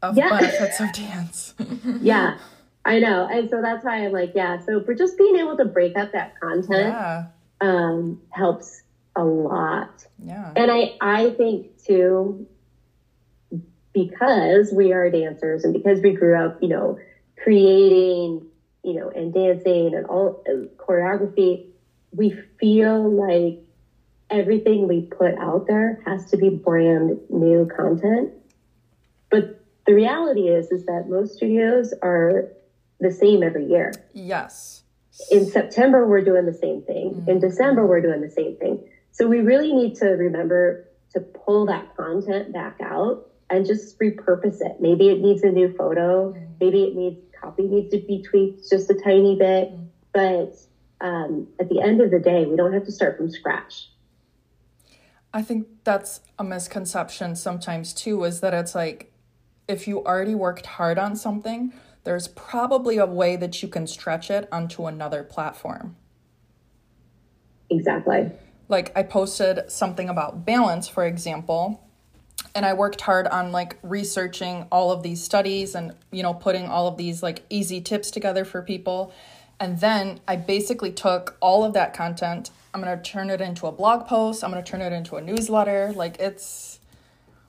of 0.03 0.17
Yeah. 0.17 0.29
benefits 0.31 0.81
of 0.81 0.93
dance. 0.93 1.55
Yeah. 2.01 2.39
I 2.85 3.01
know. 3.01 3.29
And 3.31 3.51
so 3.51 3.61
that's 3.61 3.85
why 3.85 4.05
I'm 4.05 4.13
like, 4.13 4.33
yeah. 4.35 4.61
So 4.61 4.83
for 4.83 4.95
just 4.95 5.19
being 5.19 5.37
able 5.37 5.57
to 5.59 5.65
break 5.67 5.97
up 5.99 6.13
that 6.13 6.41
content 6.41 6.95
yeah. 6.95 7.27
um, 7.61 8.23
helps 8.31 8.83
a 9.15 9.25
lot. 9.25 10.07
Yeah. 10.23 10.53
And 10.57 10.71
I, 10.71 10.97
I 11.01 11.31
think 11.31 11.83
too, 11.85 12.47
because 13.93 14.73
we 14.73 14.93
are 14.93 15.11
dancers 15.11 15.65
and 15.65 15.75
because 15.75 16.01
we 16.01 16.13
grew 16.13 16.35
up, 16.37 16.63
you 16.63 16.69
know, 16.69 16.99
creating, 17.43 18.47
you 18.85 18.95
know, 18.95 19.11
and 19.11 19.35
dancing 19.35 19.95
and 19.95 20.07
all 20.07 20.43
uh, 20.49 20.67
choreography, 20.83 21.67
we 22.13 22.31
feel 22.59 23.11
like 23.11 23.61
everything 24.31 24.89
we 24.89 25.03
put 25.03 25.35
out 25.39 25.67
there 25.67 26.03
has 26.07 26.31
to 26.31 26.37
be 26.37 26.51
brand 26.51 27.19
new 27.31 27.69
content. 27.75 28.33
But 29.31 29.65
the 29.87 29.95
reality 29.95 30.49
is, 30.49 30.71
is 30.71 30.85
that 30.87 31.09
most 31.09 31.37
studios 31.37 31.95
are 32.03 32.49
the 33.01 33.11
same 33.11 33.43
every 33.43 33.67
year 33.67 33.93
Yes. 34.13 34.83
in 35.31 35.47
September, 35.47 36.07
we're 36.07 36.25
doing 36.25 36.47
the 36.47 36.53
same 36.53 36.83
thing. 36.83 37.15
Mm-hmm. 37.15 37.31
In 37.31 37.39
December, 37.41 37.87
we're 37.87 38.03
doing 38.03 38.21
the 38.21 38.31
same 38.31 38.57
thing. 38.57 38.87
So 39.13 39.27
we 39.27 39.41
really 39.41 39.73
need 39.73 39.97
to 39.97 40.07
remember 40.07 40.89
to 41.15 41.21
pull 41.21 41.67
that 41.67 41.97
content 41.97 42.53
back 42.53 42.79
out 42.83 43.31
and 43.51 43.67
just 43.67 43.99
repurpose 43.99 44.61
it. 44.61 44.77
Maybe 44.81 45.09
it 45.09 45.21
needs 45.21 45.43
a 45.43 45.51
new 45.51 45.75
photo. 45.75 46.33
Mm-hmm. 46.33 46.45
Maybe 46.61 46.85
it 46.85 46.95
needs 46.95 47.21
copy 47.41 47.63
needs 47.63 47.91
to 47.93 47.99
be 47.99 48.23
tweaked 48.23 48.69
just 48.69 48.91
a 48.91 48.95
tiny 48.95 49.37
bit. 49.37 49.71
Mm-hmm. 49.71 49.85
But 50.13 50.57
um, 51.01 51.49
at 51.61 51.69
the 51.69 51.81
end 51.81 52.01
of 52.01 52.11
the 52.11 52.19
day, 52.19 52.45
we 52.47 52.57
don't 52.57 52.73
have 52.73 52.85
to 52.85 52.93
start 52.93 53.17
from 53.17 53.31
scratch. 53.31 53.91
I 55.33 55.43
think 55.43 55.67
that's 55.85 56.21
a 56.39 56.45
misconception 56.45 57.37
sometimes 57.37 57.93
too, 57.93 58.25
is 58.25 58.41
that 58.41 58.55
it's 58.55 58.75
like 58.75 59.13
if 59.69 59.87
you 59.87 60.05
already 60.05 60.35
worked 60.35 60.67
hard 60.67 60.99
on 60.99 61.15
something, 61.15 61.73
there's 62.05 62.29
probably 62.29 62.97
a 62.97 63.07
way 63.07 63.37
that 63.37 63.63
you 63.63 63.69
can 63.69 63.87
stretch 63.87 64.31
it 64.31 64.49
onto 64.51 64.87
another 64.87 65.23
platform. 65.23 65.97
Exactly. 67.71 68.31
Like 68.69 68.97
I 68.97 69.03
posted 69.03 69.71
something 69.71 70.09
about 70.09 70.47
balance, 70.47 70.89
for 70.89 71.05
example, 71.07 71.87
and 72.55 72.65
I 72.65 72.73
worked 72.73 73.03
hard 73.03 73.27
on 73.27 73.53
like 73.53 73.79
researching 73.83 74.67
all 74.73 74.91
of 74.91 75.03
these 75.03 75.23
studies 75.23 75.75
and 75.75 75.95
you 76.11 76.23
know 76.23 76.35
putting 76.35 76.67
all 76.67 76.87
of 76.87 76.97
these 76.97 77.23
like 77.23 77.43
easy 77.51 77.81
tips 77.81 78.11
together 78.11 78.45
for 78.45 78.63
people. 78.63 79.13
And 79.61 79.81
then 79.81 80.21
I 80.29 80.37
basically 80.37 80.93
took 80.93 81.37
all 81.41 81.65
of 81.65 81.73
that 81.75 81.93
content, 81.95 82.51
I'm 82.73 82.83
going 82.83 82.97
to 82.97 83.03
turn 83.03 83.29
it 83.31 83.41
into 83.41 83.67
a 83.67 83.73
blog 83.73 84.07
post, 84.07 84.45
I'm 84.45 84.51
going 84.53 84.63
to 84.63 84.71
turn 84.71 84.81
it 84.83 84.93
into 84.93 85.17
a 85.17 85.21
newsletter. 85.21 85.93
Like 85.95 86.19
it's 86.21 86.79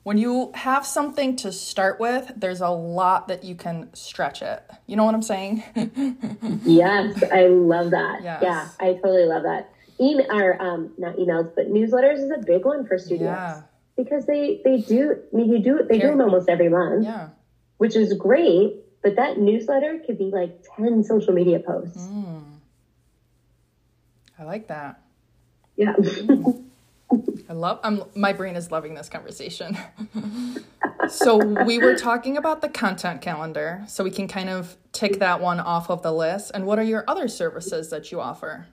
when 0.04 0.18
you 0.18 0.52
have 0.56 0.86
something 0.88 1.36
to 1.36 1.52
start 1.52 2.00
with, 2.00 2.32
there's 2.36 2.62
a 2.62 2.70
lot 2.70 3.28
that 3.28 3.44
you 3.44 3.54
can 3.54 3.94
stretch 3.94 4.42
it. 4.42 4.64
You 4.88 4.96
know 4.96 5.04
what 5.04 5.14
I'm 5.14 5.22
saying? 5.22 5.64
Yes, 6.66 7.22
I 7.32 7.48
love 7.48 7.92
that. 7.92 8.22
Yes. 8.24 8.40
Yeah, 8.42 8.70
I 8.80 8.94
totally 8.94 9.26
love 9.26 9.44
that. 9.44 9.72
Email 10.00 10.32
or 10.32 10.62
um, 10.62 10.92
not 10.98 11.16
emails, 11.18 11.54
but 11.56 11.70
newsletters 11.72 12.16
is 12.20 12.32
a 12.32 12.38
big 12.40 12.66
one 12.66 12.86
for 12.88 12.98
studios 12.98 13.22
Yeah. 13.28 13.62
because 13.98 14.26
they 14.26 14.62
they 14.64 14.78
do. 14.78 15.16
I 15.32 15.36
mean, 15.36 15.50
you 15.52 15.60
do 15.60 15.86
they 15.88 16.00
do 16.00 16.08
them 16.08 16.22
almost 16.22 16.48
every 16.50 16.70
month. 16.70 17.04
yeah. 17.04 17.30
which 17.78 17.96
is 17.96 18.14
great. 18.14 18.78
But 19.02 19.16
that 19.16 19.38
newsletter 19.38 20.00
could 20.06 20.18
be 20.18 20.26
like 20.26 20.64
10 20.76 21.04
social 21.04 21.34
media 21.34 21.60
posts. 21.60 21.98
Mm. 21.98 22.44
I 24.38 24.44
like 24.44 24.68
that. 24.68 25.02
Yeah. 25.76 25.96
I 27.50 27.54
love 27.54 27.80
I'm 27.84 28.04
my 28.16 28.34
brain 28.34 28.56
is 28.56 28.72
loving 28.72 28.94
this 28.94 29.10
conversation. 29.10 29.78
so 31.10 31.38
we 31.66 31.80
were 31.80 31.96
talking 31.96 32.38
about 32.38 32.62
the 32.62 32.70
content 32.70 33.22
calendar, 33.22 33.84
so 33.88 34.04
we 34.04 34.12
can 34.12 34.28
kind 34.28 34.50
of 34.50 34.78
tick 34.92 35.20
that 35.20 35.42
one 35.42 35.60
off 35.60 35.90
of 35.90 36.04
the 36.04 36.14
list. 36.14 36.52
And 36.54 36.66
what 36.66 36.78
are 36.78 36.84
your 36.84 37.04
other 37.08 37.28
services 37.28 37.90
that 37.90 38.12
you 38.12 38.22
offer? 38.22 38.68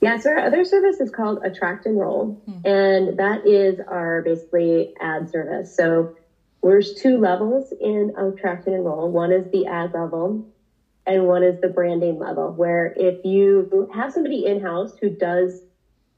yeah. 0.00 0.18
So 0.18 0.30
our 0.30 0.38
other 0.38 0.64
service 0.64 1.00
is 1.00 1.10
called 1.10 1.40
Attract 1.44 1.86
Enroll. 1.86 2.40
And 2.64 3.18
that 3.18 3.46
is 3.46 3.80
our 3.88 4.22
basically 4.22 4.94
ad 5.00 5.30
service. 5.30 5.74
So 5.74 6.16
there's 6.62 6.92
two 6.92 7.18
levels 7.18 7.72
in 7.80 8.10
Attract 8.16 8.66
and 8.66 8.76
Enroll. 8.76 9.10
One 9.10 9.32
is 9.32 9.44
the 9.52 9.66
ad 9.66 9.90
level 9.92 10.42
and 11.04 11.26
one 11.26 11.42
is 11.42 11.56
the 11.60 11.68
branding 11.68 12.18
level, 12.18 12.52
where 12.52 12.92
if 12.94 13.16
you 13.24 13.66
have 13.90 14.12
somebody 14.12 14.44
in 14.46 14.60
house 14.60 14.94
who 15.00 15.10
does 15.10 15.64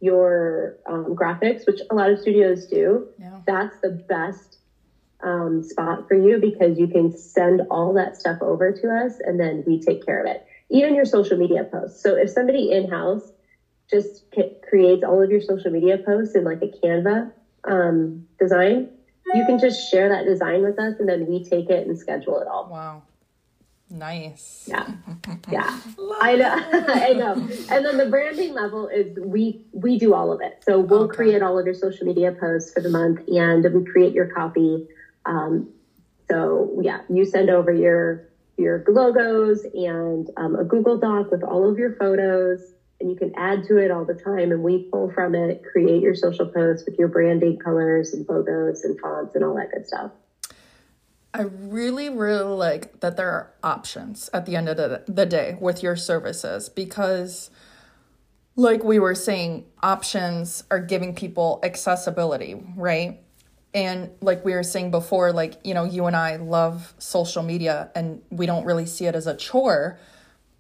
your 0.01 0.75
um, 0.87 1.15
graphics, 1.15 1.65
which 1.67 1.81
a 1.89 1.95
lot 1.95 2.11
of 2.11 2.19
studios 2.19 2.67
do, 2.67 3.03
Yeah. 3.19 3.41
that's 3.47 3.79
the 3.83 3.97
best 4.09 4.59
um, 5.23 5.63
spot 5.63 6.07
for 6.07 6.15
you 6.15 6.39
because 6.39 6.77
you 6.79 6.87
can 6.87 7.11
send 7.11 7.63
all 7.71 7.95
that 7.95 8.15
stuff 8.15 8.37
over 8.43 8.73
to 8.73 8.91
us 8.91 9.21
and 9.25 9.41
then 9.41 9.63
we 9.65 9.79
take 9.79 10.05
care 10.05 10.21
of 10.21 10.27
it. 10.27 10.43
Even 10.69 10.95
your 10.95 11.07
social 11.07 11.39
media 11.39 11.65
posts. 11.65 12.03
So 12.03 12.15
if 12.15 12.29
somebody 12.29 12.71
in 12.71 12.87
house 12.87 13.33
just 13.91 14.23
c- 14.35 14.45
creates 14.69 15.03
all 15.03 15.23
of 15.23 15.31
your 15.31 15.41
social 15.41 15.71
media 15.71 15.97
posts 15.97 16.35
in 16.35 16.45
like 16.45 16.59
a 16.61 16.69
Canva 16.69 17.27
um, 17.67 18.23
design, 18.39 18.87
you 19.33 19.45
can 19.47 19.59
just 19.59 19.91
share 19.91 20.09
that 20.11 20.25
design 20.27 20.63
with 20.63 20.79
us 20.79 20.95
and 20.99 21.09
then 21.09 21.27
we 21.27 21.43
take 21.43 21.71
it 21.71 21.87
and 21.87 21.99
schedule 21.99 22.39
it 22.41 22.47
all. 22.49 22.69
Wow. 22.71 23.03
Nice. 23.91 24.65
Yeah. 24.69 24.87
Yeah. 25.51 25.79
I 26.23 26.37
know. 26.37 26.55
I 26.89 27.13
know. 27.13 27.35
And 27.71 27.85
then 27.85 27.99
the 27.99 28.07
branding 28.09 28.55
level 28.55 28.89
is 28.89 29.17
we 29.19 29.67
we 29.73 29.99
do 29.99 30.15
all 30.15 30.33
of 30.33 30.41
it. 30.41 30.63
So 30.67 30.81
we'll 30.81 31.05
Okay. 31.05 31.17
create 31.17 31.43
all 31.43 31.59
of 31.59 31.67
your 31.67 31.75
social 31.75 32.07
media 32.07 32.33
posts 32.33 32.73
for 32.73 32.81
the 32.81 32.89
month 32.89 33.21
and 33.29 33.63
we 33.75 33.85
create 33.85 34.15
your 34.15 34.27
copy. 34.27 34.87
Um, 35.27 35.69
so 36.31 36.79
yeah, 36.83 37.01
you 37.11 37.25
send 37.25 37.51
over 37.51 37.73
your 37.73 38.29
your 38.57 38.85
logos 38.89 39.65
and 39.75 40.31
um, 40.39 40.57
a 40.57 40.65
Google 40.65 40.99
Doc 40.99 41.31
with 41.31 41.43
all 41.43 41.69
of 41.69 41.79
your 41.79 41.95
photos 41.97 42.61
and 43.01 43.11
you 43.11 43.17
can 43.17 43.33
add 43.37 43.65
to 43.65 43.77
it 43.79 43.91
all 43.91 44.05
the 44.05 44.15
time 44.15 44.53
and 44.53 44.63
we 44.63 44.85
pull 44.91 45.11
from 45.13 45.35
it, 45.35 45.63
create 45.65 46.03
your 46.03 46.15
social 46.15 46.47
posts 46.47 46.85
with 46.87 46.99
your 46.99 47.09
branding 47.09 47.59
colors 47.59 48.15
and 48.15 48.27
logos 48.29 48.85
and 48.85 48.99
fonts 49.01 49.35
and 49.35 49.45
all 49.45 49.55
that 49.57 49.71
good 49.73 49.87
stuff. 49.87 50.11
I 51.35 51.43
really, 51.43 52.09
really 52.09 52.45
like 52.45 53.01
that 53.01 53.17
there 53.17 53.29
are 53.29 53.53
options 53.65 54.31
at 54.33 54.47
the 54.47 54.55
end 54.55 54.69
of 54.69 54.77
the, 54.77 55.03
the 55.09 55.27
day 55.27 55.57
with 55.61 55.83
your 55.83 55.97
services 55.97 56.69
because, 56.69 57.51
like 58.55 58.85
we 58.85 59.01
were 59.01 59.17
saying, 59.17 59.67
options 59.83 60.63
are 60.71 60.79
giving 60.79 61.13
people 61.13 61.59
accessibility, 61.65 62.63
right? 62.77 63.21
And 63.75 64.13
like 64.21 64.45
we 64.45 64.53
were 64.53 64.63
saying 64.63 64.93
before, 64.93 65.33
like, 65.33 65.55
you 65.65 65.75
know, 65.75 65.83
you 65.83 66.07
and 66.07 66.15
I 66.15 66.37
love 66.37 66.95
social 66.99 67.43
media 67.43 67.91
and 67.97 68.23
we 68.31 68.47
don't 68.47 68.65
really 68.65 68.87
see 68.87 69.07
it 69.07 69.17
as 69.17 69.27
a 69.27 69.37
chore, 69.37 69.99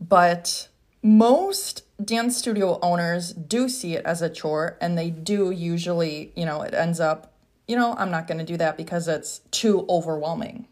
but 0.01 0.66
most 1.01 1.84
dance 2.03 2.37
studio 2.37 2.79
owners 2.83 3.33
do 3.33 3.69
see 3.69 3.95
it 3.95 4.05
as 4.05 4.23
a 4.23 4.31
chore 4.31 4.77
and 4.81 4.99
they 4.99 5.11
do 5.11 5.51
usually, 5.51 6.33
you 6.35 6.45
know, 6.45 6.63
it 6.63 6.75
ends 6.75 7.01
up, 7.01 7.33
you 7.69 7.77
know, 7.77 7.95
I'm 7.99 8.11
not 8.11 8.27
going 8.27 8.39
to 8.39 8.45
do 8.45 8.57
that 8.57 8.77
because 8.77 9.09
it's 9.09 9.41
too 9.51 9.87
overwhelming. 9.89 10.67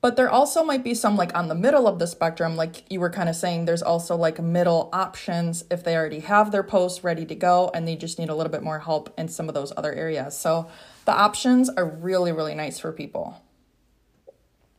But 0.00 0.16
there 0.16 0.28
also 0.28 0.62
might 0.62 0.84
be 0.84 0.92
some 0.92 1.16
like 1.16 1.34
on 1.34 1.48
the 1.48 1.54
middle 1.54 1.88
of 1.88 1.98
the 1.98 2.06
spectrum, 2.06 2.56
like 2.56 2.84
you 2.90 3.00
were 3.00 3.08
kind 3.08 3.28
of 3.28 3.36
saying, 3.36 3.64
there's 3.64 3.82
also 3.82 4.16
like 4.16 4.38
middle 4.38 4.90
options 4.92 5.64
if 5.70 5.82
they 5.82 5.96
already 5.96 6.20
have 6.20 6.50
their 6.50 6.62
post 6.62 7.02
ready 7.02 7.24
to 7.24 7.34
go 7.34 7.70
and 7.72 7.88
they 7.88 7.96
just 7.96 8.18
need 8.18 8.28
a 8.28 8.34
little 8.34 8.52
bit 8.52 8.62
more 8.62 8.80
help 8.80 9.14
in 9.18 9.28
some 9.28 9.48
of 9.48 9.54
those 9.54 9.72
other 9.78 9.94
areas. 9.94 10.36
So 10.36 10.68
the 11.06 11.12
options 11.12 11.70
are 11.70 11.86
really, 11.86 12.32
really 12.32 12.54
nice 12.54 12.78
for 12.78 12.92
people. 12.92 13.40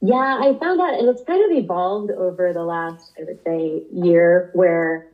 Yeah, 0.01 0.15
I 0.15 0.55
found 0.59 0.79
out, 0.79 0.99
and 0.99 1.09
it's 1.09 1.23
kind 1.23 1.43
of 1.43 1.57
evolved 1.57 2.11
over 2.11 2.53
the 2.53 2.63
last, 2.63 3.13
I 3.19 3.23
would 3.23 3.39
say, 3.43 3.81
year 3.91 4.51
where, 4.53 5.07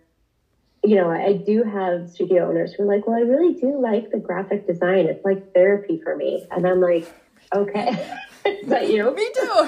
you 0.84 0.96
know, 0.96 1.10
I 1.12 1.34
do 1.34 1.63
have 1.63 2.10
studio 2.10 2.50
owners 2.50 2.74
who 2.74 2.84
are 2.84 2.86
like, 2.88 3.06
well, 3.08 3.15
I 3.17 3.22
really 3.22 3.53
do 3.53 3.80
like 3.80 4.10
the 4.12 4.18
graphic 4.18 4.66
design. 4.66 5.06
It's 5.06 5.24
like 5.24 5.53
therapy 5.53 5.99
for 6.03 6.16
me. 6.16 6.45
And 6.49 6.66
I'm 6.68 6.82
like, 6.82 7.12
okay, 7.53 7.89
is 8.45 8.68
that 8.68 8.89
you? 8.89 9.14
Me 9.14 9.32
too. 9.36 9.68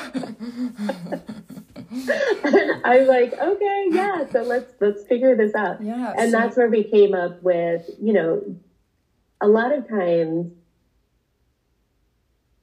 I'm 2.83 3.05
like, 3.07 3.33
okay, 3.33 3.85
yeah, 3.91 4.25
so 4.31 4.41
let's, 4.41 4.73
let's 4.79 5.03
figure 5.05 5.35
this 5.35 5.53
out. 5.53 5.83
Yeah, 5.83 6.13
And 6.17 6.31
so- 6.31 6.38
that's 6.39 6.57
where 6.57 6.69
we 6.69 6.83
came 6.83 7.13
up 7.13 7.43
with, 7.43 7.88
you 8.01 8.13
know, 8.13 8.41
a 9.39 9.47
lot 9.47 9.71
of 9.71 9.88
times 9.88 10.51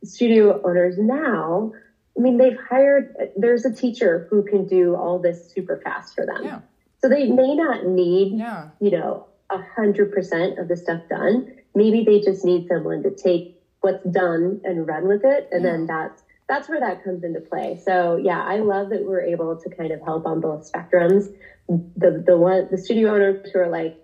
studio 0.03 0.61
owners 0.65 0.97
now, 0.99 1.73
I 2.19 2.21
mean, 2.23 2.39
they've 2.39 2.59
hired, 2.69 3.15
there's 3.37 3.65
a 3.65 3.73
teacher 3.73 4.27
who 4.31 4.43
can 4.43 4.67
do 4.67 4.97
all 4.97 5.19
this 5.19 5.53
super 5.53 5.81
fast 5.85 6.15
for 6.15 6.27
them. 6.27 6.43
Yeah. 6.45 6.61
So 7.03 7.09
they 7.09 7.29
may 7.29 7.55
not 7.55 7.87
need, 7.87 8.39
Yeah. 8.39 8.69
you 8.81 8.91
know, 8.91 9.27
a 9.49 9.59
hundred 9.77 10.13
percent 10.13 10.59
of 10.59 10.69
the 10.69 10.77
stuff 10.77 11.03
done. 11.09 11.57
Maybe 11.75 12.05
they 12.05 12.21
just 12.21 12.45
need 12.45 12.69
someone 12.69 13.03
to 13.03 13.11
take 13.11 13.61
what's 13.81 14.05
done 14.05 14.61
and 14.65 14.87
run 14.87 15.09
with 15.09 15.25
it. 15.25 15.49
And 15.51 15.65
then 15.65 15.87
that's, 15.87 16.23
that's 16.49 16.69
where 16.69 16.81
that 16.81 17.03
comes 17.05 17.25
into 17.25 17.41
play. 17.41 17.81
So 17.85 18.17
yeah, 18.17 18.45
I 18.45 18.59
love 18.59 18.91
that 18.91 19.05
we're 19.05 19.23
able 19.23 19.57
to 19.57 19.71
kind 19.71 19.93
of 19.93 20.01
help 20.03 20.27
on 20.27 20.41
both 20.41 20.71
spectrums. 20.71 21.33
The 21.69 22.23
the 22.27 22.37
one 22.37 22.67
the 22.71 22.77
studio 22.79 23.15
owners 23.15 23.49
who 23.53 23.61
are 23.61 23.69
like, 23.69 23.97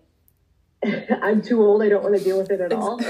I'm 1.22 1.42
too 1.42 1.60
old, 1.60 1.82
I 1.82 1.88
don't 1.88 2.02
want 2.04 2.16
to 2.16 2.22
deal 2.22 2.38
with 2.38 2.50
it 2.50 2.60
at 2.60 2.72
all. 2.72 3.00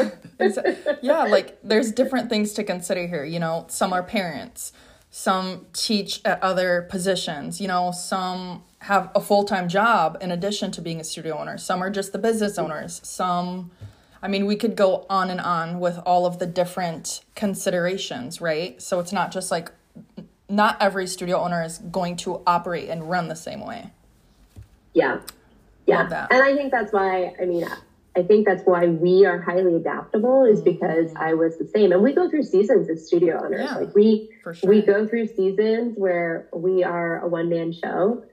yeah, 1.02 1.24
like 1.24 1.58
there's 1.62 1.92
different 1.92 2.30
things 2.30 2.54
to 2.54 2.64
consider 2.64 3.06
here. 3.06 3.24
You 3.24 3.38
know, 3.38 3.66
some 3.68 3.92
are 3.92 4.02
parents, 4.02 4.72
some 5.10 5.66
teach 5.74 6.22
at 6.24 6.42
other 6.42 6.86
positions, 6.90 7.60
you 7.60 7.68
know, 7.68 7.92
some 7.92 8.64
have 8.86 9.10
a 9.14 9.20
full 9.20 9.44
time 9.44 9.68
job 9.68 10.18
in 10.20 10.30
addition 10.30 10.70
to 10.72 10.80
being 10.80 11.00
a 11.00 11.04
studio 11.04 11.38
owner, 11.38 11.58
some 11.58 11.82
are 11.82 11.90
just 11.90 12.12
the 12.12 12.18
business 12.18 12.58
owners, 12.58 13.00
some 13.04 13.70
I 14.22 14.28
mean, 14.28 14.46
we 14.46 14.56
could 14.56 14.76
go 14.76 15.06
on 15.08 15.30
and 15.30 15.40
on 15.40 15.78
with 15.78 15.98
all 16.04 16.26
of 16.26 16.38
the 16.38 16.46
different 16.46 17.20
considerations, 17.34 18.40
right? 18.40 18.80
So 18.80 18.98
it's 18.98 19.12
not 19.12 19.30
just 19.30 19.50
like 19.50 19.70
not 20.48 20.80
every 20.80 21.06
studio 21.06 21.38
owner 21.38 21.62
is 21.62 21.78
going 21.78 22.16
to 22.16 22.42
operate 22.46 22.88
and 22.88 23.08
run 23.08 23.28
the 23.28 23.36
same 23.36 23.64
way. 23.64 23.90
Yeah. 24.94 25.20
Yeah. 25.86 26.26
And 26.30 26.42
I 26.42 26.56
think 26.56 26.72
that's 26.72 26.92
why, 26.92 27.34
I 27.40 27.44
mean, 27.44 27.68
I 28.16 28.22
think 28.22 28.46
that's 28.46 28.62
why 28.64 28.86
we 28.86 29.26
are 29.26 29.40
highly 29.40 29.76
adaptable 29.76 30.44
is 30.44 30.60
mm-hmm. 30.60 30.70
because 30.70 31.12
I 31.16 31.34
was 31.34 31.58
the 31.58 31.66
same. 31.66 31.92
And 31.92 32.02
we 32.02 32.12
go 32.12 32.28
through 32.28 32.44
seasons 32.44 32.88
as 32.88 33.06
studio 33.06 33.44
owners. 33.44 33.68
Yeah, 33.70 33.76
like 33.76 33.94
we 33.94 34.30
sure. 34.42 34.56
we 34.64 34.82
go 34.82 35.06
through 35.06 35.28
seasons 35.28 35.94
where 35.96 36.48
we 36.52 36.82
are 36.82 37.20
a 37.20 37.28
one 37.28 37.48
man 37.48 37.72
show 37.72 38.24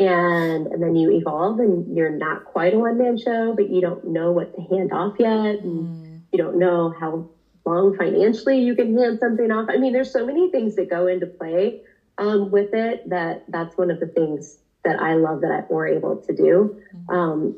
and 0.00 0.66
and 0.68 0.82
then 0.82 0.96
you 0.96 1.10
evolve 1.10 1.60
and 1.60 1.94
you're 1.94 2.10
not 2.10 2.44
quite 2.44 2.72
a 2.72 2.78
one 2.78 2.96
man 2.98 3.18
show, 3.18 3.54
but 3.54 3.68
you 3.68 3.80
don't 3.82 4.06
know 4.06 4.32
what 4.32 4.54
to 4.54 4.62
hand 4.74 4.92
off 4.92 5.16
yet. 5.18 5.60
And 5.60 5.88
mm. 5.88 6.20
you 6.32 6.38
don't 6.38 6.58
know 6.58 6.94
how 6.98 7.28
long 7.66 7.96
financially 7.96 8.60
you 8.62 8.74
can 8.74 8.96
hand 8.96 9.18
something 9.20 9.50
off. 9.52 9.68
I 9.70 9.76
mean, 9.76 9.92
there's 9.92 10.12
so 10.12 10.24
many 10.24 10.50
things 10.50 10.74
that 10.76 10.88
go 10.88 11.06
into 11.06 11.26
play 11.26 11.82
um, 12.16 12.50
with 12.50 12.72
it 12.72 13.08
that 13.10 13.44
that's 13.48 13.76
one 13.76 13.90
of 13.90 14.00
the 14.00 14.06
things 14.06 14.58
that 14.84 14.98
I 14.98 15.14
love 15.14 15.42
that 15.42 15.50
I, 15.50 15.64
we're 15.68 15.88
able 15.88 16.16
to 16.16 16.34
do. 16.34 16.80
Mm. 16.96 17.14
Um, 17.14 17.56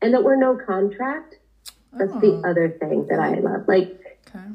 and 0.00 0.14
that 0.14 0.24
we're 0.24 0.36
no 0.36 0.56
contract. 0.56 1.36
That's 1.92 2.12
oh. 2.14 2.20
the 2.20 2.48
other 2.48 2.70
thing 2.70 3.06
that 3.10 3.20
I 3.20 3.34
love. 3.34 3.68
Like, 3.68 4.18
okay. 4.28 4.46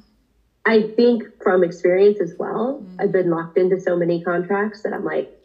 I 0.65 0.81
think 0.81 1.23
from 1.41 1.63
experience 1.63 2.19
as 2.19 2.33
well, 2.38 2.83
mm. 2.83 2.95
I've 2.99 3.11
been 3.11 3.29
locked 3.29 3.59
into 3.59 3.79
so 3.79 3.95
many 3.95 4.23
contracts 4.23 4.81
that 4.81 4.91
I'm 4.91 5.05
like, 5.05 5.36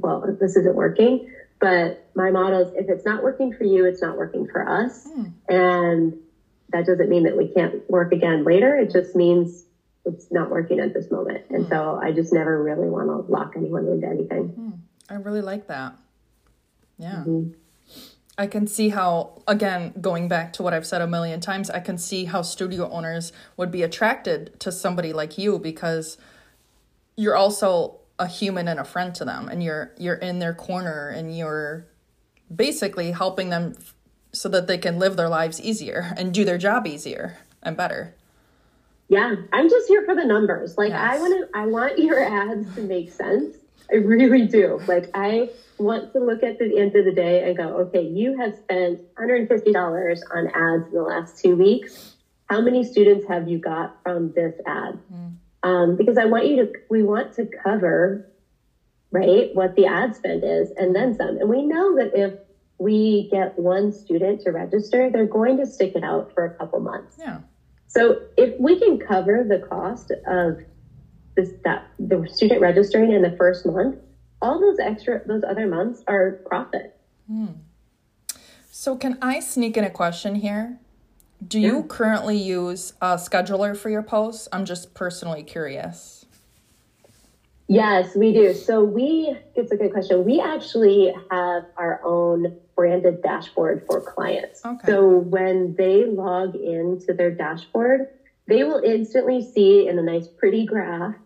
well, 0.00 0.36
this 0.40 0.56
isn't 0.56 0.74
working. 0.74 1.30
But 1.58 2.08
my 2.14 2.30
motto 2.30 2.60
is 2.60 2.74
if 2.74 2.88
it's 2.88 3.04
not 3.04 3.22
working 3.22 3.52
for 3.52 3.64
you, 3.64 3.86
it's 3.86 4.02
not 4.02 4.16
working 4.16 4.46
for 4.46 4.68
us. 4.68 5.06
Mm. 5.08 5.32
And 5.48 6.18
that 6.70 6.86
doesn't 6.86 7.08
mean 7.08 7.24
that 7.24 7.36
we 7.36 7.48
can't 7.48 7.88
work 7.90 8.12
again 8.12 8.44
later. 8.44 8.76
It 8.76 8.92
just 8.92 9.16
means 9.16 9.64
it's 10.04 10.30
not 10.30 10.50
working 10.50 10.80
at 10.80 10.92
this 10.92 11.10
moment. 11.10 11.44
And 11.50 11.66
mm. 11.66 11.68
so 11.68 11.98
I 12.02 12.12
just 12.12 12.32
never 12.32 12.62
really 12.62 12.88
want 12.88 13.08
to 13.08 13.32
lock 13.32 13.54
anyone 13.56 13.86
into 13.88 14.06
anything. 14.06 14.48
Mm. 14.50 14.78
I 15.08 15.14
really 15.14 15.40
like 15.40 15.68
that. 15.68 15.94
Yeah. 16.98 17.24
Mm-hmm. 17.26 17.52
I 18.38 18.46
can 18.46 18.66
see 18.66 18.90
how, 18.90 19.42
again, 19.48 19.94
going 19.98 20.28
back 20.28 20.52
to 20.54 20.62
what 20.62 20.74
I've 20.74 20.86
said 20.86 21.00
a 21.00 21.06
million 21.06 21.40
times, 21.40 21.70
I 21.70 21.80
can 21.80 21.96
see 21.96 22.26
how 22.26 22.42
studio 22.42 22.90
owners 22.90 23.32
would 23.56 23.70
be 23.70 23.82
attracted 23.82 24.60
to 24.60 24.70
somebody 24.70 25.14
like 25.14 25.38
you 25.38 25.58
because 25.58 26.18
you're 27.16 27.36
also 27.36 28.00
a 28.18 28.26
human 28.26 28.68
and 28.68 28.80
a 28.80 28.84
friend 28.84 29.14
to 29.14 29.24
them 29.24 29.48
and 29.48 29.62
you're 29.62 29.92
you're 29.98 30.14
in 30.14 30.38
their 30.38 30.54
corner 30.54 31.08
and 31.08 31.36
you're 31.36 31.86
basically 32.54 33.12
helping 33.12 33.50
them 33.50 33.74
so 34.32 34.48
that 34.48 34.66
they 34.66 34.78
can 34.78 34.98
live 34.98 35.16
their 35.16 35.28
lives 35.28 35.60
easier 35.60 36.12
and 36.16 36.32
do 36.32 36.44
their 36.44 36.58
job 36.58 36.86
easier 36.86 37.38
and 37.62 37.76
better. 37.76 38.14
Yeah, 39.08 39.36
I'm 39.52 39.70
just 39.70 39.86
here 39.86 40.04
for 40.04 40.14
the 40.14 40.24
numbers. 40.24 40.76
Like 40.76 40.90
yes. 40.90 41.00
I 41.00 41.18
want 41.18 41.50
to 41.52 41.58
I 41.58 41.66
want 41.66 41.98
your 41.98 42.22
ads 42.22 42.74
to 42.74 42.82
make 42.82 43.12
sense. 43.12 43.56
I 43.90 43.96
really 43.96 44.46
do. 44.46 44.80
Like 44.86 45.10
I 45.14 45.50
want 45.78 46.12
to 46.12 46.18
look 46.18 46.42
at 46.42 46.58
the 46.58 46.78
end 46.78 46.96
of 46.96 47.04
the 47.04 47.12
day 47.12 47.48
and 47.48 47.56
go, 47.56 47.68
okay, 47.82 48.02
you 48.02 48.36
have 48.38 48.56
spent 48.56 49.00
$150 49.14 50.20
on 50.34 50.46
ads 50.48 50.88
in 50.88 50.94
the 50.94 51.02
last 51.02 51.38
two 51.38 51.54
weeks. 51.54 52.14
How 52.46 52.60
many 52.60 52.82
students 52.82 53.26
have 53.28 53.48
you 53.48 53.58
got 53.58 54.02
from 54.02 54.32
this 54.32 54.54
ad? 54.66 54.98
Mm. 55.12 55.34
Um, 55.66 55.96
because 55.96 56.16
I 56.16 56.26
want 56.26 56.46
you 56.46 56.56
to, 56.64 56.72
we 56.88 57.02
want 57.02 57.34
to 57.34 57.48
cover, 57.64 58.30
right, 59.10 59.52
what 59.52 59.74
the 59.74 59.86
ad 59.86 60.14
spend 60.14 60.44
is 60.44 60.70
and 60.76 60.94
then 60.94 61.16
some. 61.16 61.38
And 61.38 61.48
we 61.48 61.66
know 61.66 61.96
that 61.96 62.12
if 62.14 62.34
we 62.78 63.28
get 63.32 63.58
one 63.58 63.92
student 63.92 64.42
to 64.42 64.52
register, 64.52 65.10
they're 65.10 65.26
going 65.26 65.56
to 65.56 65.66
stick 65.66 65.96
it 65.96 66.04
out 66.04 66.32
for 66.34 66.44
a 66.44 66.54
couple 66.54 66.78
months. 66.78 67.16
Yeah. 67.18 67.40
So 67.88 68.20
if 68.36 68.54
we 68.60 68.78
can 68.78 69.00
cover 69.00 69.44
the 69.48 69.58
cost 69.66 70.12
of 70.28 70.58
this, 71.34 71.50
that 71.64 71.88
the 71.98 72.28
student 72.32 72.60
registering 72.60 73.10
in 73.10 73.22
the 73.22 73.34
first 73.36 73.66
month, 73.66 73.96
all 74.40 74.60
those 74.60 74.78
extra, 74.78 75.26
those 75.26 75.42
other 75.42 75.66
months 75.66 76.00
are 76.06 76.42
profit. 76.46 76.96
Hmm. 77.26 77.46
So 78.70 78.94
can 78.94 79.18
I 79.20 79.40
sneak 79.40 79.76
in 79.76 79.82
a 79.82 79.90
question 79.90 80.36
here? 80.36 80.78
Do 81.46 81.60
you 81.60 81.82
currently 81.84 82.36
use 82.36 82.92
a 83.00 83.16
scheduler 83.16 83.76
for 83.76 83.90
your 83.90 84.02
posts? 84.02 84.48
I'm 84.52 84.64
just 84.64 84.94
personally 84.94 85.42
curious. 85.42 86.24
Yes, 87.68 88.14
we 88.14 88.32
do. 88.32 88.54
So 88.54 88.84
we, 88.84 89.36
it's 89.54 89.72
a 89.72 89.76
good 89.76 89.92
question. 89.92 90.24
We 90.24 90.40
actually 90.40 91.12
have 91.30 91.64
our 91.76 92.00
own 92.04 92.56
branded 92.76 93.22
dashboard 93.22 93.84
for 93.86 94.00
clients. 94.00 94.64
Okay. 94.64 94.86
So 94.86 95.08
when 95.08 95.74
they 95.76 96.04
log 96.04 96.54
into 96.54 97.12
their 97.12 97.32
dashboard, 97.32 98.08
they 98.46 98.62
will 98.62 98.78
instantly 98.78 99.42
see 99.42 99.88
in 99.88 99.98
a 99.98 100.02
nice 100.02 100.28
pretty 100.28 100.64
graph 100.64 101.16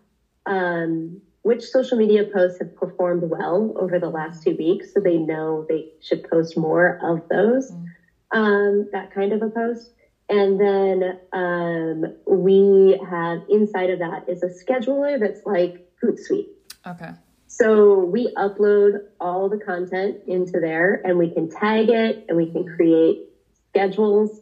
um, 0.45 1.21
which 1.43 1.63
social 1.63 1.97
media 1.97 2.23
posts 2.23 2.59
have 2.59 2.75
performed 2.75 3.23
well 3.23 3.73
over 3.79 3.99
the 3.99 4.09
last 4.09 4.43
two 4.43 4.55
weeks. 4.55 4.93
So 4.93 4.99
they 4.99 5.17
know 5.17 5.65
they 5.67 5.89
should 6.01 6.29
post 6.29 6.57
more 6.57 6.99
of 7.03 7.27
those, 7.29 7.71
mm. 7.71 7.85
um, 8.31 8.89
that 8.91 9.13
kind 9.13 9.33
of 9.33 9.41
a 9.41 9.49
post. 9.49 9.91
And 10.31 10.57
then 10.57 11.19
um, 11.33 12.15
we 12.25 12.97
have 13.09 13.41
inside 13.49 13.89
of 13.89 13.99
that 13.99 14.29
is 14.29 14.41
a 14.43 14.47
scheduler 14.47 15.19
that's 15.19 15.45
like 15.45 15.91
Hootsuite. 16.01 16.47
Okay. 16.87 17.11
So 17.47 17.99
we 17.99 18.33
upload 18.37 19.01
all 19.19 19.49
the 19.49 19.57
content 19.57 20.19
into 20.27 20.61
there 20.61 21.01
and 21.03 21.17
we 21.17 21.31
can 21.31 21.49
tag 21.49 21.89
it 21.89 22.27
and 22.29 22.37
we 22.37 22.49
can 22.49 22.65
create 22.65 23.27
schedules 23.71 24.39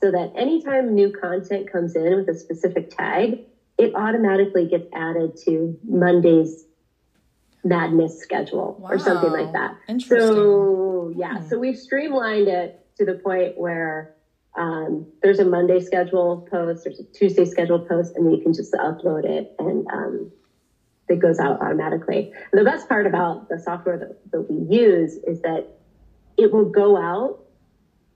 so 0.00 0.12
that 0.12 0.32
anytime 0.36 0.94
new 0.94 1.12
content 1.12 1.72
comes 1.72 1.96
in 1.96 2.14
with 2.14 2.28
a 2.28 2.38
specific 2.38 2.96
tag, 2.96 3.40
it 3.78 3.96
automatically 3.96 4.68
gets 4.68 4.86
added 4.94 5.36
to 5.44 5.76
Monday's 5.82 6.64
madness 7.64 8.20
schedule 8.20 8.76
wow. 8.78 8.90
or 8.90 8.98
something 9.00 9.32
like 9.32 9.52
that. 9.54 9.76
Interesting. 9.88 10.18
So 10.18 11.12
yeah, 11.16 11.38
hmm. 11.38 11.48
so 11.48 11.58
we've 11.58 11.78
streamlined 11.78 12.46
it 12.46 12.78
to 12.98 13.04
the 13.04 13.14
point 13.14 13.58
where 13.58 14.14
um, 14.56 15.06
there's 15.22 15.38
a 15.38 15.44
Monday 15.44 15.80
schedule 15.80 16.46
post, 16.50 16.84
there's 16.84 17.00
a 17.00 17.04
Tuesday 17.04 17.44
schedule 17.44 17.78
post, 17.78 18.12
and 18.16 18.26
then 18.26 18.34
you 18.34 18.42
can 18.42 18.52
just 18.52 18.72
upload 18.74 19.24
it 19.24 19.54
and 19.58 19.86
um, 19.92 20.30
it 21.08 21.18
goes 21.18 21.38
out 21.38 21.60
automatically. 21.60 22.30
And 22.52 22.60
the 22.60 22.64
best 22.64 22.88
part 22.88 23.06
about 23.06 23.48
the 23.48 23.58
software 23.58 23.98
that, 23.98 24.30
that 24.30 24.50
we 24.50 24.76
use 24.76 25.16
is 25.26 25.40
that 25.42 25.78
it 26.36 26.52
will 26.52 26.68
go 26.68 26.96
out 26.96 27.40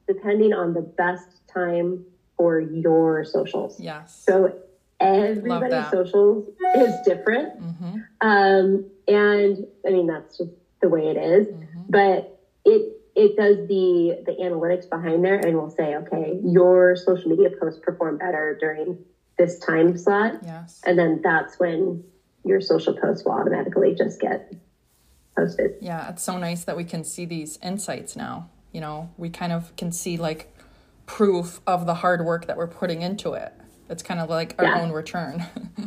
depending 0.06 0.52
on 0.52 0.72
the 0.72 0.82
best 0.82 1.46
time 1.52 2.04
for 2.36 2.60
your 2.60 3.24
socials. 3.24 3.80
Yes. 3.80 4.22
So 4.26 4.54
everybody's 5.00 5.90
socials 5.90 6.48
is 6.76 6.94
different. 7.04 7.60
Mm-hmm. 7.60 7.96
Um, 8.20 8.84
and 9.08 9.66
I 9.86 9.90
mean, 9.90 10.06
that's 10.06 10.38
just 10.38 10.50
the 10.80 10.88
way 10.88 11.08
it 11.08 11.16
is. 11.16 11.46
Mm-hmm. 11.48 11.80
But 11.88 12.40
it 12.64 12.95
it 13.16 13.34
does 13.36 13.66
the 13.66 14.22
the 14.26 14.32
analytics 14.42 14.88
behind 14.88 15.24
there 15.24 15.38
and 15.38 15.56
will 15.56 15.70
say, 15.70 15.96
okay, 15.96 16.38
your 16.44 16.94
social 16.96 17.30
media 17.30 17.48
posts 17.58 17.80
perform 17.82 18.18
better 18.18 18.56
during 18.60 18.98
this 19.38 19.58
time 19.58 19.96
slot. 19.96 20.34
Yes. 20.44 20.80
And 20.84 20.98
then 20.98 21.20
that's 21.24 21.58
when 21.58 22.04
your 22.44 22.60
social 22.60 22.94
posts 22.94 23.24
will 23.24 23.32
automatically 23.32 23.94
just 23.94 24.20
get 24.20 24.52
posted. 25.36 25.76
Yeah, 25.80 26.10
it's 26.10 26.22
so 26.22 26.38
nice 26.38 26.64
that 26.64 26.76
we 26.76 26.84
can 26.84 27.04
see 27.04 27.24
these 27.24 27.58
insights 27.62 28.16
now. 28.16 28.50
You 28.72 28.82
know, 28.82 29.10
we 29.16 29.30
kind 29.30 29.52
of 29.52 29.74
can 29.76 29.92
see 29.92 30.18
like 30.18 30.54
proof 31.06 31.60
of 31.66 31.86
the 31.86 31.94
hard 31.94 32.24
work 32.24 32.46
that 32.46 32.56
we're 32.58 32.66
putting 32.66 33.00
into 33.00 33.32
it. 33.32 33.52
It's 33.88 34.02
kind 34.02 34.20
of 34.20 34.28
like 34.28 34.54
our 34.58 34.66
yeah. 34.66 34.82
own 34.82 34.92
return. 34.92 35.46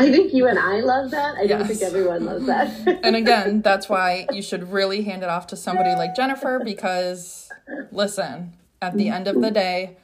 I 0.00 0.10
think 0.10 0.32
you 0.32 0.46
and 0.46 0.58
I 0.58 0.80
love 0.80 1.10
that. 1.10 1.36
I 1.36 1.42
yes. 1.42 1.50
don't 1.50 1.68
think 1.68 1.82
everyone 1.82 2.24
loves 2.24 2.46
that. 2.46 3.00
and 3.04 3.16
again, 3.16 3.62
that's 3.62 3.88
why 3.88 4.26
you 4.32 4.42
should 4.42 4.72
really 4.72 5.02
hand 5.02 5.22
it 5.22 5.28
off 5.28 5.48
to 5.48 5.56
somebody 5.56 5.90
like 5.90 6.16
Jennifer 6.16 6.60
because, 6.64 7.50
listen, 7.92 8.54
at 8.80 8.96
the 8.96 9.08
end 9.08 9.28
of 9.28 9.40
the 9.40 9.50
day, 9.50 9.98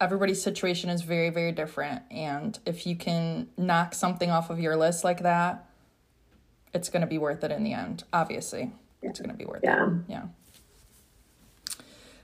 everybody's 0.00 0.42
situation 0.42 0.90
is 0.90 1.02
very, 1.02 1.30
very 1.30 1.52
different. 1.52 2.02
And 2.10 2.58
if 2.66 2.86
you 2.86 2.94
can 2.96 3.48
knock 3.56 3.94
something 3.94 4.30
off 4.30 4.50
of 4.50 4.60
your 4.60 4.76
list 4.76 5.02
like 5.02 5.22
that, 5.22 5.64
it's 6.74 6.90
going 6.90 7.00
to 7.00 7.06
be 7.06 7.18
worth 7.18 7.42
it 7.42 7.50
in 7.50 7.64
the 7.64 7.72
end. 7.72 8.04
Obviously, 8.12 8.72
yeah. 9.02 9.10
it's 9.10 9.18
going 9.18 9.30
to 9.30 9.36
be 9.36 9.46
worth 9.46 9.62
yeah. 9.64 9.86
it. 9.86 9.92
Yeah. 10.08 10.22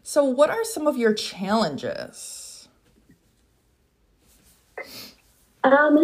So, 0.02 0.24
what 0.24 0.50
are 0.50 0.64
some 0.64 0.86
of 0.86 0.98
your 0.98 1.14
challenges? 1.14 2.43
Um, 5.64 5.98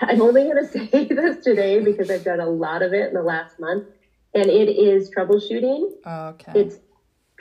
I'm 0.00 0.20
only 0.20 0.44
going 0.44 0.56
to 0.66 0.68
say 0.68 1.04
this 1.06 1.42
today 1.44 1.80
because 1.82 2.10
I've 2.10 2.24
done 2.24 2.40
a 2.40 2.48
lot 2.48 2.82
of 2.82 2.92
it 2.92 3.08
in 3.08 3.14
the 3.14 3.22
last 3.22 3.58
month, 3.58 3.86
and 4.34 4.46
it 4.46 4.68
is 4.68 5.10
troubleshooting. 5.10 5.92
Okay. 6.06 6.52
It's 6.60 6.76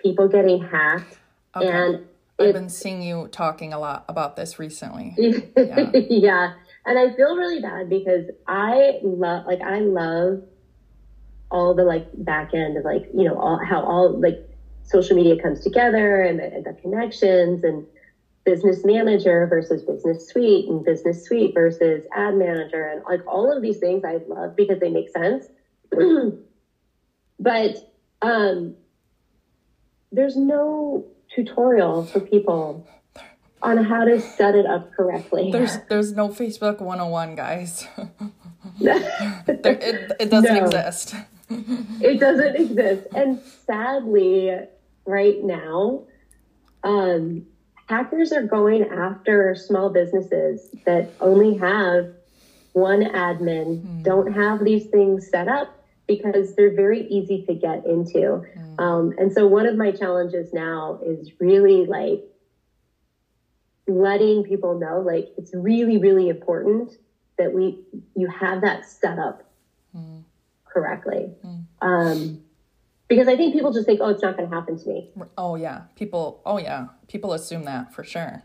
people 0.01 0.27
getting 0.27 0.63
hacked, 0.63 1.17
Okay. 1.55 1.67
and 1.67 2.05
I've 2.39 2.53
been 2.53 2.69
seeing 2.69 3.01
you 3.01 3.27
talking 3.29 3.73
a 3.73 3.79
lot 3.79 4.05
about 4.07 4.35
this 4.35 4.59
recently. 4.59 5.13
yeah. 5.17 6.53
And 6.85 6.99
I 6.99 7.15
feel 7.15 7.35
really 7.35 7.61
bad 7.61 7.89
because 7.89 8.29
I 8.45 8.99
love, 9.01 9.45
like, 9.47 9.61
I 9.61 9.79
love 9.79 10.43
all 11.49 11.73
the 11.73 11.83
like 11.83 12.07
back 12.25 12.53
end 12.53 12.77
of 12.77 12.83
like, 12.83 13.07
you 13.13 13.23
know, 13.23 13.39
all 13.39 13.59
how 13.63 13.81
all 13.81 14.19
like 14.19 14.47
social 14.83 15.15
media 15.15 15.41
comes 15.41 15.61
together 15.61 16.21
and 16.21 16.39
the, 16.39 16.43
and 16.43 16.65
the 16.65 16.73
connections 16.73 17.63
and 17.63 17.85
business 18.45 18.85
manager 18.85 19.47
versus 19.47 19.81
business 19.83 20.27
suite 20.29 20.69
and 20.69 20.85
business 20.85 21.25
suite 21.25 21.53
versus 21.53 22.05
ad 22.15 22.35
manager 22.35 22.85
and 22.85 23.01
like 23.09 23.25
all 23.27 23.51
of 23.55 23.61
these 23.61 23.77
things 23.79 24.03
I 24.05 24.19
love 24.27 24.55
because 24.55 24.79
they 24.79 24.89
make 24.89 25.09
sense. 25.09 25.45
but 27.39 27.91
um, 28.21 28.75
there's 30.11 30.37
no 30.37 31.05
tutorial 31.33 32.05
for 32.05 32.19
people 32.19 32.87
on 33.61 33.83
how 33.83 34.05
to 34.05 34.21
set 34.21 34.55
it 34.55 34.65
up 34.65 34.93
correctly. 34.93 35.51
There's 35.51 35.77
there's 35.89 36.13
no 36.13 36.29
Facebook 36.29 36.79
101, 36.79 37.35
guys. 37.35 37.87
there, 38.79 38.97
it, 39.47 40.11
it 40.19 40.29
doesn't 40.29 40.53
No. 40.53 40.65
exist. 40.65 41.15
it 41.49 42.19
doesn't 42.19 42.55
exist. 42.55 43.07
And 43.15 43.39
sadly, 43.65 44.55
right 45.05 45.43
now, 45.43 46.03
um, 46.83 47.47
hackers 47.87 48.31
are 48.31 48.43
going 48.43 48.83
after 48.83 49.55
small 49.55 49.89
businesses 49.89 50.69
that 50.85 51.09
only 51.21 51.57
have 51.57 52.13
one 52.73 53.01
admin, 53.01 54.03
don't 54.03 54.33
have 54.33 54.63
these 54.63 54.85
things 54.87 55.29
set 55.29 55.47
up 55.47 55.77
because 56.07 56.55
they're 56.55 56.75
very 56.75 57.07
easy 57.07 57.45
to 57.45 57.53
get 57.55 57.85
into. 57.85 58.43
Um, 58.77 59.13
and 59.17 59.31
so, 59.31 59.47
one 59.47 59.65
of 59.65 59.75
my 59.75 59.91
challenges 59.91 60.53
now 60.53 60.99
is 61.05 61.31
really 61.39 61.85
like 61.85 62.23
letting 63.87 64.43
people 64.43 64.79
know 64.79 64.99
like 64.99 65.29
it's 65.37 65.53
really, 65.53 65.97
really 65.97 66.27
important 66.29 66.91
that 67.37 67.53
we 67.53 67.79
you 68.15 68.27
have 68.27 68.61
that 68.61 68.87
set 68.87 69.19
up 69.19 69.43
correctly. 70.65 71.29
Um, 71.81 72.41
because 73.07 73.27
I 73.27 73.35
think 73.35 73.53
people 73.53 73.71
just 73.71 73.85
think, 73.85 73.99
oh, 74.01 74.09
it's 74.09 74.21
not 74.23 74.37
going 74.37 74.49
to 74.49 74.55
happen 74.55 74.77
to 74.79 74.87
me. 74.89 75.09
Oh 75.37 75.55
yeah, 75.55 75.83
people. 75.95 76.41
Oh 76.45 76.57
yeah, 76.57 76.87
people 77.07 77.33
assume 77.33 77.65
that 77.65 77.93
for 77.93 78.03
sure. 78.03 78.43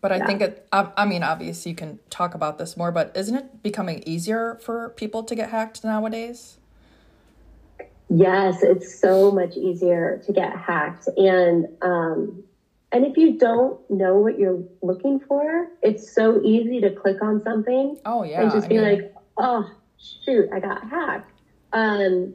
But 0.00 0.12
I 0.12 0.18
Yeah. 0.18 0.26
think 0.26 0.40
it. 0.42 0.66
I, 0.72 0.90
I 0.96 1.06
mean, 1.06 1.22
obviously, 1.22 1.70
you 1.70 1.76
can 1.76 1.98
talk 2.10 2.34
about 2.34 2.58
this 2.58 2.76
more. 2.76 2.90
But 2.92 3.12
isn't 3.14 3.34
it 3.34 3.62
becoming 3.62 4.02
easier 4.06 4.58
for 4.62 4.90
people 4.90 5.22
to 5.24 5.34
get 5.34 5.50
hacked 5.50 5.84
nowadays? 5.84 6.58
Yes, 8.08 8.62
it's 8.62 8.98
so 8.98 9.30
much 9.30 9.56
easier 9.56 10.20
to 10.26 10.32
get 10.32 10.56
hacked, 10.56 11.06
and 11.16 11.66
um, 11.80 12.42
and 12.92 13.06
if 13.06 13.16
you 13.16 13.38
don't 13.38 13.78
know 13.88 14.18
what 14.18 14.38
you're 14.38 14.64
looking 14.82 15.20
for, 15.20 15.68
it's 15.82 16.12
so 16.12 16.42
easy 16.42 16.80
to 16.80 16.90
click 16.90 17.22
on 17.22 17.40
something 17.42 17.96
Oh 18.04 18.24
yeah, 18.24 18.42
and 18.42 18.50
just 18.50 18.66
I 18.66 18.68
be 18.68 18.78
mean, 18.78 18.82
like, 18.82 19.14
oh 19.36 19.70
shoot, 20.24 20.48
I 20.52 20.58
got 20.60 20.88
hacked. 20.88 21.30
Um, 21.72 22.34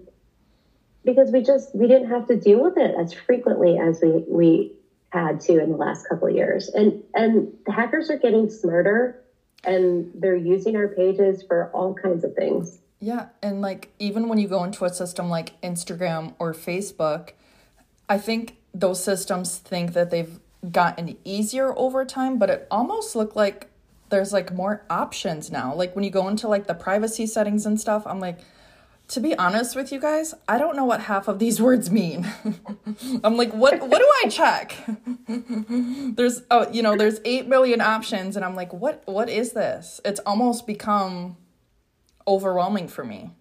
because 1.05 1.31
we 1.31 1.41
just 1.41 1.73
we 1.75 1.87
didn't 1.87 2.09
have 2.09 2.27
to 2.27 2.35
deal 2.35 2.61
with 2.61 2.77
it 2.77 2.95
as 2.99 3.13
frequently 3.13 3.77
as 3.77 3.99
we 4.01 4.25
we 4.27 4.71
had 5.09 5.39
to 5.39 5.61
in 5.61 5.71
the 5.71 5.77
last 5.77 6.07
couple 6.09 6.27
of 6.27 6.35
years, 6.35 6.69
and 6.69 7.03
and 7.13 7.53
the 7.65 7.71
hackers 7.71 8.09
are 8.09 8.17
getting 8.17 8.49
smarter, 8.49 9.23
and 9.63 10.11
they're 10.15 10.35
using 10.35 10.75
our 10.75 10.87
pages 10.87 11.43
for 11.43 11.69
all 11.73 11.93
kinds 11.93 12.23
of 12.23 12.33
things. 12.35 12.79
Yeah, 12.99 13.27
and 13.41 13.61
like 13.61 13.89
even 13.99 14.27
when 14.27 14.39
you 14.39 14.47
go 14.47 14.63
into 14.63 14.85
a 14.85 14.89
system 14.89 15.29
like 15.29 15.59
Instagram 15.61 16.33
or 16.39 16.53
Facebook, 16.53 17.31
I 18.09 18.17
think 18.17 18.57
those 18.73 19.03
systems 19.03 19.57
think 19.57 19.93
that 19.93 20.11
they've 20.11 20.39
gotten 20.71 21.17
easier 21.23 21.77
over 21.77 22.03
time, 22.05 22.37
but 22.37 22.49
it 22.49 22.67
almost 22.71 23.15
looked 23.15 23.35
like 23.35 23.69
there's 24.09 24.33
like 24.33 24.53
more 24.53 24.83
options 24.89 25.51
now. 25.51 25.73
Like 25.73 25.95
when 25.95 26.03
you 26.03 26.09
go 26.09 26.27
into 26.27 26.47
like 26.47 26.67
the 26.67 26.73
privacy 26.73 27.25
settings 27.27 27.65
and 27.65 27.79
stuff, 27.79 28.03
I'm 28.05 28.19
like 28.19 28.39
to 29.09 29.19
be 29.19 29.35
honest 29.37 29.75
with 29.75 29.91
you 29.91 29.99
guys, 29.99 30.33
I 30.47 30.57
don't 30.57 30.75
know 30.75 30.85
what 30.85 31.01
half 31.01 31.27
of 31.27 31.39
these 31.39 31.61
words 31.67 31.91
mean. 31.91 32.27
I'm 33.23 33.37
like, 33.37 33.53
what 33.53 33.79
what 33.87 33.99
do 33.99 34.11
I 34.25 34.29
check? 34.29 34.75
there's 36.15 36.41
oh, 36.51 36.69
you 36.71 36.81
know, 36.81 36.95
there's 36.97 37.19
8 37.25 37.47
million 37.47 37.81
options 37.81 38.35
and 38.35 38.43
I'm 38.43 38.55
like, 38.55 38.73
what 38.73 39.03
what 39.05 39.29
is 39.29 39.53
this? 39.53 40.01
It's 40.05 40.19
almost 40.21 40.65
become 40.67 41.37
overwhelming 42.27 42.87
for 42.87 43.03
me. 43.03 43.31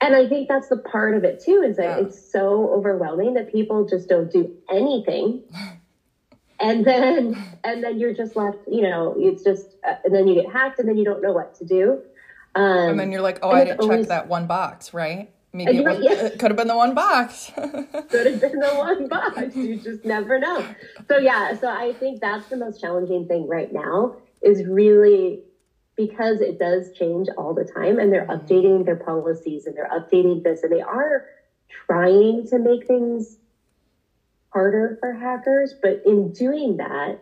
And 0.00 0.16
I 0.16 0.28
think 0.28 0.48
that's 0.48 0.68
the 0.68 0.76
part 0.78 1.14
of 1.14 1.22
it 1.24 1.40
too, 1.44 1.62
is 1.64 1.76
that 1.76 2.00
Yeah. 2.00 2.06
it's 2.06 2.30
so 2.32 2.70
overwhelming 2.74 3.34
that 3.34 3.52
people 3.52 3.86
just 3.86 4.08
don't 4.08 4.30
do 4.32 4.52
anything. 4.68 5.42
And 6.58 6.84
then, 6.84 7.36
and 7.64 7.82
then 7.82 7.98
you're 7.98 8.12
just 8.14 8.36
left, 8.36 8.58
you 8.68 8.82
know, 8.82 9.14
it's 9.16 9.42
just, 9.42 9.66
uh, 9.88 9.94
and 10.04 10.14
then 10.14 10.26
you 10.28 10.34
get 10.40 10.52
hacked 10.52 10.78
and 10.80 10.88
then 10.88 10.96
you 10.96 11.04
don't 11.04 11.22
know 11.22 11.32
what 11.32 11.54
to 11.56 11.64
do. 11.64 12.02
Um, 12.54 12.90
And 12.90 13.00
then 13.00 13.12
you're 13.12 13.22
like, 13.22 13.38
oh, 13.42 13.50
I 13.50 13.64
didn't 13.64 13.80
check 13.80 13.90
always- 13.90 14.08
that 14.08 14.28
one 14.28 14.46
box, 14.46 14.92
right? 14.94 15.30
Maybe 15.54 15.78
it, 15.78 15.84
was, 15.84 15.98
like, 15.98 16.02
yes. 16.04 16.22
it 16.32 16.38
could 16.38 16.50
have 16.50 16.56
been 16.56 16.66
the 16.68 16.76
one 16.76 16.94
box. 16.94 17.50
could 17.54 18.26
have 18.26 18.40
been 18.40 18.58
the 18.58 18.74
one 18.74 19.06
box. 19.06 19.54
You 19.54 19.76
just 19.76 20.02
never 20.02 20.38
know. 20.38 20.64
So 21.08 21.18
yeah, 21.18 21.54
so 21.58 21.68
I 21.68 21.92
think 21.92 22.22
that's 22.22 22.48
the 22.48 22.56
most 22.56 22.80
challenging 22.80 23.26
thing 23.28 23.46
right 23.46 23.70
now 23.70 24.16
is 24.40 24.64
really 24.66 25.42
because 25.94 26.40
it 26.40 26.58
does 26.58 26.90
change 26.94 27.28
all 27.36 27.52
the 27.52 27.64
time 27.64 27.98
and 27.98 28.10
they're 28.10 28.26
updating 28.28 28.86
their 28.86 28.96
policies 28.96 29.66
and 29.66 29.76
they're 29.76 29.90
updating 29.90 30.42
this 30.42 30.62
and 30.62 30.72
they 30.72 30.80
are 30.80 31.26
trying 31.86 32.46
to 32.48 32.58
make 32.58 32.86
things 32.86 33.36
harder 34.54 34.96
for 35.00 35.12
hackers, 35.12 35.74
but 35.82 36.02
in 36.06 36.32
doing 36.32 36.78
that, 36.78 37.18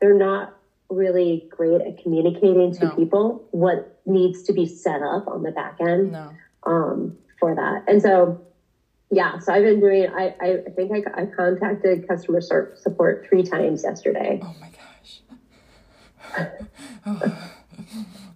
they're 0.00 0.12
not 0.18 0.54
really 0.90 1.46
great 1.50 1.80
at 1.80 2.02
communicating 2.02 2.74
to 2.74 2.84
No. 2.86 2.90
people 2.96 3.44
what 3.50 3.91
needs 4.06 4.42
to 4.44 4.52
be 4.52 4.66
set 4.66 5.02
up 5.02 5.28
on 5.28 5.42
the 5.42 5.50
back 5.50 5.76
end 5.80 6.12
no. 6.12 6.30
um, 6.64 7.16
for 7.38 7.54
that. 7.54 7.84
And 7.86 8.00
so, 8.02 8.40
yeah, 9.10 9.38
so 9.38 9.52
I've 9.52 9.62
been 9.64 9.80
doing, 9.80 10.08
I, 10.12 10.34
I, 10.40 10.56
think 10.74 10.92
I, 10.92 11.22
I 11.22 11.26
contacted 11.26 12.08
customer 12.08 12.40
support 12.40 13.26
three 13.28 13.42
times 13.42 13.82
yesterday. 13.84 14.40
Oh 14.42 14.54
my 14.60 14.70
gosh. 14.70 16.48
Oh. 17.06 17.38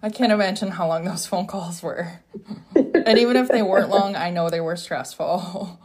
I 0.03 0.09
can't 0.09 0.31
imagine 0.31 0.69
how 0.69 0.87
long 0.87 1.05
those 1.05 1.25
phone 1.25 1.47
calls 1.47 1.81
were. 1.81 2.19
and 2.75 3.17
even 3.17 3.35
if 3.35 3.47
they 3.49 3.63
weren't 3.63 3.89
long, 3.89 4.15
I 4.15 4.29
know 4.29 4.49
they 4.49 4.61
were 4.61 4.75
stressful. 4.75 5.79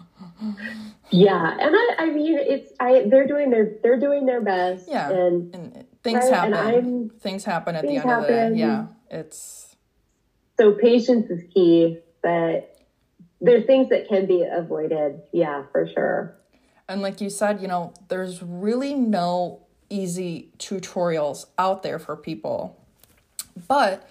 Yeah. 1.10 1.56
And 1.58 1.74
I, 1.74 1.94
I 1.98 2.06
mean, 2.10 2.36
it's, 2.38 2.72
I, 2.80 3.04
they're 3.08 3.26
doing 3.26 3.50
their, 3.50 3.76
they're 3.82 3.98
doing 4.00 4.26
their 4.26 4.40
best. 4.40 4.88
Yeah. 4.88 5.10
And 5.10 5.54
And 5.54 5.86
things 6.02 6.24
Right, 6.24 6.44
and 6.44 6.54
happen. 6.54 6.74
I'm- 6.74 7.10
things 7.20 7.44
happen 7.44 7.76
at 7.76 7.82
the 7.82 7.88
things 7.88 8.02
end 8.02 8.10
of 8.10 8.22
the 8.22 8.28
day. 8.28 8.52
Yeah. 8.54 8.86
It's 9.10 9.61
so 10.62 10.72
patience 10.72 11.28
is 11.28 11.42
key, 11.52 11.98
but 12.22 12.78
there 13.40 13.56
are 13.58 13.62
things 13.62 13.88
that 13.88 14.08
can 14.08 14.26
be 14.26 14.44
avoided. 14.48 15.20
Yeah, 15.32 15.64
for 15.72 15.88
sure. 15.88 16.36
And 16.88 17.02
like 17.02 17.20
you 17.20 17.30
said, 17.30 17.60
you 17.60 17.66
know, 17.66 17.92
there's 18.08 18.42
really 18.42 18.94
no 18.94 19.66
easy 19.90 20.50
tutorials 20.58 21.46
out 21.58 21.82
there 21.82 21.98
for 21.98 22.16
people. 22.16 22.80
But 23.66 24.08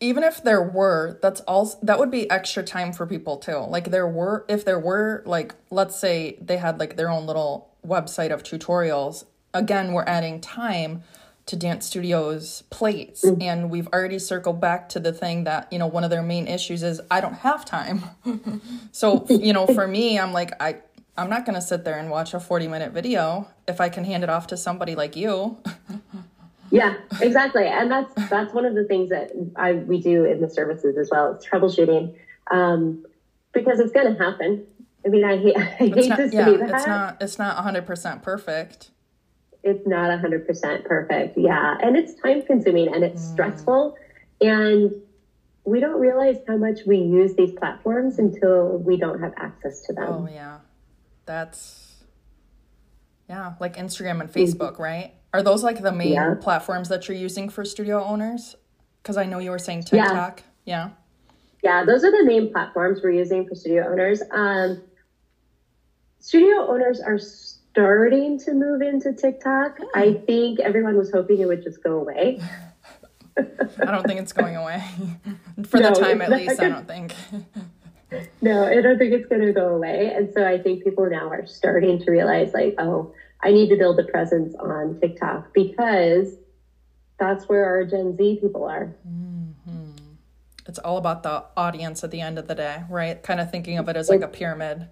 even 0.00 0.24
if 0.24 0.42
there 0.42 0.62
were, 0.62 1.20
that's 1.22 1.40
also 1.42 1.78
that 1.82 2.00
would 2.00 2.10
be 2.10 2.28
extra 2.28 2.64
time 2.64 2.92
for 2.92 3.06
people 3.06 3.36
too. 3.36 3.58
Like 3.58 3.92
there 3.92 4.08
were 4.08 4.44
if 4.48 4.64
there 4.64 4.80
were 4.80 5.22
like 5.24 5.54
let's 5.70 5.96
say 5.96 6.36
they 6.40 6.56
had 6.56 6.80
like 6.80 6.96
their 6.96 7.08
own 7.08 7.24
little 7.24 7.70
website 7.86 8.32
of 8.32 8.42
tutorials, 8.42 9.26
again, 9.52 9.92
we're 9.92 10.04
adding 10.08 10.40
time 10.40 11.04
to 11.46 11.56
Dance 11.56 11.86
Studios 11.86 12.62
plates 12.70 13.22
and 13.22 13.70
we've 13.70 13.86
already 13.88 14.18
circled 14.18 14.60
back 14.60 14.88
to 14.90 15.00
the 15.00 15.12
thing 15.12 15.44
that, 15.44 15.70
you 15.70 15.78
know, 15.78 15.86
one 15.86 16.02
of 16.02 16.10
their 16.10 16.22
main 16.22 16.46
issues 16.46 16.82
is 16.82 17.00
I 17.10 17.20
don't 17.20 17.34
have 17.34 17.64
time. 17.64 18.04
So, 18.92 19.26
you 19.28 19.52
know, 19.52 19.66
for 19.66 19.88
me, 19.88 20.20
I'm 20.20 20.32
like, 20.32 20.52
I, 20.60 20.76
I'm 21.18 21.28
not 21.28 21.44
going 21.44 21.56
to 21.56 21.60
sit 21.60 21.84
there 21.84 21.98
and 21.98 22.10
watch 22.10 22.32
a 22.32 22.38
40 22.38 22.68
minute 22.68 22.92
video 22.92 23.48
if 23.66 23.80
I 23.80 23.88
can 23.88 24.04
hand 24.04 24.22
it 24.22 24.30
off 24.30 24.46
to 24.48 24.56
somebody 24.56 24.94
like 24.94 25.16
you. 25.16 25.58
Yeah, 26.70 26.96
exactly. 27.20 27.66
And 27.68 27.88
that's 27.88 28.12
that's 28.28 28.52
one 28.52 28.64
of 28.64 28.74
the 28.74 28.82
things 28.82 29.10
that 29.10 29.30
I 29.54 29.74
we 29.74 30.00
do 30.00 30.24
in 30.24 30.40
the 30.40 30.50
services 30.50 30.96
as 30.96 31.08
well. 31.08 31.34
It's 31.34 31.46
troubleshooting. 31.46 32.16
Um, 32.50 33.06
because 33.52 33.78
it's 33.78 33.92
gonna 33.92 34.18
happen. 34.18 34.66
I 35.06 35.08
mean 35.08 35.24
I 35.24 35.36
hate 35.36 35.56
I 35.56 35.60
hate 35.62 36.08
not, 36.08 36.16
to 36.16 36.30
yeah, 36.32 36.44
say 36.44 36.56
that. 36.56 36.70
it's 36.70 36.86
not, 36.86 37.16
it's 37.20 37.38
not 37.38 37.64
100% 37.64 38.22
perfect. 38.22 38.90
It's 39.64 39.86
not 39.86 40.10
100% 40.10 40.84
perfect. 40.84 41.38
Yeah. 41.38 41.76
And 41.80 41.96
it's 41.96 42.14
time 42.14 42.42
consuming 42.42 42.88
and 42.94 43.02
Mm. 43.02 43.08
it's 43.10 43.22
stressful. 43.22 43.96
And 44.40 44.92
we 45.64 45.80
don't 45.80 45.98
realize 45.98 46.36
how 46.46 46.56
much 46.58 46.80
we 46.86 46.98
use 46.98 47.34
these 47.34 47.52
platforms 47.52 48.18
until 48.18 48.76
we 48.78 48.96
don't 48.98 49.20
have 49.20 49.32
access 49.38 49.80
to 49.86 49.94
them. 49.94 50.06
Oh, 50.08 50.28
yeah. 50.30 50.58
That's, 51.26 51.90
Yeah, 53.26 53.54
like 53.58 53.76
Instagram 53.76 54.20
and 54.20 54.30
Facebook, 54.30 54.78
right? 54.78 55.14
Are 55.32 55.42
those 55.42 55.64
like 55.64 55.80
the 55.80 55.92
main 55.92 56.12
Yeah. 56.12 56.34
platforms 56.34 56.90
that 56.90 57.08
you're 57.08 57.16
using 57.16 57.48
for 57.48 57.64
studio 57.64 58.04
owners? 58.04 58.54
Because 59.02 59.16
I 59.16 59.24
know 59.24 59.38
you 59.38 59.50
were 59.50 59.58
saying 59.58 59.84
Yeah. 59.90 60.04
TikTok. 60.04 60.42
Yeah. 60.66 60.90
Yeah, 61.62 61.86
those 61.86 62.04
are 62.04 62.10
the 62.10 62.24
main 62.26 62.52
platforms 62.52 63.00
we're 63.02 63.12
using 63.12 63.46
for 63.48 63.54
studio 63.54 63.88
owners. 63.90 64.22
Um, 64.30 64.82
studio 66.18 66.66
owners 66.68 67.00
are 67.00 67.18
starting 67.74 68.38
to 68.38 68.52
move 68.54 68.82
into 68.82 69.12
TikTok. 69.12 69.78
Hmm. 69.78 69.84
I 69.94 70.14
think 70.26 70.60
everyone 70.60 70.96
was 70.96 71.10
hoping 71.10 71.40
it 71.40 71.46
would 71.46 71.62
just 71.64 71.82
go 71.82 71.98
away. 71.98 72.40
I 73.36 73.84
don't 73.90 74.06
think 74.06 74.20
it's 74.20 74.32
going 74.32 74.54
away. 74.56 74.82
for 75.66 75.80
No, 75.80 75.92
the 75.92 76.00
time 76.00 76.22
at 76.22 76.30
least, 76.30 76.52
I 76.60 76.68
gonna- 76.68 76.74
don't 76.76 76.86
think. 76.88 77.14
No, 78.40 78.64
I 78.64 78.80
don't 78.80 78.96
think 78.96 79.12
it's 79.12 79.26
going 79.26 79.40
to 79.42 79.52
go 79.52 79.74
away. 79.74 80.12
And 80.14 80.32
so 80.32 80.46
I 80.46 80.56
think 80.62 80.84
people 80.84 81.10
now 81.10 81.28
are 81.30 81.48
starting 81.48 81.98
to 81.98 82.10
realize, 82.12 82.54
like, 82.54 82.76
oh, 82.78 83.12
I 83.42 83.50
need 83.50 83.70
to 83.70 83.76
build 83.76 83.98
a 83.98 84.04
presence 84.04 84.54
on 84.54 85.00
TikTok 85.00 85.52
because 85.52 86.36
that's 87.18 87.48
where 87.48 87.64
our 87.64 87.82
Gen 87.84 88.16
Z 88.16 88.38
people 88.40 88.66
are. 88.66 88.94
Mm-hmm. 89.08 89.90
It's 90.68 90.78
all 90.78 90.96
about 90.96 91.24
the 91.24 91.44
audience 91.56 92.04
at 92.04 92.12
the 92.12 92.20
end 92.20 92.38
of 92.38 92.46
the 92.46 92.54
day, 92.54 92.84
right? 92.88 93.20
Kind 93.20 93.40
of 93.40 93.50
thinking 93.50 93.78
of 93.78 93.88
it 93.88 93.96
as 93.96 94.08
like 94.08 94.20
a 94.20 94.28
pyramid. 94.28 94.86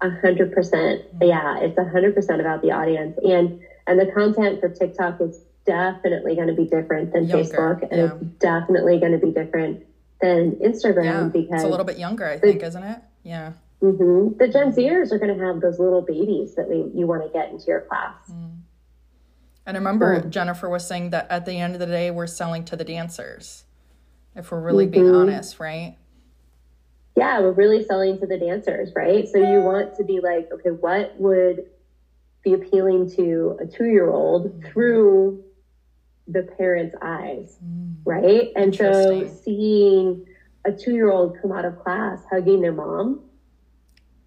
A 0.00 0.10
hundred 0.10 0.52
percent. 0.52 1.02
Yeah, 1.20 1.58
it's 1.60 1.76
a 1.78 1.84
hundred 1.84 2.14
percent 2.14 2.40
about 2.40 2.62
the 2.62 2.70
audience. 2.70 3.18
And 3.24 3.60
and 3.86 3.98
the 3.98 4.06
content 4.12 4.60
for 4.60 4.68
TikTok 4.68 5.20
is 5.20 5.40
definitely 5.66 6.34
going 6.36 6.48
to 6.48 6.54
be 6.54 6.66
different 6.66 7.12
than 7.12 7.26
Younger, 7.28 7.44
Facebook. 7.44 7.82
And 7.90 7.98
yeah. 8.00 8.04
it's 8.06 8.24
definitely 8.38 8.98
going 9.00 9.12
to 9.12 9.18
be 9.18 9.32
different 9.32 9.84
than 10.20 10.52
Instagram 10.56 11.04
Yeah. 11.04 11.22
because 11.32 11.54
It's 11.54 11.64
a 11.64 11.68
little 11.68 11.84
bit 11.86 11.98
younger, 11.98 12.26
I 12.26 12.38
think, 12.38 12.62
isn't 12.62 12.82
it? 12.82 13.00
Yeah. 13.22 13.52
mhm, 13.82 14.36
the 14.38 14.48
Gen 14.48 14.72
Zers 14.72 15.12
are 15.12 15.18
going 15.18 15.36
to 15.36 15.44
have 15.44 15.60
those 15.60 15.78
little 15.78 16.02
babies 16.02 16.54
that 16.56 16.68
we, 16.68 16.90
you 16.98 17.06
want 17.06 17.22
to 17.22 17.28
get 17.30 17.50
into 17.50 17.66
your 17.66 17.82
class. 17.82 18.14
And 18.30 19.76
I 19.76 19.78
remember 19.78 20.20
Mm. 20.22 20.30
Jennifer 20.30 20.68
was 20.68 20.86
saying 20.86 21.10
that 21.10 21.26
at 21.30 21.44
the 21.44 21.52
end 21.58 21.74
of 21.74 21.80
the 21.80 21.86
day, 21.86 22.10
we're 22.10 22.26
selling 22.26 22.64
to 22.66 22.76
the 22.76 22.84
dancers. 22.84 23.64
If 24.34 24.50
we're 24.50 24.60
really 24.60 24.86
being 24.86 25.04
Mhm. 25.06 25.20
honest, 25.22 25.60
right? 25.60 25.96
Yeah, 27.18 27.40
we're 27.40 27.52
really 27.52 27.84
selling 27.84 28.18
to 28.20 28.26
the 28.26 28.38
dancers, 28.38 28.92
right? 28.94 29.26
So 29.28 29.38
you 29.38 29.60
want 29.60 29.96
to 29.96 30.04
be 30.04 30.20
like, 30.20 30.48
okay, 30.52 30.70
what 30.70 31.18
would 31.18 31.66
be 32.44 32.54
appealing 32.54 33.10
to 33.16 33.58
a 33.60 33.66
two 33.66 33.86
year 33.86 34.08
old 34.08 34.46
mm-hmm. 34.46 34.70
through 34.70 35.44
the 36.28 36.42
parent's 36.56 36.94
eyes, 37.02 37.56
mm. 37.64 37.96
right? 38.04 38.50
And 38.54 38.74
so 38.74 39.28
seeing 39.44 40.26
a 40.64 40.72
two 40.72 40.92
year 40.92 41.10
old 41.10 41.36
come 41.40 41.52
out 41.52 41.64
of 41.64 41.82
class 41.82 42.20
hugging 42.30 42.60
their 42.60 42.72
mom, 42.72 43.20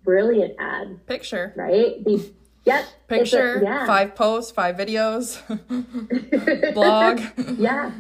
brilliant 0.03 0.55
ad, 0.59 1.05
Picture. 1.07 1.53
right? 1.55 2.03
The, 2.03 2.31
yep. 2.65 2.81
it's 2.81 2.91
a- 2.91 3.37
Picture, 3.37 3.61
yeah. 3.63 3.85
five 3.85 4.15
posts, 4.15 4.51
five 4.51 4.75
videos, 4.75 5.39
blog. 6.73 7.21
yeah 7.57 7.91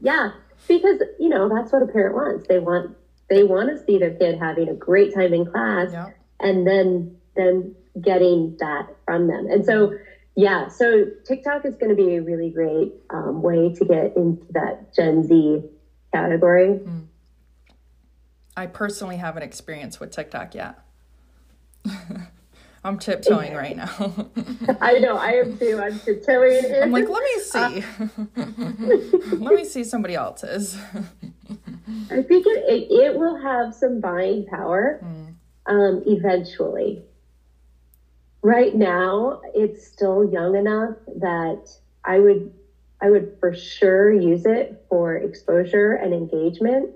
yeah 0.00 0.32
because 0.68 1.00
you 1.18 1.28
know 1.28 1.48
that's 1.48 1.72
what 1.72 1.82
a 1.82 1.86
parent 1.86 2.14
wants 2.14 2.46
they 2.48 2.58
want 2.58 2.96
they 3.30 3.42
want 3.42 3.68
to 3.70 3.84
see 3.84 3.98
their 3.98 4.14
kid 4.14 4.38
having 4.38 4.68
a 4.68 4.74
great 4.74 5.14
time 5.14 5.32
in 5.34 5.44
class 5.46 5.90
Yeah. 5.92 6.10
and 6.40 6.66
then 6.66 7.16
then 7.36 7.74
getting 8.00 8.56
that 8.60 8.88
from 9.04 9.26
them 9.28 9.46
and 9.50 9.64
so 9.64 9.94
yeah 10.36 10.68
so 10.68 11.04
tiktok 11.26 11.64
is 11.64 11.74
going 11.76 11.90
to 11.90 11.96
be 11.96 12.16
a 12.16 12.22
really 12.22 12.50
great 12.50 12.92
um, 13.10 13.40
way 13.42 13.72
to 13.74 13.84
get 13.84 14.16
into 14.16 14.44
that 14.50 14.94
gen 14.94 15.22
z 15.26 15.62
category 16.12 16.80
I 18.56 18.66
personally 18.66 19.16
haven't 19.16 19.42
experienced 19.42 19.98
with 19.98 20.12
TikTok 20.12 20.54
yet. 20.54 20.78
I'm 22.84 22.98
tiptoeing 22.98 23.54
right 23.54 23.76
now. 23.76 23.88
i 24.80 24.98
know 24.98 25.16
i 25.16 25.32
am 25.32 25.56
too 25.56 25.80
i'm 25.82 25.98
tiptoeing 25.98 26.64
in 26.64 26.82
I'm 26.82 26.92
like, 26.92 27.08
let 27.08 27.22
me 27.22 27.40
see. 27.40 27.84
let 29.38 29.54
me 29.54 29.64
see 29.64 29.84
somebody 29.84 30.14
else's. 30.14 30.76
I 32.10 32.22
think 32.22 32.46
it, 32.46 32.64
it, 32.68 32.92
it 32.92 33.18
will 33.18 33.40
have 33.40 33.74
some 33.74 34.00
buying 34.00 34.46
power 34.46 35.00
um, 35.66 36.02
eventually. 36.06 37.02
Right 38.42 38.74
now, 38.74 39.40
it's 39.54 39.86
still 39.86 40.30
young 40.30 40.54
enough 40.56 40.96
that 41.16 41.70
I 42.04 42.18
would 42.18 42.52
I 43.00 43.10
would 43.10 43.36
for 43.40 43.54
sure 43.54 44.12
use 44.12 44.44
it 44.46 44.84
for 44.88 45.16
exposure 45.16 45.92
and 45.92 46.12
engagement 46.12 46.90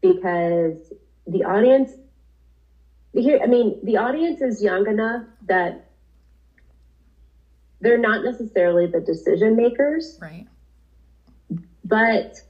because 0.00 0.76
the 1.26 1.44
audience 1.44 1.92
here 3.18 3.38
I 3.42 3.46
mean 3.46 3.76
the 3.82 3.96
audience 3.98 4.40
is 4.40 4.62
young 4.62 4.86
enough 4.88 5.22
that 5.46 5.74
they're 7.80 7.98
not 7.98 8.22
necessarily 8.22 8.86
the 8.86 9.00
decision 9.00 9.56
makers 9.56 10.18
Right. 10.20 10.46
but 11.84 12.42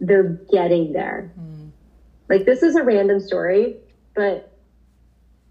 they're 0.00 0.34
getting 0.50 0.92
there. 0.92 1.30
Like 2.28 2.44
this 2.44 2.62
is 2.62 2.74
a 2.74 2.82
random 2.82 3.20
story, 3.20 3.74
but 4.14 4.44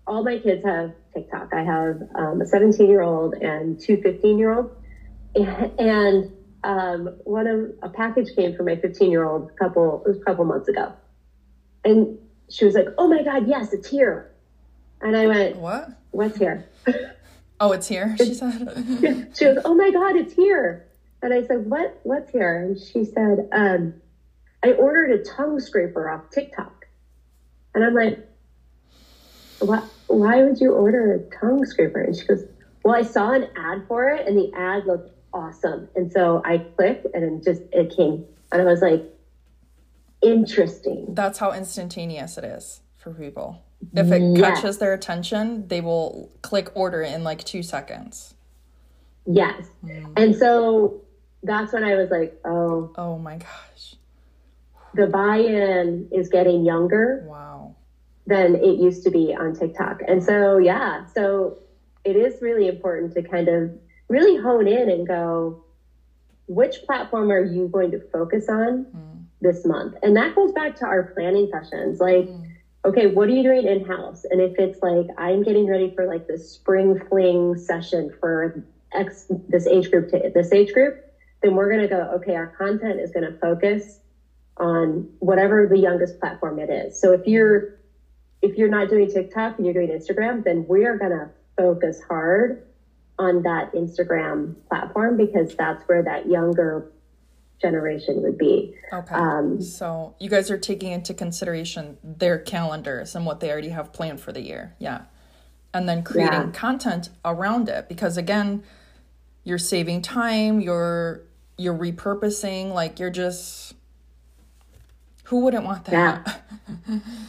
all 0.05 0.23
my 0.23 0.37
kids 0.37 0.61
have 0.63 0.91
TikTok. 1.13 1.47
I 1.53 1.63
have 1.63 2.01
um, 2.13 2.41
a 2.41 2.45
17 2.45 2.87
year 2.89 3.01
old 3.01 3.33
and 3.39 3.79
two 3.79 3.97
15 3.97 4.37
year 4.37 4.51
olds, 4.51 4.69
and 5.77 6.25
um, 6.63 7.09
one 7.23 7.47
of 7.47 7.71
a 7.81 7.89
package 7.89 8.33
came 8.35 8.53
for 8.53 8.63
my 8.63 8.75
15 8.75 9.09
year 9.11 9.23
old 9.23 9.47
a 9.49 9.63
couple 9.63 10.01
it 10.05 10.09
was 10.09 10.17
a 10.17 10.21
couple 10.21 10.43
months 10.45 10.67
ago, 10.67 10.93
and 11.83 12.07
she 12.49 12.65
was 12.65 12.75
like, 12.75 12.87
"Oh 12.97 13.07
my 13.07 13.21
god, 13.23 13.47
yes, 13.47 13.71
it's 13.73 13.87
here," 13.87 14.27
and 15.01 15.15
I 15.15 15.27
went, 15.27 15.57
What? 15.57 15.89
"What's 16.11 16.37
here?" 16.37 16.65
Oh, 17.59 17.71
it's 17.71 17.87
here, 17.87 18.15
she 18.17 18.33
said. 18.33 19.29
she 19.33 19.45
goes, 19.45 19.59
"Oh 19.63 19.73
my 19.73 19.89
God, 19.91 20.15
it's 20.15 20.33
here!" 20.33 20.87
And 21.21 21.33
I 21.33 21.43
said, 21.43 21.69
"What? 21.69 21.99
What's 22.03 22.31
here?" 22.31 22.61
And 22.61 22.79
she 22.79 23.05
said, 23.05 23.47
um, 23.51 23.93
"I 24.61 24.73
ordered 24.73 25.11
a 25.11 25.23
tongue 25.23 25.59
scraper 25.59 26.09
off 26.09 26.29
TikTok." 26.31 26.85
And 27.73 27.83
I'm 27.83 27.93
like, 27.93 28.19
"Why? 29.59 29.81
Why 30.07 30.43
would 30.43 30.59
you 30.59 30.73
order 30.73 31.13
a 31.13 31.19
tongue 31.39 31.65
scraper?" 31.65 32.01
And 32.01 32.15
she 32.15 32.25
goes, 32.25 32.43
"Well, 32.83 32.93
I 32.93 33.03
saw 33.03 33.31
an 33.31 33.47
ad 33.55 33.87
for 33.87 34.09
it, 34.09 34.27
and 34.27 34.37
the 34.37 34.51
ad 34.53 34.85
looked 34.85 35.11
awesome, 35.33 35.87
and 35.95 36.11
so 36.11 36.41
I 36.43 36.57
clicked, 36.57 37.07
and 37.13 37.23
it 37.23 37.43
just 37.43 37.61
it 37.71 37.95
came." 37.95 38.25
And 38.51 38.61
I 38.61 38.65
was 38.65 38.81
like, 38.81 39.01
"Interesting." 40.21 41.15
That's 41.15 41.39
how 41.39 41.53
instantaneous 41.53 42.37
it 42.37 42.43
is 42.43 42.81
for 42.97 43.13
people. 43.13 43.64
If 43.93 44.11
it 44.11 44.21
Yes. 44.21 44.41
catches 44.41 44.77
their 44.77 44.93
attention, 44.93 45.67
they 45.67 45.81
will 45.81 46.29
click 46.41 46.71
order 46.75 47.01
in 47.01 47.23
like 47.23 47.43
two 47.43 47.63
seconds. 47.63 48.33
Yes. 49.25 49.67
Mm. 49.83 50.13
And 50.15 50.35
so 50.35 51.01
that's 51.43 51.73
when 51.73 51.83
I 51.83 51.95
was 51.95 52.09
like, 52.11 52.39
"Oh, 52.45 52.91
Oh 52.97 53.17
my 53.17 53.37
gosh. 53.37 53.95
the 54.93 55.07
buy-in 55.07 56.07
is 56.11 56.29
getting 56.29 56.63
younger." 56.65 57.25
Wow. 57.27 57.75
than 58.27 58.55
it 58.55 58.79
used 58.79 59.03
to 59.03 59.11
be 59.11 59.35
on 59.35 59.53
TikTok. 59.53 60.01
And 60.07 60.23
so, 60.23 60.57
yeah, 60.57 61.05
so 61.13 61.59
it 62.03 62.15
is 62.15 62.41
really 62.41 62.67
important 62.67 63.13
to 63.13 63.21
kind 63.21 63.47
of 63.47 63.69
really 64.07 64.35
hone 64.41 64.67
in 64.67 64.89
and 64.89 65.07
go, 65.07 65.63
which 66.47 66.77
platform 66.87 67.31
are 67.31 67.43
you 67.43 67.67
going 67.67 67.91
to 67.91 67.99
focus 68.11 68.49
on 68.49 68.85
mm. 68.85 69.23
this 69.41 69.63
month? 69.63 69.93
And 70.01 70.17
that 70.17 70.33
goes 70.33 70.51
back 70.53 70.75
to 70.77 70.85
our 70.85 71.03
planning 71.13 71.47
sessions. 71.51 71.99
Like, 71.99 72.25
mm. 72.25 72.44
Okay, 72.85 73.07
what 73.07 73.29
are 73.29 73.33
you 73.33 73.43
doing 73.43 73.67
in 73.67 73.81
house? 73.81 74.25
And 74.29 74.41
if 74.41 74.53
it's 74.57 74.79
like, 74.81 75.07
I'm 75.17 75.43
getting 75.43 75.67
ready 75.67 75.91
for 75.95 76.05
like 76.05 76.23
the 76.27 76.37
spring 76.37 76.95
fling 77.09 77.55
session 77.57 78.09
for 78.21 78.53
X, 78.93 79.27
this 79.49 79.67
age 79.67 79.89
group 79.91 80.07
to 80.09 80.31
this 80.33 80.53
age 80.53 80.71
group, 80.73 80.95
then 81.43 81.55
we're 81.55 81.69
going 81.69 81.81
to 81.81 81.87
go, 81.87 82.11
okay, 82.15 82.35
our 82.35 82.49
content 82.57 82.99
is 83.01 83.11
going 83.11 83.25
to 83.25 83.33
focus 83.41 83.99
on 84.57 85.05
whatever 85.19 85.67
the 85.67 85.77
youngest 85.79 86.19
platform 86.19 86.59
it 86.59 86.69
is. 86.69 86.99
So 86.99 87.11
if 87.13 87.21
you're 87.25 87.63
if 88.41 88.57
you're 88.57 88.69
not 88.69 88.89
doing 88.89 89.07
TikTok 89.09 89.55
and 89.57 89.65
you're 89.65 89.73
doing 89.73 89.89
Instagram, 89.89 90.43
then 90.43 90.65
we 90.67 90.85
are 90.85 90.97
going 90.97 91.11
to 91.11 91.29
focus 91.57 91.99
hard 92.07 92.53
on 93.19 93.41
that 93.43 93.67
Instagram 93.73 94.55
platform 94.69 95.17
because 95.17 95.53
that's 95.57 95.83
where 95.87 96.03
that 96.03 96.25
younger 96.25 96.83
generation 97.61 98.21
would 98.21 98.37
be. 98.37 98.75
Okay. 98.93 99.15
Um, 99.15 99.61
so 99.61 100.15
you 100.19 100.29
guys 100.29 100.51
are 100.51 100.57
taking 100.57 100.91
into 100.91 101.13
consideration 101.13 101.97
their 102.03 102.37
calendars 102.37 103.15
and 103.15 103.25
what 103.25 103.39
they 103.39 103.51
already 103.51 103.69
have 103.69 103.93
planned 103.93 104.19
for 104.19 104.31
the 104.31 104.41
year. 104.41 104.75
Yeah. 104.79 105.01
And 105.73 105.87
then 105.89 106.03
creating 106.03 106.33
Yeah. 106.33 106.51
content 106.51 107.09
around 107.23 107.69
it 107.69 107.89
because 107.89 108.17
again, 108.17 108.63
you're 109.43 109.57
saving 109.57 110.01
time, 110.01 110.59
you're 110.59 111.21
you're 111.57 111.77
repurposing, 111.77 112.73
like 112.73 112.99
you're 112.99 113.09
just 113.09 113.73
who 115.25 115.39
wouldn't 115.39 115.63
want 115.65 115.85
that? 115.85 116.41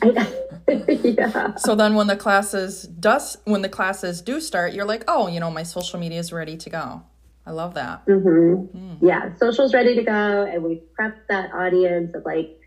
I, 0.02 0.06
yeah. 0.10 0.26
So 1.58 1.74
then 1.74 1.94
when 1.94 2.08
the 2.08 2.16
classes 2.16 2.82
does 2.82 3.38
when 3.44 3.62
the 3.62 3.68
classes 3.68 4.20
do 4.20 4.40
start, 4.40 4.72
you're 4.74 4.84
like, 4.84 5.04
"Oh, 5.08 5.28
you 5.28 5.40
know, 5.40 5.50
my 5.50 5.62
social 5.62 5.98
media 5.98 6.18
is 6.18 6.32
ready 6.32 6.56
to 6.56 6.70
go." 6.70 7.02
I 7.46 7.52
love 7.52 7.74
that. 7.74 8.02
Yeah. 9.00 9.34
Social's 9.36 9.72
ready 9.72 9.94
to 9.94 10.02
go. 10.02 10.44
And 10.44 10.64
we 10.64 10.82
prepped 10.98 11.28
that 11.28 11.52
audience 11.52 12.14
of 12.14 12.24
like, 12.24 12.58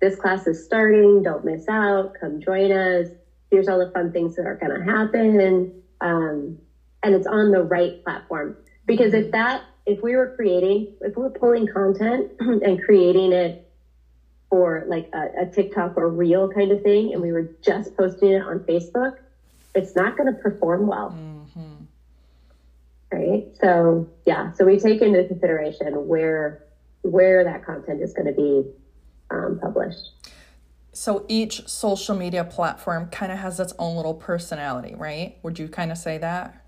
this 0.00 0.16
class 0.16 0.46
is 0.46 0.64
starting. 0.64 1.22
Don't 1.22 1.44
miss 1.44 1.68
out. 1.68 2.14
Come 2.20 2.40
join 2.40 2.72
us. 2.72 3.08
Here's 3.50 3.68
all 3.68 3.78
the 3.78 3.90
fun 3.92 4.12
things 4.12 4.34
that 4.36 4.46
are 4.46 4.56
going 4.56 4.76
to 4.76 4.84
happen. 4.84 5.82
Um, 6.00 6.58
and 7.02 7.14
it's 7.14 7.26
on 7.26 7.52
the 7.52 7.62
right 7.62 8.02
platform. 8.02 8.56
Because 8.86 9.14
if 9.14 9.30
that, 9.32 9.62
if 9.86 10.02
we 10.02 10.16
were 10.16 10.34
creating, 10.34 10.94
if 11.00 11.16
we 11.16 11.22
were 11.22 11.30
pulling 11.30 11.66
content 11.66 12.32
and 12.40 12.82
creating 12.82 13.32
it 13.32 13.70
for 14.50 14.84
like 14.88 15.08
a, 15.14 15.42
a 15.42 15.46
TikTok 15.46 15.96
or 15.96 16.08
reel 16.08 16.50
kind 16.50 16.72
of 16.72 16.82
thing, 16.82 17.12
and 17.12 17.22
we 17.22 17.32
were 17.32 17.50
just 17.62 17.96
posting 17.96 18.32
it 18.32 18.42
on 18.42 18.60
Facebook, 18.60 19.18
it's 19.74 19.94
not 19.94 20.16
going 20.16 20.34
to 20.34 20.40
perform 20.40 20.86
well. 20.86 21.10
Mm-hmm. 21.10 21.33
Right. 23.12 23.46
So 23.60 24.08
yeah, 24.26 24.52
so 24.52 24.64
we 24.64 24.78
take 24.78 25.00
into 25.00 25.24
consideration 25.24 26.08
where 26.08 26.64
where 27.02 27.44
that 27.44 27.64
content 27.64 28.02
is 28.02 28.12
going 28.12 28.26
to 28.26 28.32
be 28.32 28.64
um, 29.30 29.58
published. 29.62 30.10
So 30.92 31.24
each 31.28 31.68
social 31.68 32.16
media 32.16 32.44
platform 32.44 33.08
kind 33.08 33.30
of 33.30 33.38
has 33.38 33.60
its 33.60 33.74
own 33.78 33.96
little 33.96 34.14
personality, 34.14 34.94
right? 34.94 35.36
Would 35.42 35.58
you 35.58 35.68
kind 35.68 35.92
of 35.92 35.98
say 35.98 36.18
that? 36.18 36.64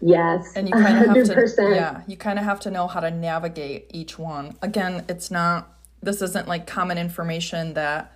Yes. 0.00 0.52
And 0.54 0.68
you 0.68 0.74
kind 0.74 0.98
of 0.98 1.06
have 1.06 1.16
100%. 1.16 1.56
to 1.56 1.74
yeah, 1.74 2.02
you 2.06 2.16
kind 2.16 2.38
of 2.38 2.44
have 2.44 2.60
to 2.60 2.70
know 2.70 2.86
how 2.86 3.00
to 3.00 3.10
navigate 3.10 3.90
each 3.94 4.18
one. 4.18 4.54
Again, 4.60 5.04
it's 5.08 5.30
not 5.30 5.70
this 6.02 6.20
isn't 6.20 6.46
like 6.46 6.66
common 6.66 6.98
information 6.98 7.74
that 7.74 8.12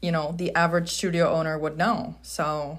you 0.00 0.10
know 0.10 0.34
the 0.36 0.54
average 0.54 0.88
studio 0.90 1.30
owner 1.30 1.58
would 1.58 1.76
know. 1.76 2.16
So 2.22 2.78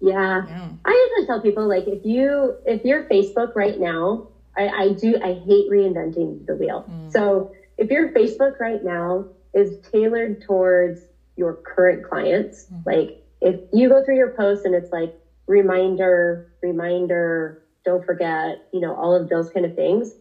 yeah. 0.00 0.44
yeah. 0.46 0.68
I 0.84 1.08
usually 1.10 1.26
tell 1.26 1.40
people 1.40 1.68
like 1.68 1.86
if 1.86 2.04
you 2.04 2.56
if 2.66 2.84
you're 2.84 3.04
Facebook 3.04 3.54
right 3.54 3.78
now, 3.78 4.28
I, 4.56 4.68
I 4.68 4.92
do 4.92 5.16
I 5.22 5.34
hate 5.34 5.70
reinventing 5.70 6.46
the 6.46 6.56
wheel. 6.56 6.84
Mm. 6.90 7.12
So 7.12 7.52
if 7.78 7.90
your 7.90 8.12
Facebook 8.12 8.58
right 8.60 8.82
now 8.82 9.26
is 9.54 9.78
tailored 9.92 10.42
towards 10.42 11.00
your 11.36 11.54
current 11.54 12.08
clients, 12.08 12.66
mm. 12.72 12.84
like 12.86 13.22
if 13.40 13.60
you 13.72 13.88
go 13.88 14.04
through 14.04 14.16
your 14.16 14.30
posts 14.30 14.64
and 14.64 14.74
it's 14.74 14.92
like 14.92 15.14
reminder, 15.46 16.52
reminder, 16.62 17.62
don't 17.84 18.04
forget, 18.04 18.66
you 18.72 18.80
know, 18.80 18.94
all 18.94 19.14
of 19.14 19.28
those 19.28 19.50
kind 19.50 19.64
of 19.64 19.74
things. 19.74 20.12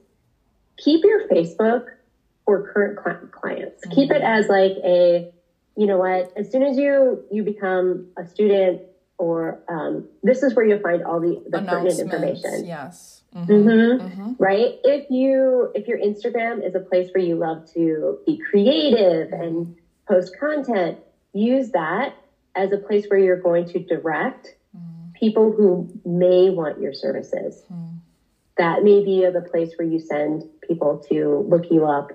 Keep 0.77 1.03
your 1.03 1.27
Facebook 1.27 1.87
for 2.45 2.71
current 2.71 3.31
clients. 3.31 3.85
Mm-hmm. 3.85 3.95
Keep 3.95 4.11
it 4.11 4.21
as 4.21 4.47
like 4.47 4.73
a, 4.83 5.31
you 5.75 5.87
know 5.87 5.97
what, 5.97 6.31
as 6.37 6.51
soon 6.51 6.63
as 6.63 6.77
you 6.77 7.23
you 7.31 7.43
become 7.43 8.07
a 8.17 8.27
student 8.27 8.81
or 9.17 9.61
um, 9.69 10.07
this 10.23 10.43
is 10.43 10.55
where 10.55 10.65
you'll 10.65 10.81
find 10.81 11.03
all 11.03 11.19
the, 11.19 11.43
the 11.49 11.61
pertinent 11.61 11.99
information. 11.99 12.65
Yes. 12.65 13.21
Mm-hmm. 13.35 13.51
Mm-hmm. 13.51 14.05
mm-hmm. 14.05 14.33
Right. 14.37 14.75
If 14.83 15.09
you 15.09 15.71
if 15.75 15.87
your 15.87 15.99
Instagram 15.99 16.65
is 16.65 16.75
a 16.75 16.79
place 16.79 17.09
where 17.13 17.23
you 17.23 17.35
love 17.35 17.71
to 17.73 18.19
be 18.25 18.41
creative 18.49 19.33
and 19.33 19.75
post 20.07 20.37
content, 20.39 20.99
use 21.33 21.71
that 21.71 22.15
as 22.55 22.71
a 22.71 22.77
place 22.77 23.05
where 23.09 23.19
you're 23.19 23.41
going 23.41 23.67
to 23.69 23.79
direct 23.79 24.55
people 25.19 25.51
who 25.51 25.89
may 26.05 26.49
want 26.49 26.79
your 26.79 26.93
services. 26.93 27.61
Hmm. 27.67 27.97
That 28.57 28.83
may 28.83 29.03
be 29.03 29.25
the 29.31 29.41
place 29.41 29.71
where 29.77 29.87
you 29.87 29.99
send 29.99 30.43
people 30.65 31.03
to 31.09 31.45
look 31.49 31.69
you 31.71 31.85
up, 31.85 32.11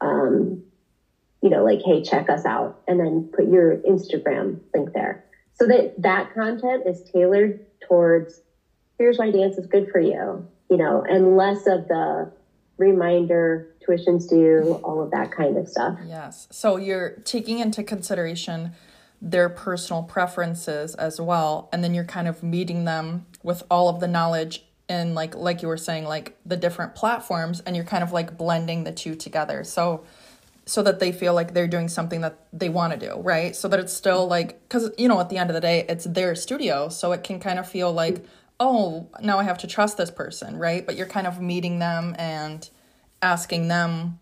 um, 0.00 0.62
you 1.42 1.50
know, 1.50 1.64
like, 1.64 1.80
hey, 1.84 2.02
check 2.02 2.30
us 2.30 2.44
out, 2.46 2.80
and 2.88 2.98
then 2.98 3.30
put 3.34 3.46
your 3.46 3.76
Instagram 3.76 4.60
link 4.74 4.92
there. 4.94 5.24
So 5.54 5.66
that 5.66 5.94
that 5.98 6.34
content 6.34 6.84
is 6.86 7.02
tailored 7.12 7.64
towards 7.86 8.40
here's 8.98 9.18
why 9.18 9.30
dance 9.30 9.58
is 9.58 9.66
good 9.66 9.90
for 9.90 10.00
you, 10.00 10.46
you 10.70 10.76
know, 10.76 11.04
and 11.08 11.36
less 11.36 11.66
of 11.66 11.88
the 11.88 12.32
reminder, 12.78 13.74
tuition's 13.84 14.26
due, 14.26 14.80
all 14.82 15.02
of 15.02 15.10
that 15.10 15.30
kind 15.30 15.56
of 15.56 15.68
stuff. 15.68 15.98
Yes. 16.06 16.48
So 16.50 16.76
you're 16.76 17.10
taking 17.24 17.58
into 17.58 17.82
consideration 17.82 18.72
their 19.20 19.48
personal 19.48 20.02
preferences 20.02 20.96
as 20.96 21.20
well 21.20 21.68
and 21.72 21.84
then 21.84 21.94
you're 21.94 22.04
kind 22.04 22.26
of 22.26 22.42
meeting 22.42 22.84
them 22.84 23.24
with 23.44 23.62
all 23.70 23.88
of 23.88 24.00
the 24.00 24.08
knowledge 24.08 24.64
in 24.88 25.14
like 25.14 25.34
like 25.36 25.62
you 25.62 25.68
were 25.68 25.76
saying 25.76 26.04
like 26.04 26.36
the 26.44 26.56
different 26.56 26.96
platforms 26.96 27.60
and 27.60 27.76
you're 27.76 27.84
kind 27.84 28.02
of 28.02 28.10
like 28.10 28.36
blending 28.36 28.82
the 28.82 28.90
two 28.90 29.14
together 29.14 29.62
so 29.62 30.04
so 30.64 30.82
that 30.82 31.00
they 31.00 31.12
feel 31.12 31.34
like 31.34 31.54
they're 31.54 31.68
doing 31.68 31.88
something 31.88 32.20
that 32.20 32.38
they 32.52 32.68
want 32.68 32.92
to 32.92 32.98
do 32.98 33.20
right 33.20 33.56
so 33.56 33.68
that 33.68 33.80
it's 33.80 33.92
still 33.92 34.26
like 34.26 34.60
because 34.68 34.90
you 34.96 35.08
know 35.08 35.20
at 35.20 35.28
the 35.28 35.36
end 35.36 35.50
of 35.50 35.54
the 35.54 35.60
day 35.60 35.84
it's 35.88 36.04
their 36.04 36.34
studio 36.34 36.88
so 36.88 37.12
it 37.12 37.24
can 37.24 37.40
kind 37.40 37.58
of 37.58 37.68
feel 37.68 37.92
like 37.92 38.24
oh 38.60 39.08
now 39.20 39.38
i 39.38 39.42
have 39.42 39.58
to 39.58 39.66
trust 39.66 39.96
this 39.96 40.10
person 40.10 40.56
right 40.56 40.86
but 40.86 40.96
you're 40.96 41.06
kind 41.06 41.26
of 41.26 41.40
meeting 41.40 41.80
them 41.80 42.14
and 42.18 42.70
asking 43.20 43.68
them 43.68 44.18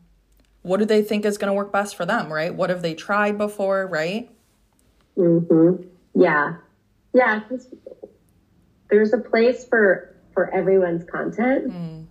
what 0.62 0.78
do 0.78 0.84
they 0.84 1.02
think 1.02 1.24
is 1.24 1.36
going 1.36 1.48
to 1.48 1.54
work 1.54 1.72
best 1.72 1.94
for 1.94 2.06
them 2.06 2.32
right 2.32 2.54
what 2.54 2.70
have 2.70 2.80
they 2.80 2.94
tried 2.94 3.36
before 3.36 3.86
right 3.86 4.30
Mm-hmm. 5.20 5.86
Yeah. 6.20 6.56
Yeah. 7.12 7.40
There's 8.88 9.12
a 9.12 9.18
place 9.18 9.66
for, 9.66 10.14
for 10.32 10.52
everyone's 10.54 11.04
content. 11.04 11.68
Mm. 11.72 12.06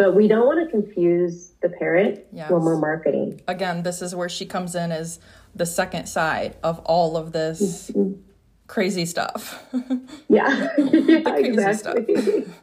But 0.00 0.14
we 0.14 0.28
don't 0.28 0.46
want 0.46 0.64
to 0.64 0.70
confuse 0.70 1.50
the 1.60 1.68
parent 1.68 2.20
yes. 2.32 2.50
when 2.50 2.62
we're 2.62 2.78
marketing. 2.78 3.42
Again, 3.46 3.82
this 3.82 4.00
is 4.00 4.14
where 4.14 4.30
she 4.30 4.46
comes 4.46 4.74
in 4.74 4.90
as 4.92 5.20
the 5.54 5.66
second 5.66 6.06
side 6.06 6.56
of 6.62 6.78
all 6.86 7.18
of 7.18 7.32
this 7.32 7.90
mm-hmm. 7.90 8.18
crazy 8.66 9.04
stuff. 9.04 9.62
yeah. 10.30 10.70
yeah 10.78 11.20
crazy 11.20 11.48
exactly. 11.48 12.16
stuff. 12.16 12.54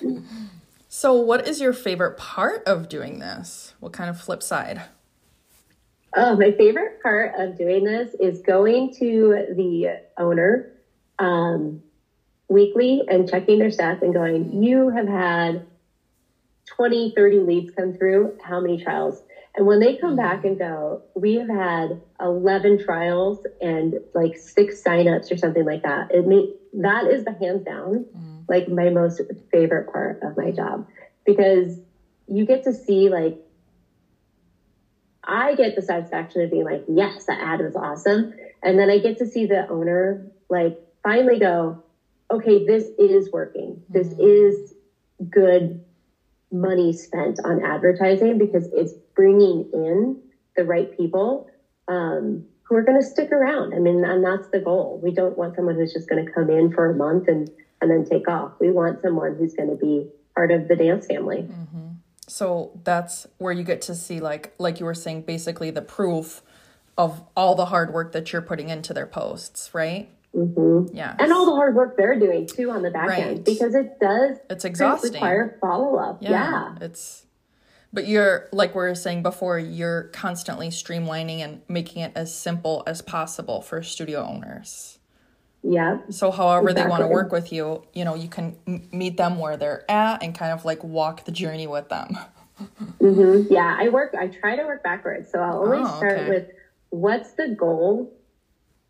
so, 0.88 1.14
what 1.14 1.48
is 1.48 1.60
your 1.60 1.72
favorite 1.72 2.16
part 2.16 2.62
of 2.62 2.88
doing 2.88 3.18
this? 3.18 3.74
What 3.80 3.92
kind 3.92 4.08
of 4.08 4.20
flip 4.20 4.40
side? 4.40 4.82
Oh, 6.14 6.36
my 6.36 6.52
favorite 6.52 7.02
part 7.02 7.32
of 7.40 7.58
doing 7.58 7.82
this 7.82 8.14
is 8.20 8.40
going 8.40 8.94
to 9.00 9.46
the 9.56 10.00
owner 10.16 10.70
um, 11.18 11.82
weekly 12.48 13.02
and 13.08 13.28
checking 13.28 13.58
their 13.58 13.70
stats 13.70 14.02
and 14.02 14.14
going, 14.14 14.62
you 14.62 14.90
have 14.90 15.08
had 15.08 15.66
20, 16.66 17.12
30 17.16 17.40
leads 17.40 17.74
come 17.74 17.92
through. 17.94 18.36
How 18.42 18.60
many 18.60 18.82
trials? 18.82 19.22
And 19.54 19.66
when 19.66 19.80
they 19.80 19.96
come 19.96 20.16
back 20.16 20.44
and 20.44 20.58
go, 20.58 21.02
we 21.14 21.34
have 21.36 21.48
had 21.48 22.00
11 22.20 22.84
trials 22.84 23.46
and 23.60 23.94
like 24.14 24.36
six 24.36 24.82
signups 24.82 25.32
or 25.32 25.38
something 25.38 25.64
like 25.64 25.82
that. 25.82 26.10
It 26.10 26.26
may, 26.26 26.52
that 26.74 27.06
is 27.06 27.24
the 27.24 27.32
hands 27.32 27.64
down, 27.64 28.04
mm. 28.14 28.44
like 28.48 28.68
my 28.68 28.90
most 28.90 29.22
favorite 29.50 29.90
part 29.90 30.20
of 30.22 30.36
my 30.36 30.50
job 30.50 30.86
because 31.24 31.78
you 32.28 32.44
get 32.44 32.64
to 32.64 32.72
see 32.72 33.08
like 33.08 33.38
I 35.24 35.54
get 35.54 35.74
the 35.74 35.82
satisfaction 35.82 36.42
of 36.42 36.50
being 36.50 36.64
like, 36.64 36.84
yes, 36.88 37.24
that 37.26 37.40
ad 37.40 37.60
was 37.60 37.74
awesome. 37.74 38.32
And 38.62 38.78
then 38.78 38.90
I 38.90 38.98
get 38.98 39.18
to 39.18 39.26
see 39.26 39.46
the 39.46 39.68
owner 39.68 40.30
like 40.48 40.78
finally 41.02 41.38
go, 41.38 41.82
okay, 42.30 42.64
this 42.64 42.84
is 42.98 43.30
working. 43.32 43.82
This 43.88 44.08
mm-hmm. 44.08 44.20
is 44.20 44.74
good 45.28 45.84
money 46.50 46.92
spent 46.92 47.38
on 47.44 47.64
advertising 47.64 48.38
because 48.38 48.68
it's 48.72 48.92
bringing 49.14 49.68
in 49.72 50.20
the 50.56 50.64
right 50.64 50.96
people 50.96 51.48
um, 51.88 52.44
who 52.62 52.76
are 52.76 52.82
going 52.82 53.00
to 53.00 53.06
stick 53.06 53.32
around. 53.32 53.74
I 53.74 53.78
mean, 53.78 54.04
and 54.04 54.24
that's 54.24 54.48
the 54.48 54.60
goal. 54.60 55.00
We 55.02 55.12
don't 55.12 55.36
want 55.36 55.56
someone 55.56 55.76
who's 55.76 55.92
just 55.92 56.08
going 56.08 56.24
to 56.24 56.32
come 56.32 56.50
in 56.50 56.72
for 56.72 56.90
a 56.90 56.94
month 56.94 57.28
and, 57.28 57.50
and 57.80 57.90
then 57.90 58.04
take 58.04 58.28
off. 58.28 58.52
We 58.60 58.70
want 58.70 59.02
someone 59.02 59.36
who's 59.36 59.54
going 59.54 59.70
to 59.70 59.76
be 59.76 60.08
part 60.34 60.50
of 60.50 60.68
the 60.68 60.76
dance 60.76 61.06
family. 61.06 61.42
Mm-hmm 61.42 61.86
so 62.26 62.78
that's 62.84 63.26
where 63.38 63.52
you 63.52 63.62
get 63.62 63.80
to 63.82 63.94
see 63.94 64.20
like 64.20 64.54
like 64.58 64.80
you 64.80 64.86
were 64.86 64.94
saying 64.94 65.22
basically 65.22 65.70
the 65.70 65.82
proof 65.82 66.42
of 66.98 67.22
all 67.36 67.54
the 67.54 67.66
hard 67.66 67.92
work 67.92 68.12
that 68.12 68.32
you're 68.32 68.42
putting 68.42 68.68
into 68.68 68.92
their 68.92 69.06
posts 69.06 69.74
right 69.74 70.10
mm-hmm. 70.36 70.94
yeah 70.94 71.16
and 71.18 71.32
all 71.32 71.46
the 71.46 71.52
hard 71.52 71.74
work 71.74 71.96
they're 71.96 72.18
doing 72.18 72.46
too 72.46 72.70
on 72.70 72.82
the 72.82 72.90
back 72.90 73.08
right. 73.08 73.26
end 73.26 73.44
because 73.44 73.74
it 73.74 73.98
does 74.00 74.36
it's 74.50 74.64
exhausting 74.64 75.12
require 75.12 75.56
follow-up 75.60 76.22
yeah, 76.22 76.30
yeah 76.30 76.74
it's 76.80 77.24
but 77.92 78.06
you're 78.06 78.48
like 78.52 78.74
we 78.74 78.82
were 78.82 78.94
saying 78.94 79.22
before 79.22 79.58
you're 79.58 80.04
constantly 80.04 80.68
streamlining 80.68 81.38
and 81.38 81.62
making 81.68 82.02
it 82.02 82.12
as 82.14 82.36
simple 82.36 82.82
as 82.86 83.00
possible 83.00 83.62
for 83.62 83.82
studio 83.82 84.22
owners 84.22 84.98
yeah. 85.68 85.98
So, 86.10 86.30
however 86.30 86.70
exactly. 86.70 86.82
they 86.82 86.88
want 86.88 87.02
to 87.02 87.08
work 87.08 87.32
with 87.32 87.52
you, 87.52 87.82
you 87.92 88.04
know, 88.04 88.14
you 88.14 88.28
can 88.28 88.56
m- 88.68 88.88
meet 88.92 89.16
them 89.16 89.38
where 89.38 89.56
they're 89.56 89.90
at 89.90 90.22
and 90.22 90.34
kind 90.34 90.52
of 90.52 90.64
like 90.64 90.82
walk 90.84 91.24
the 91.24 91.32
journey 91.32 91.66
with 91.66 91.88
them. 91.88 92.16
mm-hmm. 93.00 93.52
Yeah, 93.52 93.76
I 93.78 93.88
work. 93.88 94.14
I 94.18 94.28
try 94.28 94.56
to 94.56 94.64
work 94.64 94.84
backwards. 94.84 95.30
So 95.30 95.40
I'll 95.40 95.58
always 95.58 95.86
oh, 95.88 95.96
start 95.96 96.18
okay. 96.18 96.28
with 96.28 96.50
what's 96.90 97.32
the 97.32 97.48
goal 97.48 98.15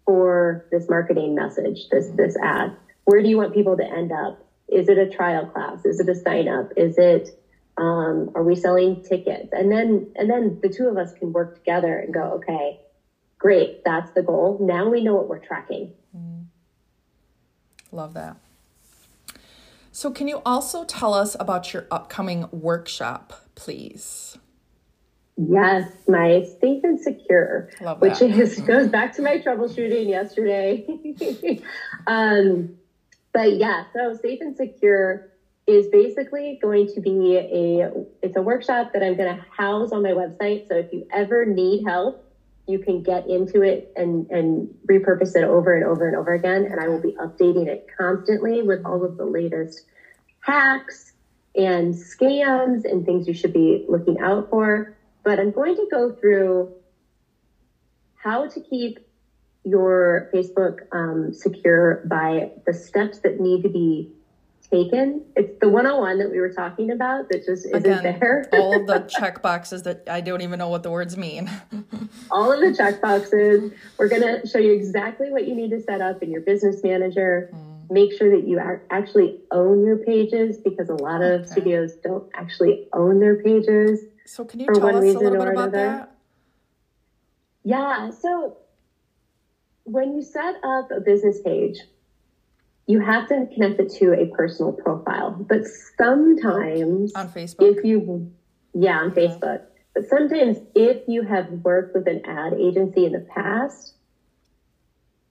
for 0.07 0.67
this 0.71 0.89
marketing 0.89 1.35
message, 1.35 1.89
this 1.91 2.09
this 2.15 2.37
ad. 2.43 2.75
Where 3.05 3.23
do 3.23 3.29
you 3.29 3.37
want 3.37 3.53
people 3.53 3.77
to 3.77 3.85
end 3.85 4.13
up? 4.13 4.43
Is 4.69 4.89
it 4.89 4.99
a 4.99 5.09
trial 5.11 5.47
class? 5.47 5.85
Is 5.85 6.01
it 6.01 6.09
a 6.09 6.15
sign 6.15 6.49
up? 6.49 6.71
Is 6.77 6.97
it 6.97 7.29
um, 7.77 8.31
are 8.35 8.43
we 8.43 8.57
selling 8.57 9.03
tickets? 9.03 9.51
And 9.53 9.71
then 9.71 10.13
and 10.17 10.31
then 10.31 10.61
the 10.63 10.71
two 10.71 10.89
of 10.89 10.97
us 10.97 11.13
can 11.19 11.33
work 11.33 11.57
together 11.57 11.99
and 11.99 12.15
go, 12.15 12.41
okay, 12.41 12.81
great, 13.39 13.83
that's 13.85 14.11
the 14.13 14.23
goal. 14.23 14.59
Now 14.61 14.89
we 14.89 15.05
know 15.05 15.15
what 15.15 15.29
we're 15.29 15.45
tracking. 15.45 15.93
Love 17.93 18.15
that. 18.15 18.37
So, 19.91 20.11
can 20.11 20.29
you 20.29 20.43
also 20.45 20.85
tell 20.85 21.15
us 21.15 21.35
about 21.41 21.73
your 21.73 21.87
upcoming 21.91 22.47
workshop, 22.51 23.33
please? 23.55 24.37
Yes, 25.37 25.91
my 26.09 26.47
safe 26.61 26.83
and 26.83 26.99
secure, 26.99 27.69
which 27.99 28.23
is, 28.23 28.59
goes 28.61 28.89
back 28.89 29.15
to 29.17 29.23
my 29.23 29.39
troubleshooting 29.39 30.09
yesterday. 30.09 30.87
um, 32.07 32.77
but 33.33 33.59
yeah, 33.59 33.85
so 33.93 34.17
safe 34.23 34.41
and 34.41 34.57
secure 34.57 35.31
is 35.67 35.89
basically 35.89 36.59
going 36.63 36.87
to 36.95 37.01
be 37.01 37.37
a 37.37 37.91
it's 38.23 38.37
a 38.37 38.43
workshop 38.43 38.93
that 38.95 39.03
I'm 39.03 39.17
going 39.17 39.37
to 39.37 39.45
house 39.51 39.93
on 39.93 40.03
my 40.03 40.13
website. 40.13 40.69
So 40.69 40.77
if 40.77 40.93
you 40.93 41.07
ever 41.13 41.45
need 41.45 41.85
help, 41.85 42.25
you 42.67 42.79
can 42.79 43.03
get 43.03 43.27
into 43.27 43.63
it 43.63 43.93
and 43.95 44.31
and 44.31 44.69
repurpose 44.89 45.37
it 45.37 45.45
over 45.45 45.75
and 45.75 45.85
over 45.85 46.07
and 46.07 46.17
over 46.17 46.33
again. 46.33 46.65
And 46.65 46.81
I 46.81 46.89
will 46.89 47.01
be 47.01 47.13
updating 47.21 47.67
it 47.67 47.87
constantly 47.99 48.63
with 48.63 48.87
all 48.87 49.05
of 49.05 49.19
the 49.19 49.27
latest 49.27 49.83
hacks 50.41 51.13
and 51.55 51.95
scams 51.95 52.85
and 52.85 53.05
things 53.05 53.27
you 53.29 53.35
should 53.35 53.53
be 53.53 53.85
looking 53.89 54.19
out 54.21 54.49
for. 54.49 54.97
But 55.27 55.41
I'm 55.41 55.51
going 55.51 55.75
to 55.75 55.89
go 55.91 56.13
through 56.13 56.73
how 58.15 58.47
to 58.47 58.61
keep 58.61 59.01
your 59.65 60.31
Facebook 60.33 60.83
um, 60.93 61.35
secure 61.35 62.05
by 62.09 62.53
the 62.65 62.73
steps 62.73 63.19
that 63.25 63.41
need 63.41 63.65
to 63.65 63.69
be 63.69 64.13
taken. 64.71 65.25
It's 65.35 65.59
the 65.59 65.69
101 65.69 66.21
that 66.21 66.31
we 66.31 66.39
were 66.39 66.53
talking 66.53 66.93
about 66.93 67.29
that 67.31 67.39
just 67.45 67.67
isn't 67.67 67.75
Again, 67.75 68.21
there. 68.21 68.49
all 68.53 68.81
of 68.81 68.87
the 68.87 69.01
check 69.19 69.43
boxes 69.43 69.83
that 69.83 70.05
I 70.09 70.21
don't 70.21 70.43
even 70.43 70.61
know 70.61 70.69
what 70.69 70.85
the 70.85 70.93
words 70.93 71.17
mean. 71.17 71.51
all 72.31 72.53
of 72.53 72.61
the 72.61 72.73
check 72.73 73.03
boxes. 73.03 73.73
We're 73.99 74.09
going 74.09 74.23
to 74.23 74.47
show 74.47 74.59
you 74.59 74.75
exactly 74.75 75.33
what 75.33 75.49
you 75.49 75.57
need 75.57 75.71
to 75.71 75.83
set 75.83 76.01
up 76.01 76.23
in 76.23 76.31
your 76.31 76.43
business 76.43 76.85
manager. 76.85 77.51
Mm. 77.53 77.91
Make 77.91 78.17
sure 78.17 78.31
that 78.31 78.47
you 78.47 78.61
actually 78.91 79.41
own 79.51 79.85
your 79.85 79.97
pages 79.97 80.59
because 80.59 80.89
a 80.89 80.95
lot 80.95 81.21
of 81.21 81.41
okay. 81.41 81.51
studios 81.51 81.95
don't 81.97 82.31
actually 82.33 82.87
own 82.93 83.19
their 83.19 83.43
pages. 83.43 84.05
So 84.27 84.45
can 84.45 84.61
you 84.61 84.67
tell 84.67 84.97
us 84.97 85.15
a 85.15 85.19
little 85.19 85.39
bit 85.39 85.49
about 85.49 85.73
that? 85.73 86.17
Yeah. 87.65 88.11
So 88.11 88.59
when 89.85 90.15
you 90.15 90.23
set 90.23 90.57
up 90.65 90.91
a 90.91 91.01
business 91.01 91.41
page, 91.43 91.79
you 92.87 93.01
have 93.01 93.29
to 93.29 93.49
connect 93.53 93.81
it 93.81 93.93
to 93.99 94.13
a 94.13 94.27
personal 94.27 94.73
profile. 94.73 95.33
But 95.49 95.63
sometimes 95.97 97.13
on 97.15 97.29
Facebook, 97.29 97.79
if 97.79 97.85
you, 97.85 98.33
yeah, 98.75 98.99
on 98.99 99.11
Facebook. 99.13 99.63
But 99.95 100.09
sometimes 100.09 100.59
if 100.75 101.09
you 101.09 101.23
have 101.23 101.49
worked 101.51 101.95
with 101.95 102.07
an 102.07 102.23
ad 102.27 102.53
agency 102.55 103.07
in 103.07 103.13
the 103.13 103.27
past 103.35 103.95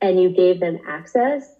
and 0.01 0.19
you 0.19 0.29
gave 0.29 0.59
them 0.59 0.79
access, 0.87 1.55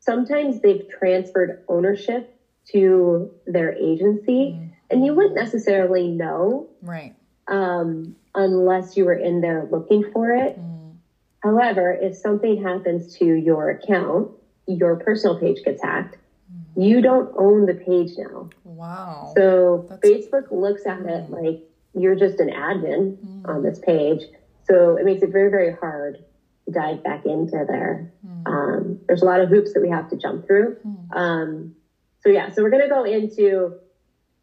sometimes 0.00 0.60
they've 0.60 0.88
transferred 0.98 1.64
ownership 1.68 2.38
to 2.72 3.30
their 3.46 3.72
agency 3.72 4.56
mm. 4.58 4.71
And 4.92 5.04
you 5.04 5.14
wouldn't 5.14 5.34
necessarily 5.34 6.08
know. 6.08 6.68
Right. 6.82 7.14
Um, 7.48 8.16
unless 8.34 8.96
you 8.96 9.04
were 9.04 9.14
in 9.14 9.40
there 9.40 9.68
looking 9.70 10.04
for 10.12 10.32
it. 10.32 10.58
Mm. 10.58 10.94
However, 11.40 11.92
if 11.92 12.16
something 12.16 12.62
happens 12.62 13.16
to 13.18 13.24
your 13.24 13.70
account, 13.70 14.30
your 14.66 14.96
personal 14.96 15.38
page 15.38 15.58
gets 15.64 15.82
hacked, 15.82 16.16
mm. 16.50 16.86
you 16.86 17.02
don't 17.02 17.32
own 17.36 17.66
the 17.66 17.74
page 17.74 18.12
now. 18.16 18.48
Wow. 18.64 19.32
So 19.36 19.86
That's... 19.88 20.06
Facebook 20.06 20.50
looks 20.50 20.86
at 20.86 21.00
it 21.00 21.30
mm. 21.30 21.30
like 21.30 21.68
you're 21.94 22.14
just 22.14 22.40
an 22.40 22.48
admin 22.48 23.16
mm. 23.16 23.48
on 23.48 23.62
this 23.62 23.78
page. 23.80 24.22
So 24.64 24.96
it 24.96 25.04
makes 25.04 25.22
it 25.22 25.30
very, 25.30 25.50
very 25.50 25.74
hard 25.74 26.24
to 26.64 26.70
dive 26.70 27.02
back 27.02 27.26
into 27.26 27.64
there. 27.68 28.12
Mm. 28.26 28.46
Um, 28.46 29.00
there's 29.08 29.22
a 29.22 29.26
lot 29.26 29.40
of 29.40 29.48
hoops 29.48 29.74
that 29.74 29.80
we 29.82 29.90
have 29.90 30.08
to 30.10 30.16
jump 30.16 30.46
through. 30.46 30.76
Mm. 30.86 31.16
Um, 31.16 31.74
so 32.20 32.28
yeah, 32.30 32.50
so 32.50 32.62
we're 32.62 32.70
going 32.70 32.88
to 32.88 32.88
go 32.88 33.04
into 33.04 33.74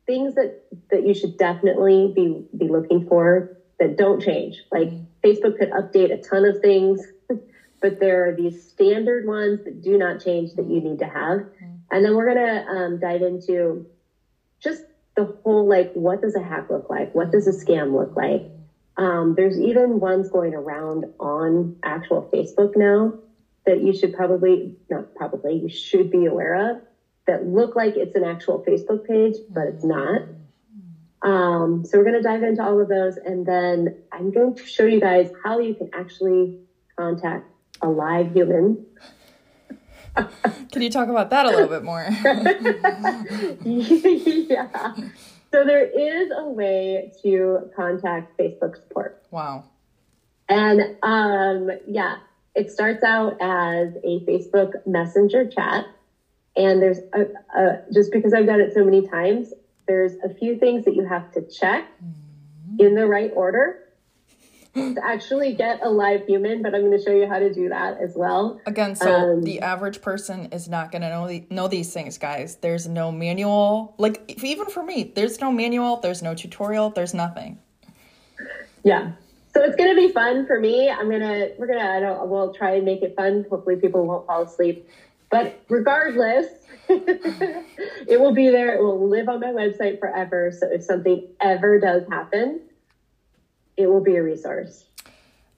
things 0.09 0.35
that, 0.35 0.49
that 0.91 1.03
you 1.05 1.13
should 1.13 1.37
definitely 1.37 2.09
be, 2.15 2.41
be 2.57 2.67
looking 2.67 3.01
for 3.09 3.45
that 3.79 3.97
don't 3.97 4.21
change. 4.21 4.63
Like. 4.71 4.89
Facebook 5.25 5.55
could 5.57 5.69
update 5.71 6.13
a 6.13 6.17
ton 6.17 6.45
of 6.45 6.57
things 6.59 6.99
but 7.81 7.99
there 7.99 8.27
are 8.27 8.33
these 8.33 8.57
standard 8.59 9.25
ones 9.25 9.59
that 9.65 9.81
do 9.81 9.97
not 9.97 10.19
change 10.19 10.53
that 10.55 10.67
you 10.67 10.81
need 10.81 10.99
to 10.99 11.07
have. 11.07 11.39
And 11.91 12.05
then 12.05 12.15
we're 12.15 12.33
going 12.33 12.37
to 12.37 12.65
um, 12.71 12.97
dive 12.99 13.21
into 13.23 13.85
just 14.59 14.83
the 15.15 15.25
whole 15.25 15.67
like, 15.67 15.89
what 15.93 16.21
does 16.21 16.35
a 16.35 16.41
hack 16.41 16.65
look 16.69 16.89
like? 16.89 17.09
What 17.13 17.31
does 17.31 17.47
a 17.47 17.51
scam 17.51 17.95
look 17.97 18.15
like? 18.15 18.41
Um, 18.97 19.33
there's 19.35 19.59
even 19.59 19.99
ones 19.99 20.29
going 20.29 20.53
around 20.55 21.05
on 21.19 21.73
actual 21.83 22.27
Facebook 22.33 22.71
now 22.75 23.13
that 23.65 23.79
you 23.81 23.93
should 23.93 24.13
probably, 24.13 24.73
not 24.89 25.05
probably, 25.15 25.55
you 25.55 25.69
should 25.69 26.09
be 26.09 26.25
aware 26.25 26.71
of 26.71 26.77
that 27.27 27.45
look 27.45 27.75
like 27.75 27.95
it's 27.95 28.15
an 28.15 28.23
actual 28.23 28.63
Facebook 28.67 29.07
page, 29.07 29.35
but 29.49 29.67
it's 29.67 29.83
not. 29.83 30.21
Um, 31.21 31.85
so 31.85 31.97
we're 31.97 32.05
going 32.05 32.15
to 32.15 32.21
dive 32.21 32.43
into 32.43 32.63
all 32.63 32.79
of 32.79 32.87
those. 32.87 33.17
And 33.17 33.45
then 33.45 33.97
I'm 34.11 34.31
going 34.31 34.55
to 34.55 34.65
show 34.65 34.85
you 34.85 34.99
guys 34.99 35.29
how 35.43 35.59
you 35.59 35.75
can 35.75 35.89
actually 35.93 36.59
contact 36.97 37.45
a 37.81 37.89
live 37.89 38.33
human. 38.33 38.85
Can 40.71 40.81
you 40.81 40.89
talk 40.89 41.07
about 41.09 41.29
that 41.29 41.45
a 41.45 41.49
little 41.49 41.67
bit 41.67 41.83
more? 41.83 42.01
yeah. 43.63 44.93
So 45.51 45.65
there 45.65 45.85
is 45.85 46.31
a 46.35 46.47
way 46.47 47.11
to 47.23 47.71
contact 47.75 48.37
Facebook 48.37 48.75
support. 48.75 49.23
Wow. 49.31 49.65
And 50.47 50.97
um, 51.03 51.71
yeah, 51.87 52.17
it 52.55 52.71
starts 52.71 53.03
out 53.03 53.33
as 53.41 53.95
a 54.03 54.19
Facebook 54.25 54.85
Messenger 54.85 55.47
chat. 55.47 55.85
And 56.59 56.81
there's 56.81 56.99
a, 57.13 57.25
a, 57.57 57.81
just 57.93 58.11
because 58.11 58.33
I've 58.33 58.45
done 58.45 58.59
it 58.59 58.73
so 58.73 58.83
many 58.83 59.07
times, 59.07 59.53
there's 59.87 60.13
a 60.23 60.33
few 60.33 60.59
things 60.59 60.85
that 60.85 60.93
you 60.93 61.05
have 61.05 61.31
to 61.31 61.41
check 61.41 61.85
mm-hmm. 62.03 62.85
in 62.85 62.95
the 62.95 63.07
right 63.07 63.31
order 63.33 63.79
to 64.75 64.97
actually 65.03 65.53
get 65.53 65.79
a 65.83 65.89
live 65.89 66.25
human, 66.25 66.61
but 66.61 66.75
I'm 66.75 66.81
going 66.81 66.97
to 66.97 67.03
show 67.03 67.11
you 67.11 67.27
how 67.27 67.39
to 67.39 67.51
do 67.53 67.69
that 67.69 67.99
as 67.99 68.13
well. 68.15 68.61
Again, 68.65 68.95
so 68.95 69.33
um, 69.33 69.43
the 69.43 69.61
average 69.61 70.01
person 70.01 70.49
is 70.51 70.69
not 70.69 70.91
going 70.91 71.01
to 71.01 71.09
know 71.09 71.27
the, 71.27 71.45
know 71.49 71.67
these 71.67 71.91
things, 71.93 72.17
guys. 72.17 72.57
There's 72.57 72.87
no 72.87 73.11
manual. 73.11 73.95
Like 73.97 74.43
even 74.43 74.67
for 74.67 74.83
me, 74.83 75.11
there's 75.15 75.39
no 75.41 75.51
manual, 75.51 75.97
there's 75.97 76.21
no 76.21 76.35
tutorial, 76.35 76.91
there's 76.91 77.13
nothing. 77.13 77.57
Yeah. 78.83 79.13
So 79.53 79.63
it's 79.63 79.75
going 79.75 79.89
to 79.89 79.95
be 79.95 80.13
fun 80.13 80.45
for 80.45 80.59
me. 80.59 80.89
I'm 80.89 81.09
going 81.09 81.21
to 81.21 81.51
we're 81.57 81.67
going 81.67 81.79
to 81.79 81.85
I 81.85 81.99
don't 81.99 82.29
we'll 82.29 82.53
try 82.53 82.75
and 82.75 82.85
make 82.85 83.01
it 83.01 83.15
fun. 83.15 83.45
Hopefully 83.49 83.75
people 83.77 84.05
won't 84.05 84.27
fall 84.27 84.43
asleep. 84.43 84.87
But 85.29 85.61
regardless, 85.69 86.47
it 86.89 88.19
will 88.19 88.33
be 88.33 88.49
there. 88.49 88.75
It 88.75 88.81
will 88.81 89.07
live 89.07 89.29
on 89.29 89.39
my 89.39 89.47
website 89.47 89.99
forever. 89.99 90.51
So 90.51 90.67
if 90.71 90.83
something 90.83 91.27
ever 91.39 91.79
does 91.79 92.03
happen, 92.09 92.61
it 93.77 93.87
will 93.87 94.01
be 94.01 94.15
a 94.15 94.23
resource. 94.23 94.85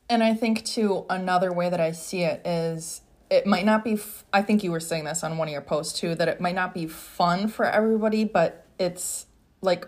And 0.10 0.22
I 0.22 0.34
think 0.34 0.66
too 0.66 1.06
another 1.10 1.54
way 1.54 1.70
that 1.70 1.80
I 1.80 1.94
see 1.94 2.24
it 2.24 2.46
is 2.46 3.02
it 3.30 3.48
might 3.48 3.66
not 3.66 3.86
be 3.86 3.94
f- 3.94 4.26
I 4.34 4.42
think 4.42 4.62
you 4.62 4.72
were 4.72 4.82
saying 4.82 5.06
this 5.06 5.24
on 5.24 5.38
one 5.38 5.48
of 5.48 5.54
your 5.54 5.62
posts 5.62 5.98
too 5.98 6.16
that 6.16 6.28
it 6.28 6.42
might 6.42 6.54
not 6.54 6.74
be 6.74 6.86
fun 6.86 7.48
for 7.48 7.66
everybody, 7.66 8.26
but 8.26 8.68
it's 8.78 9.26
like 9.62 9.88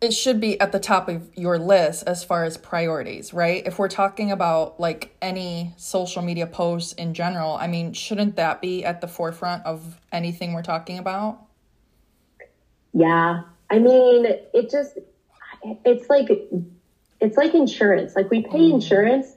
it 0.00 0.12
should 0.12 0.40
be 0.40 0.60
at 0.60 0.72
the 0.72 0.78
top 0.78 1.08
of 1.08 1.30
your 1.34 1.58
list 1.58 2.04
as 2.06 2.22
far 2.22 2.44
as 2.44 2.56
priorities, 2.56 3.32
right? 3.32 3.66
If 3.66 3.78
we're 3.78 3.88
talking 3.88 4.30
about 4.30 4.78
like 4.78 5.16
any 5.22 5.72
social 5.76 6.22
media 6.22 6.46
posts 6.46 6.92
in 6.92 7.14
general, 7.14 7.54
I 7.54 7.66
mean, 7.66 7.92
shouldn't 7.92 8.36
that 8.36 8.60
be 8.60 8.84
at 8.84 9.00
the 9.00 9.08
forefront 9.08 9.64
of 9.64 10.00
anything 10.12 10.52
we're 10.52 10.62
talking 10.62 10.98
about? 10.98 11.40
Yeah. 12.92 13.42
I 13.70 13.78
mean, 13.78 14.26
it 14.26 14.70
just 14.70 14.98
it's 15.84 16.08
like 16.10 16.28
it's 17.20 17.36
like 17.36 17.54
insurance. 17.54 18.14
Like 18.14 18.30
we 18.30 18.42
pay 18.42 18.70
mm. 18.70 18.74
insurance 18.74 19.34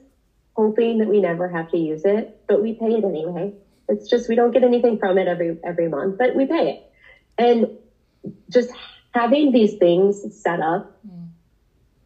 hoping 0.54 0.98
that 0.98 1.08
we 1.08 1.20
never 1.20 1.48
have 1.48 1.70
to 1.70 1.78
use 1.78 2.04
it, 2.04 2.40
but 2.46 2.62
we 2.62 2.74
pay 2.74 2.90
it 2.90 3.04
anyway. 3.04 3.54
It's 3.88 4.08
just 4.08 4.28
we 4.28 4.34
don't 4.34 4.50
get 4.50 4.64
anything 4.64 4.98
from 4.98 5.16
it 5.16 5.28
every 5.28 5.56
every 5.64 5.88
month, 5.88 6.18
but 6.18 6.34
we 6.34 6.46
pay 6.46 6.70
it. 6.70 6.92
And 7.38 7.78
just 8.50 8.70
having 9.18 9.52
these 9.52 9.74
things 9.74 10.24
set 10.42 10.60
up 10.60 10.98
mm. 11.06 11.28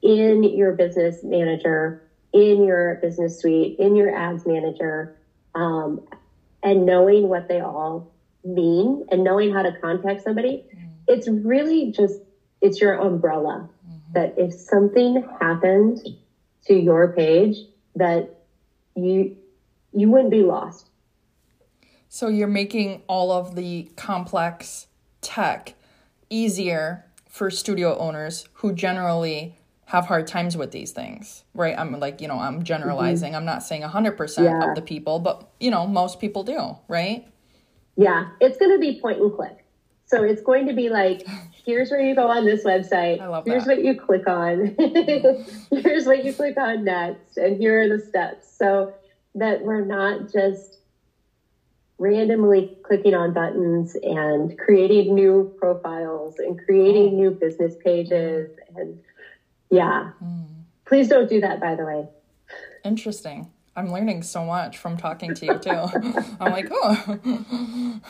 in 0.03 0.43
your 0.45 0.73
business 0.73 1.23
manager, 1.23 2.03
in 2.33 2.65
your 2.65 2.97
business 3.03 3.41
suite, 3.41 3.79
in 3.79 3.97
your 3.97 4.15
ads 4.15 4.47
manager, 4.47 5.17
um, 5.55 6.01
and 6.63 6.87
knowing 6.87 7.29
what 7.29 7.49
they 7.49 7.61
all 7.61 8.13
mean 8.45 9.05
and 9.11 9.23
knowing 9.23 9.53
how 9.53 9.63
to 9.63 9.73
contact 9.81 10.23
somebody, 10.23 10.65
mm. 10.75 10.89
it's 11.07 11.29
really 11.29 11.93
just 11.93 12.21
it's 12.61 12.81
your 12.81 12.95
umbrella 12.95 13.69
that 14.13 14.35
if 14.37 14.53
something 14.53 15.27
happened 15.41 15.99
to 16.67 16.75
your 16.75 17.13
page 17.13 17.57
that 17.97 18.39
you 18.95 19.37
you 19.93 20.11
wouldn't 20.11 20.31
be 20.31 20.43
lost 20.43 20.89
so 22.09 22.29
you're 22.29 22.47
making 22.47 23.03
all 23.07 23.33
of 23.33 23.55
the 23.57 23.91
complex 23.97 24.87
tech 25.21 25.75
easier 26.33 27.05
for 27.29 27.51
studio 27.51 27.97
owners 27.99 28.49
who 28.55 28.73
generally 28.73 29.57
have 29.87 30.07
hard 30.07 30.27
times 30.27 30.57
with 30.57 30.71
these 30.71 30.93
things 30.93 31.45
right 31.55 31.79
i'm 31.79 31.99
like 31.99 32.21
you 32.21 32.29
know 32.29 32.39
i'm 32.39 32.63
generalizing 32.63 33.31
mm-hmm. 33.31 33.37
i'm 33.37 33.45
not 33.45 33.63
saying 33.63 33.83
100% 33.83 34.45
yeah. 34.45 34.71
of 34.71 34.75
the 34.75 34.83
people 34.83 35.19
but 35.19 35.51
you 35.61 35.71
know 35.71 35.87
most 35.87 36.19
people 36.19 36.43
do 36.43 36.77
right 36.89 37.27
yeah 37.97 38.29
it's 38.41 38.57
going 38.59 38.73
to 38.73 38.79
be 38.79 39.01
point 39.01 39.21
and 39.21 39.35
click 39.35 39.65
so 40.07 40.23
it's 40.23 40.43
going 40.43 40.67
to 40.67 40.75
be 40.75 40.89
like 40.89 41.27
here's 41.65 41.91
where 41.91 42.01
you 42.01 42.15
go 42.15 42.29
on 42.29 42.45
this 42.45 42.65
website. 42.65 43.21
I 43.21 43.29
love 43.29 43.45
here's 43.47 43.65
that. 43.65 43.79
what 43.79 43.85
you 43.85 43.99
click 43.99 44.29
on. 44.29 44.77
here's 45.71 46.07
what 46.07 46.25
you 46.25 46.33
click 46.33 46.57
on 46.59 46.85
next. 46.85 47.37
And 47.37 47.57
here 47.57 47.83
are 47.83 47.89
the 47.89 48.05
steps. 48.05 48.57
So 48.57 48.95
that 49.35 49.63
we're 49.63 49.85
not 49.85 50.31
just 50.33 50.79
randomly 52.03 52.77
clicking 52.83 53.15
on 53.15 53.33
buttons 53.33 53.97
and 54.03 54.59
creating 54.59 55.15
new 55.15 55.55
profiles 55.59 56.39
and 56.39 56.59
creating 56.65 57.17
new 57.17 57.31
business 57.31 57.75
pages. 57.85 58.51
And 58.77 58.99
yeah, 59.71 60.11
please 60.85 61.09
don't 61.09 61.29
do 61.29 61.41
that, 61.41 61.61
by 61.61 61.77
the 61.77 61.85
way. 61.85 62.09
Interesting. 62.85 63.51
I'm 63.77 63.91
learning 63.91 64.23
so 64.25 64.45
much 64.45 64.77
from 64.77 64.97
talking 64.97 65.33
to 65.35 65.47
you 65.47 65.59
too. 65.59 65.71
I'm 66.41 66.53
like, 66.53 66.69
oh, 66.71 68.01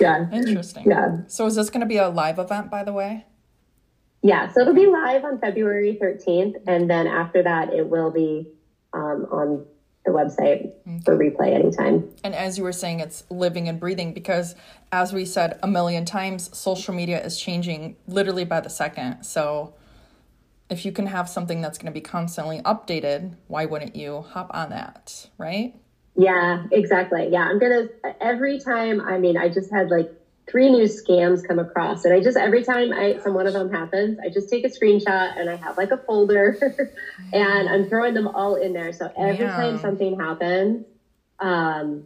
Yeah. 0.00 0.30
interesting. 0.32 0.84
Yeah. 0.86 1.18
So 1.26 1.46
is 1.46 1.56
this 1.56 1.68
going 1.68 1.80
to 1.80 1.86
be 1.86 1.96
a 1.98 2.08
live 2.08 2.38
event, 2.38 2.70
by 2.70 2.84
the 2.84 2.92
way? 2.92 3.26
Yeah. 4.22 4.50
So 4.52 4.60
it'll 4.60 4.72
be 4.72 4.86
live 4.86 5.24
on 5.24 5.38
February 5.40 5.98
13th. 6.00 6.54
And 6.66 6.88
then 6.88 7.08
after 7.08 7.42
that, 7.42 7.74
it 7.74 7.88
will 7.88 8.10
be 8.10 8.46
um, 8.94 9.26
on 9.30 9.66
the 10.04 10.10
website 10.10 10.72
for 11.04 11.16
replay 11.16 11.54
anytime. 11.54 12.10
And 12.22 12.34
as 12.34 12.58
you 12.58 12.64
were 12.64 12.72
saying, 12.72 13.00
it's 13.00 13.24
living 13.30 13.68
and 13.68 13.80
breathing 13.80 14.12
because, 14.12 14.54
as 14.92 15.12
we 15.12 15.24
said 15.24 15.58
a 15.62 15.66
million 15.66 16.04
times, 16.04 16.56
social 16.56 16.94
media 16.94 17.24
is 17.24 17.40
changing 17.40 17.96
literally 18.06 18.44
by 18.44 18.60
the 18.60 18.70
second. 18.70 19.22
So, 19.24 19.74
if 20.70 20.84
you 20.84 20.92
can 20.92 21.06
have 21.06 21.28
something 21.28 21.60
that's 21.60 21.78
going 21.78 21.86
to 21.86 21.92
be 21.92 22.00
constantly 22.00 22.60
updated, 22.62 23.36
why 23.48 23.66
wouldn't 23.66 23.96
you 23.96 24.22
hop 24.22 24.50
on 24.54 24.70
that, 24.70 25.28
right? 25.38 25.74
Yeah, 26.16 26.64
exactly. 26.70 27.28
Yeah, 27.30 27.42
I'm 27.42 27.58
gonna 27.58 27.88
every 28.20 28.60
time. 28.60 29.00
I 29.00 29.18
mean, 29.18 29.36
I 29.36 29.48
just 29.48 29.72
had 29.72 29.90
like 29.90 30.12
three 30.46 30.70
new 30.70 30.84
scams 30.84 31.46
come 31.46 31.58
across, 31.58 32.04
and 32.04 32.12
I 32.14 32.20
just 32.20 32.36
every 32.36 32.62
time 32.62 32.92
I 32.92 33.18
some 33.22 33.34
one 33.34 33.46
of 33.46 33.52
them 33.54 33.70
happens, 33.70 34.18
I 34.24 34.28
just 34.28 34.48
take 34.50 34.64
a 34.64 34.68
screenshot 34.68 35.38
and 35.38 35.48
I 35.48 35.56
have 35.56 35.76
like 35.76 35.90
a 35.90 35.96
folder, 35.96 36.56
and 37.32 37.68
I'm 37.68 37.88
throwing 37.88 38.14
them 38.14 38.28
all 38.28 38.54
in 38.56 38.72
there. 38.72 38.92
So 38.92 39.10
every 39.16 39.46
Yeah. 39.46 39.56
time 39.56 39.78
something 39.78 40.18
happens, 40.18 40.84
um, 41.40 42.04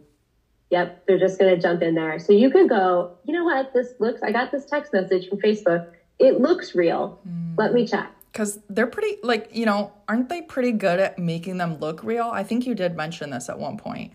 yep, 0.69 1.05
they're 1.05 1.19
just 1.19 1.39
gonna 1.39 1.57
jump 1.57 1.81
in 1.81 1.95
there. 1.95 2.19
So 2.19 2.33
you 2.33 2.49
can 2.49 2.67
go. 2.67 3.17
You 3.25 3.33
know 3.33 3.43
what? 3.43 3.73
This 3.73 3.93
looks. 3.99 4.21
I 4.23 4.31
got 4.31 4.51
this 4.51 4.65
text 4.65 4.93
message 4.93 5.27
from 5.29 5.39
Facebook. 5.39 5.87
It 6.17 6.39
looks 6.39 6.75
real. 6.75 7.19
Let 7.57 7.73
me 7.73 7.87
check. 7.87 8.11
Because 8.31 8.59
they're 8.69 8.87
pretty, 8.87 9.17
like, 9.23 9.49
you 9.55 9.65
know, 9.65 9.91
aren't 10.07 10.29
they 10.29 10.41
pretty 10.41 10.71
good 10.71 10.99
at 10.99 11.17
making 11.17 11.57
them 11.57 11.77
look 11.79 12.03
real? 12.03 12.29
I 12.31 12.43
think 12.43 12.67
you 12.67 12.75
did 12.75 12.95
mention 12.95 13.31
this 13.31 13.49
at 13.49 13.57
one 13.57 13.75
point. 13.77 14.13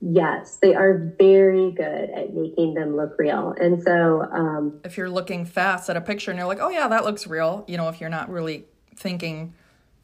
Yes, 0.00 0.58
they 0.62 0.74
are 0.74 1.12
very 1.18 1.72
good 1.72 2.10
at 2.10 2.32
making 2.32 2.74
them 2.74 2.94
look 2.94 3.18
real. 3.18 3.54
And 3.60 3.82
so, 3.82 4.22
um, 4.22 4.80
If 4.84 4.96
you're 4.96 5.10
looking 5.10 5.44
fast 5.44 5.90
at 5.90 5.96
a 5.96 6.00
picture 6.00 6.30
and 6.30 6.38
you're 6.38 6.46
like, 6.46 6.60
oh, 6.60 6.68
yeah, 6.68 6.86
that 6.88 7.04
looks 7.04 7.26
real, 7.26 7.64
you 7.66 7.76
know, 7.76 7.88
if 7.88 8.00
you're 8.00 8.10
not 8.10 8.30
really 8.30 8.66
thinking 8.94 9.54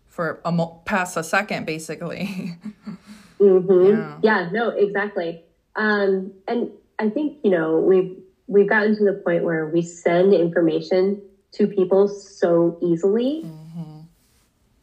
for 0.09 0.41
a 0.45 0.51
mo- 0.51 0.81
past 0.85 1.17
a 1.17 1.23
second, 1.23 1.65
basically. 1.65 2.57
mhm. 3.41 4.19
yeah. 4.23 4.49
no, 4.53 4.71
exactly. 4.71 5.43
Um, 5.77 6.33
and 6.49 6.71
I 6.99 7.09
think, 7.11 7.39
you 7.45 7.51
know, 7.51 7.79
we've, 7.79 8.17
we've 8.49 8.69
gotten 8.69 8.97
to 8.97 9.05
the 9.05 9.23
point 9.25 9.45
where 9.45 9.69
we 9.69 9.83
send 9.83 10.35
information 10.35 11.23
to 11.53 11.69
people 11.69 12.09
so 12.09 12.79
easily 12.83 13.49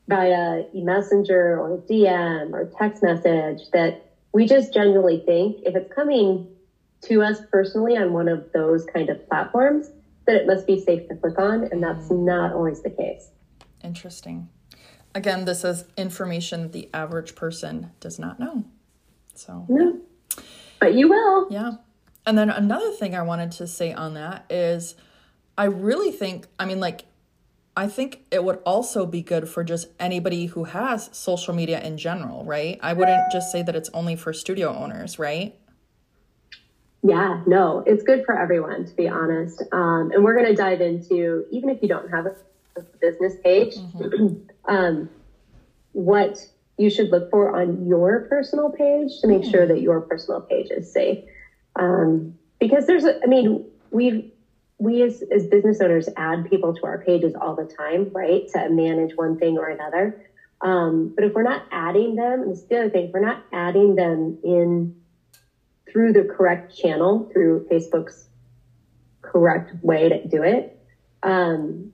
via 0.07 0.64
a 0.74 0.82
messenger 0.82 1.59
or 1.59 1.78
DM 1.89 2.53
or 2.53 2.72
text 2.78 3.03
message 3.03 3.70
that 3.72 4.11
we 4.34 4.45
just 4.45 4.73
generally 4.73 5.23
think 5.25 5.57
if 5.65 5.75
it's 5.75 5.93
coming 5.93 6.47
to 7.03 7.21
us 7.21 7.39
personally 7.51 7.97
on 7.97 8.13
one 8.13 8.27
of 8.27 8.51
those 8.53 8.86
kind 8.86 9.09
of 9.09 9.27
platforms, 9.27 9.89
that 10.25 10.36
it 10.36 10.47
must 10.47 10.67
be 10.67 10.79
safe 10.79 11.07
to 11.09 11.15
click 11.15 11.38
on. 11.39 11.63
And 11.65 11.84
that's 11.84 12.07
mm. 12.09 12.25
not 12.25 12.53
always 12.53 12.82
the 12.82 12.89
case. 12.89 13.29
Interesting. 13.84 14.49
Again, 15.13 15.45
this 15.45 15.63
is 15.63 15.86
information 15.97 16.63
that 16.63 16.71
the 16.71 16.89
average 16.93 17.36
person 17.36 17.91
does 17.99 18.19
not 18.19 18.39
know. 18.39 18.63
So, 19.34 19.65
No. 19.67 19.99
But 20.79 20.95
you 20.95 21.09
will. 21.09 21.47
yeah. 21.51 21.73
And 22.25 22.38
then 22.38 22.49
another 22.49 22.91
thing 22.91 23.15
I 23.15 23.21
wanted 23.23 23.51
to 23.53 23.67
say 23.67 23.93
on 23.93 24.13
that 24.13 24.45
is 24.49 24.95
I 25.57 25.65
really 25.65 26.11
think, 26.11 26.47
I 26.57 26.65
mean, 26.65 26.79
like, 26.79 27.03
I 27.76 27.88
think 27.88 28.26
it 28.32 28.43
would 28.43 28.59
also 28.65 29.05
be 29.05 29.22
good 29.22 29.47
for 29.47 29.63
just 29.63 29.88
anybody 29.99 30.47
who 30.47 30.65
has 30.65 31.09
social 31.13 31.53
media 31.53 31.82
in 31.82 31.97
general, 31.97 32.43
right? 32.43 32.78
I 32.82 32.93
wouldn't 32.93 33.32
just 33.32 33.51
say 33.51 33.63
that 33.63 33.76
it's 33.76 33.89
only 33.93 34.15
for 34.15 34.34
studio 34.34 34.76
owners, 34.76 35.17
right? 35.17 35.55
Yeah, 37.01 37.41
no, 37.47 37.84
it's 37.88 38.03
good 38.03 38.26
for 38.26 38.38
everyone, 38.38 38.86
to 38.86 38.93
be 38.93 39.07
honest. 39.07 39.63
Um, 39.72 40.11
and 40.13 40.24
we're 40.24 40.36
going 40.36 40.47
to 40.47 40.55
dive 40.55 40.82
into, 40.82 41.45
even 41.49 41.69
if 41.69 41.82
you 41.82 41.88
don't 41.88 42.09
have 42.11 42.26
a 42.26 42.36
a 42.78 42.82
business 42.99 43.34
page, 43.43 43.76
um, 44.65 45.09
what 45.93 46.39
you 46.78 46.89
should 46.89 47.09
look 47.09 47.30
for 47.30 47.59
on 47.59 47.86
your 47.86 48.22
personal 48.30 48.69
page 48.69 49.19
to 49.22 49.28
make 49.28 49.43
sure 49.43 49.67
that 49.67 49.82
your 49.82 50.01
personal 50.01 50.41
page 50.41 50.72
is 50.72 50.91
safe. 50.91 51.24
Um, 51.76 52.38
because 52.59 52.88
there's, 52.88 53.03
a, 53.03 53.22
I 53.24 53.28
mean, 53.28 53.65
we've, 53.91 54.32
we 54.82 55.03
as, 55.03 55.21
as 55.32 55.45
business 55.45 55.79
owners 55.79 56.09
add 56.15 56.43
people 56.43 56.73
to 56.73 56.79
our 56.86 56.97
pages 56.97 57.34
all 57.39 57.53
the 57.53 57.65
time, 57.65 58.09
right? 58.13 58.41
To 58.55 58.67
manage 58.67 59.11
one 59.15 59.36
thing 59.36 59.57
or 59.59 59.69
another. 59.69 60.11
Um, 60.59 61.11
but 61.15 61.23
if 61.23 61.34
we're 61.36 61.43
not 61.43 61.61
adding 61.71 62.15
them, 62.15 62.41
and 62.41 62.51
it's 62.51 62.63
the 62.63 62.77
other 62.77 62.89
thing, 62.89 63.05
if 63.05 63.11
we're 63.13 63.19
not 63.19 63.39
adding 63.53 63.93
them 63.93 64.34
in 64.43 64.89
through 65.88 66.13
the 66.13 66.23
correct 66.23 66.75
channel, 66.75 67.27
through 67.32 67.61
Facebook's 67.69 68.27
correct 69.21 69.71
way 69.82 70.09
to 70.09 70.19
do 70.27 70.41
it, 70.41 70.67
um, 71.21 71.91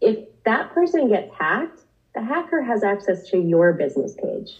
if 0.00 0.16
that 0.44 0.70
person 0.70 1.08
gets 1.08 1.28
hacked, 1.30 1.84
the 2.14 2.22
hacker 2.22 2.62
has 2.62 2.82
access 2.82 3.22
to 3.28 3.36
your 3.36 3.72
business 3.72 4.14
page. 4.14 4.56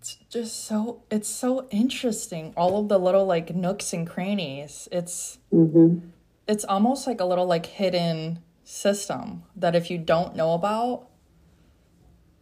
It's 0.00 0.16
just 0.30 0.64
so 0.64 1.02
it's 1.10 1.28
so 1.28 1.68
interesting. 1.70 2.54
All 2.56 2.80
of 2.80 2.88
the 2.88 2.98
little 2.98 3.26
like 3.26 3.54
nooks 3.54 3.92
and 3.92 4.08
crannies. 4.08 4.88
It's 4.90 5.38
mm-hmm. 5.52 6.08
it's 6.48 6.64
almost 6.64 7.06
like 7.06 7.20
a 7.20 7.26
little 7.26 7.44
like 7.44 7.66
hidden 7.66 8.38
system 8.64 9.42
that 9.54 9.76
if 9.76 9.90
you 9.90 9.98
don't 9.98 10.34
know 10.34 10.54
about, 10.54 11.08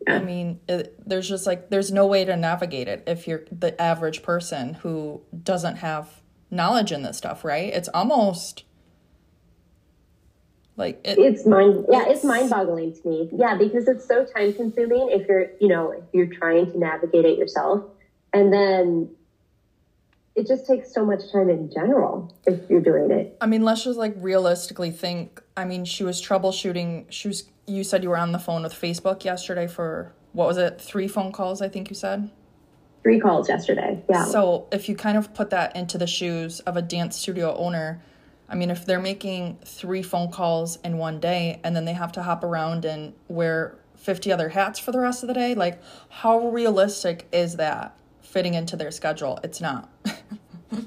I 0.07 0.21
mean, 0.21 0.61
it, 0.69 0.95
there's 1.05 1.29
just 1.29 1.49
like 1.49 1.69
there's 1.69 1.91
no 1.91 2.07
way 2.07 2.25
to 2.25 2.37
navigate 2.37 2.87
it 2.87 3.03
if 3.09 3.27
you're 3.27 3.43
the 3.51 3.81
average 3.83 4.23
person 4.23 4.75
who 4.75 5.23
doesn't 5.43 5.77
have 5.77 6.23
knowledge 6.53 6.93
in 6.93 7.03
this 7.03 7.19
stuff, 7.19 7.45
right? 7.45 7.73
It's 7.73 7.89
almost 7.89 8.63
like 10.79 11.01
it, 11.05 11.19
It's 11.19 11.45
mind, 11.45 11.87
yeah, 11.91 12.05
it's 12.07 12.25
mind 12.25 12.49
boggling 12.51 12.95
to 12.95 13.09
me. 13.09 13.29
Yeah, 13.37 13.57
because 13.57 13.89
it's 13.89 14.07
so 14.07 14.25
time 14.25 14.55
consuming 14.55 15.09
if 15.11 15.27
you're, 15.29 15.47
you 15.61 15.69
know, 15.69 15.91
if 15.91 16.05
you're 16.13 16.27
trying 16.27 16.71
to 16.71 16.79
navigate 16.79 17.25
it 17.25 17.37
yourself. 17.37 17.85
And 18.33 18.53
then 18.53 19.11
it 20.37 20.47
just 20.47 20.67
takes 20.67 20.95
so 20.95 21.05
much 21.05 21.33
time 21.33 21.51
in 21.51 21.69
general 21.71 22.33
if 22.47 22.71
you're 22.71 22.81
doing 22.81 23.11
it. 23.11 23.37
I 23.41 23.47
mean, 23.47 23.65
let's 23.65 23.83
just 23.85 23.99
like 23.99 24.15
realistically 24.19 24.93
think. 24.93 25.43
I 25.57 25.65
mean, 25.65 25.85
she 25.85 26.05
was 26.05 26.23
troubleshooting. 26.23 27.07
She 27.11 27.29
was. 27.29 27.49
You 27.67 27.83
said 27.85 28.03
you 28.03 28.11
were 28.11 28.17
on 28.17 28.33
the 28.33 28.39
phone 28.39 28.63
with 28.63 28.73
Facebook 28.73 29.25
yesterday 29.25 29.67
for 29.67 30.15
what 30.33 30.47
was 30.47 30.57
it? 30.57 30.81
Three 30.81 31.09
phone 31.09 31.33
calls, 31.33 31.61
I 31.61 31.69
think 31.69 31.91
you 31.91 31.97
said. 31.97 32.31
Three 33.03 33.19
calls 33.19 33.49
yesterday. 33.49 34.03
Yeah. 34.09 34.25
So 34.25 34.69
if 34.71 34.89
you 34.89 34.95
kind 34.95 35.19
of 35.19 35.35
put 35.35 35.51
that 35.51 35.75
into 35.75 35.99
the 35.99 36.07
shoes 36.07 36.61
of 36.61 36.77
a 36.77 36.83
dance 36.83 37.17
studio 37.17 37.57
owner, 37.57 38.01
I 38.49 38.55
mean, 38.55 38.71
if 38.71 38.87
they're 38.87 39.01
making 39.01 39.59
three 39.65 40.03
phone 40.03 40.31
calls 40.31 40.77
in 40.83 40.99
one 40.99 41.21
day 41.21 41.61
and 41.63 41.77
then 41.77 41.85
they 41.85 41.93
have 41.93 42.13
to 42.13 42.23
hop 42.23 42.43
around 42.43 42.85
and 42.85 43.13
wear 43.29 43.77
50 43.97 44.33
other 44.33 44.49
hats 44.51 44.79
for 44.79 44.93
the 44.93 45.01
rest 45.01 45.23
of 45.23 45.27
the 45.27 45.35
day, 45.35 45.55
like 45.55 45.81
how 46.09 46.49
realistic 46.49 47.29
is 47.33 47.57
that 47.57 47.97
fitting 48.23 48.55
into 48.55 48.77
their 48.77 48.91
schedule? 48.91 49.39
It's 49.45 49.61
not. 49.61 49.91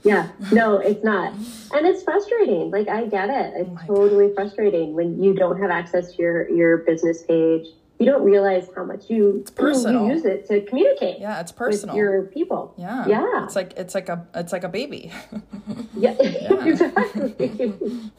Yeah, 0.04 0.30
no, 0.52 0.78
it's 0.78 1.04
not. 1.04 1.34
And 1.34 1.88
it's 1.88 2.04
frustrating. 2.04 2.70
Like 2.72 2.88
I 2.88 3.06
get 3.06 3.30
it. 3.30 3.54
It's 3.56 3.70
oh 3.70 3.88
totally 3.88 4.34
frustrating 4.34 4.94
when 4.94 5.22
you 5.22 5.34
don't 5.34 5.60
have 5.60 5.72
access 5.72 6.14
to 6.16 6.22
your 6.22 6.50
your 6.50 6.78
business 6.78 7.24
page. 7.24 7.68
You 8.02 8.08
don't 8.12 8.24
realize 8.24 8.68
how 8.76 8.84
much 8.84 9.10
you, 9.10 9.46
personal. 9.56 10.08
you 10.08 10.14
use 10.14 10.26
it 10.26 10.48
to 10.48 10.62
communicate 10.62 11.20
yeah, 11.20 11.40
it's 11.40 11.52
with 11.52 11.58
personal. 11.58 11.96
your 11.96 12.24
people. 12.24 12.74
yeah. 12.78 13.06
Yeah. 13.08 13.44
It's 13.46 13.56
like 13.56 13.74
it's 13.78 13.94
like 13.94 14.10
a 14.10 14.26
it's 14.34 14.52
like 14.52 14.64
a 14.64 14.70
baby. 14.70 15.12
Yeah. 15.96 16.16
exactly. 16.20 17.74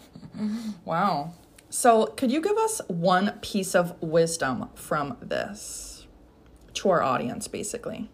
Wow. 0.85 1.33
So, 1.69 2.07
could 2.07 2.31
you 2.33 2.41
give 2.41 2.57
us 2.57 2.81
one 2.89 3.39
piece 3.43 3.75
of 3.75 4.01
wisdom 4.03 4.69
from 4.75 5.17
this 5.21 6.07
to 6.75 6.89
our 6.91 7.03
audience, 7.03 7.49
basically? 7.49 8.11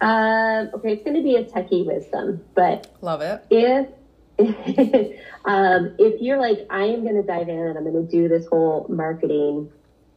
um, 0.00 0.70
okay, 0.74 0.92
it's 0.92 1.04
going 1.04 1.16
to 1.16 1.22
be 1.22 1.36
a 1.36 1.44
techie 1.44 1.86
wisdom, 1.86 2.44
but 2.54 2.94
Love 3.00 3.22
it. 3.22 3.44
if 3.50 3.88
um, 5.44 5.94
if 5.98 6.20
you're 6.20 6.38
like, 6.38 6.66
I 6.70 6.86
am 6.86 7.02
going 7.02 7.16
to 7.16 7.22
dive 7.22 7.48
in 7.48 7.58
and 7.58 7.78
I'm 7.78 7.84
going 7.84 8.06
to 8.06 8.10
do 8.10 8.28
this 8.28 8.46
whole 8.46 8.86
marketing 8.88 9.70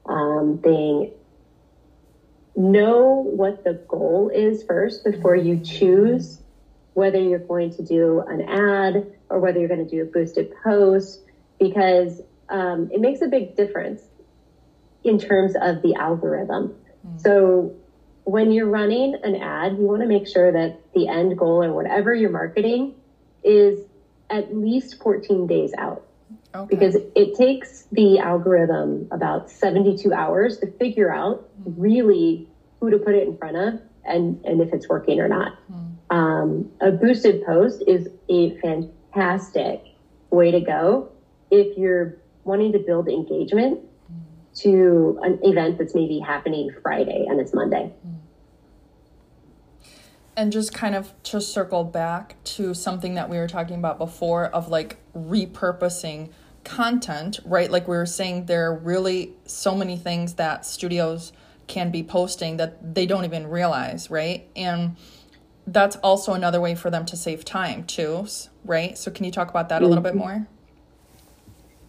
um, 0.06 0.60
thing, 0.64 1.12
know 2.56 3.22
what 3.22 3.64
the 3.64 3.74
goal 3.74 4.30
is 4.34 4.64
first 4.64 5.04
before 5.04 5.36
you 5.36 5.60
choose 5.60 6.40
whether 6.94 7.22
you're 7.22 7.38
going 7.38 7.72
to 7.76 7.84
do 7.84 8.22
an 8.22 8.42
ad 8.42 9.14
or 9.30 9.40
whether 9.40 9.60
you're 9.60 9.68
going 9.68 9.88
to 9.88 9.90
do 9.90 10.02
a 10.02 10.06
boosted 10.06 10.52
post, 10.64 11.22
because 11.60 12.20
um, 12.50 12.90
it 12.92 13.00
makes 13.00 13.22
a 13.22 13.28
big 13.28 13.56
difference 13.56 14.02
in 15.04 15.20
terms 15.20 15.54
of 15.62 15.84
the 15.84 15.94
algorithm. 15.94 16.76
So 17.18 17.76
when 18.24 18.52
you're 18.52 18.68
running 18.68 19.16
an 19.24 19.36
ad, 19.36 19.74
you 19.74 19.84
want 19.84 20.02
to 20.02 20.08
make 20.08 20.28
sure 20.28 20.52
that 20.52 20.80
the 20.94 21.08
end 21.08 21.38
goal 21.38 21.64
or 21.64 21.72
whatever 21.72 22.14
you're 22.16 22.32
marketing 22.32 22.96
is 23.44 23.80
at 24.30 24.56
least 24.56 25.02
14 25.02 25.48
days 25.48 25.74
out. 25.78 26.04
Okay. 26.56 26.76
Because 26.76 26.96
it 27.16 27.36
takes 27.36 27.84
the 27.92 28.20
algorithm 28.20 29.08
about 29.12 29.50
72 29.52 30.12
hours 30.14 30.58
to 30.60 30.72
figure 30.74 31.14
out 31.14 31.50
really 31.66 32.48
who 32.80 32.90
to 32.90 32.98
put 32.98 33.16
it 33.16 33.28
in 33.28 33.38
front 33.38 33.58
of 33.58 33.82
and, 34.06 34.44
and 34.46 34.62
if 34.62 34.74
it's 34.74 34.88
working 34.88 35.20
or 35.20 35.28
not. 35.28 35.58
Mm. 35.72 35.88
Um, 36.10 36.72
a 36.80 36.92
boosted 36.92 37.46
post 37.46 37.84
is 37.86 38.08
a 38.30 38.58
fantastic 38.60 39.84
way 40.30 40.52
to 40.52 40.62
go 40.62 41.12
if 41.52 41.78
you're 41.78 42.18
wanting 42.44 42.72
to 42.72 42.80
build 42.80 43.08
engagement 43.10 43.80
to 44.56 45.20
an 45.22 45.40
event 45.44 45.78
that's 45.78 45.94
maybe 45.94 46.20
happening 46.20 46.72
Friday 46.82 47.26
and 47.28 47.40
it's 47.40 47.54
Monday. 47.54 47.94
And 50.38 50.52
just 50.52 50.74
kind 50.74 50.96
of 50.96 51.12
to 51.24 51.42
circle 51.42 51.84
back 51.84 52.36
to 52.44 52.74
something 52.74 53.16
that 53.16 53.30
we 53.30 53.38
were 53.38 53.48
talking 53.48 53.76
about 53.76 53.98
before 53.98 54.46
of 54.46 54.70
like 54.70 54.98
repurposing 55.14 56.30
content, 56.64 57.40
right? 57.44 57.70
Like 57.70 57.88
we 57.88 57.98
were 57.98 58.06
saying, 58.06 58.46
there 58.46 58.68
are 58.68 58.76
really 58.76 59.34
so 59.46 59.76
many 59.76 59.98
things 59.98 60.36
that 60.36 60.66
studios 60.66 61.34
can 61.68 61.92
be 61.92 62.04
posting 62.04 62.58
that 62.58 62.94
they 62.96 63.06
don't 63.06 63.26
even 63.26 63.48
realize, 63.48 64.10
right? 64.10 64.48
And 64.56 64.96
that's 65.66 65.98
also 65.98 66.34
another 66.34 66.62
way 66.62 66.76
for 66.76 66.90
them 66.90 67.06
to 67.08 67.18
save 67.18 67.44
time 67.44 67.84
too, 67.84 68.28
right? 68.64 68.98
So 68.98 69.12
can 69.12 69.26
you 69.26 69.32
talk 69.32 69.50
about 69.50 69.70
that 69.70 69.82
a 69.82 69.88
little 69.88 70.04
bit 70.04 70.12
mm-hmm. 70.12 70.20
more? 70.20 70.48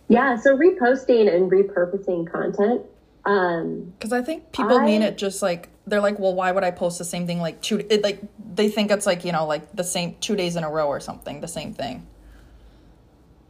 Yeah, 0.09 0.37
so 0.37 0.57
reposting 0.57 1.33
and 1.33 1.51
repurposing 1.51 2.31
content. 2.31 2.83
Um, 3.25 3.93
because 3.99 4.13
I 4.13 4.23
think 4.23 4.53
people 4.53 4.79
I, 4.79 4.85
mean 4.85 5.03
it 5.03 5.19
just 5.19 5.43
like 5.43 5.69
they're 5.89 6.01
like, 6.01 6.19
well, 6.19 6.35
why 6.35 6.53
would 6.53 6.65
I 6.65 6.71
post 6.71 6.99
the 6.99 7.05
same 7.05 7.27
thing 7.27 7.41
like 7.41 7.61
two? 7.61 7.85
It, 7.91 8.03
like 8.03 8.21
they 8.55 8.69
think 8.69 8.91
it's 8.91 9.07
like 9.07 9.25
you 9.25 9.33
know 9.33 9.47
like 9.47 9.75
the 9.75 9.85
same 9.85 10.17
two 10.21 10.37
days 10.37 10.57
in 10.57 10.65
a 10.65 10.71
row 10.71 10.89
or 10.89 11.01
something, 11.01 11.41
the 11.41 11.49
same 11.49 11.73
thing. 11.73 12.07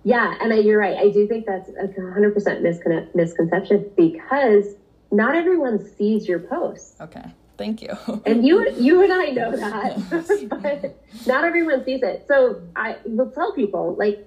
Yeah, 0.05 0.37
and 0.41 0.53
I, 0.53 0.57
you're 0.57 0.79
right. 0.79 0.97
I 0.97 1.11
do 1.11 1.27
think 1.27 1.47
that's 1.47 1.69
a 1.69 2.13
hundred 2.13 2.33
percent 2.33 2.63
misconception 2.63 3.91
because 3.97 4.75
not 5.11 5.35
everyone 5.35 5.85
sees 5.97 6.29
your 6.29 6.39
posts. 6.39 7.01
Okay, 7.01 7.25
thank 7.57 7.83
you. 7.83 7.91
and 8.27 8.47
you, 8.47 8.71
you 8.73 9.03
and 9.03 9.13
I 9.13 9.27
know 9.27 9.57
that, 9.57 10.49
but 10.49 11.05
not 11.27 11.45
everyone 11.45 11.85
sees 11.85 12.03
it. 12.03 12.25
So 12.29 12.63
I 12.77 12.97
will 13.05 13.31
tell 13.31 13.53
people 13.53 13.97
like, 13.99 14.27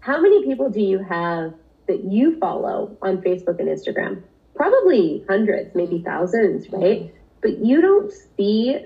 how 0.00 0.20
many 0.20 0.44
people 0.44 0.70
do 0.70 0.80
you 0.80 0.98
have 0.98 1.54
that 1.86 2.04
you 2.04 2.38
follow 2.38 2.96
on 3.02 3.18
Facebook 3.18 3.60
and 3.60 3.68
Instagram? 3.68 4.22
Probably 4.54 5.24
hundreds, 5.28 5.74
maybe 5.74 6.02
thousands, 6.02 6.68
right? 6.70 7.14
But 7.42 7.58
you 7.58 7.80
don't 7.80 8.12
see 8.36 8.78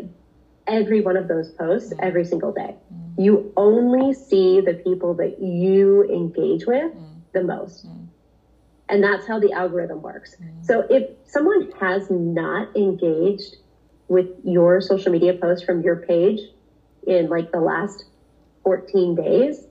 every 0.66 1.00
one 1.00 1.16
of 1.16 1.28
those 1.28 1.50
posts 1.50 1.90
mm-hmm. 1.90 2.04
every 2.04 2.24
single 2.24 2.52
day. 2.52 2.74
Mm-hmm. 2.92 3.22
You 3.22 3.52
only 3.56 4.12
see 4.12 4.60
the 4.60 4.74
people 4.74 5.14
that 5.14 5.40
you 5.40 6.04
engage 6.04 6.66
with 6.66 6.92
the 7.32 7.44
most. 7.44 7.86
And 8.88 9.02
that's 9.02 9.26
how 9.26 9.40
the 9.40 9.52
algorithm 9.52 10.00
works. 10.00 10.36
So 10.62 10.86
if 10.88 11.10
someone 11.26 11.72
has 11.80 12.08
not 12.08 12.74
engaged 12.76 13.56
with 14.08 14.28
your 14.44 14.80
social 14.80 15.10
media 15.10 15.34
post 15.34 15.64
from 15.64 15.82
your 15.82 15.96
page 15.96 16.40
in 17.06 17.28
like 17.28 17.50
the 17.50 17.60
last 17.60 18.04
14 18.62 19.16
days, 19.16 19.64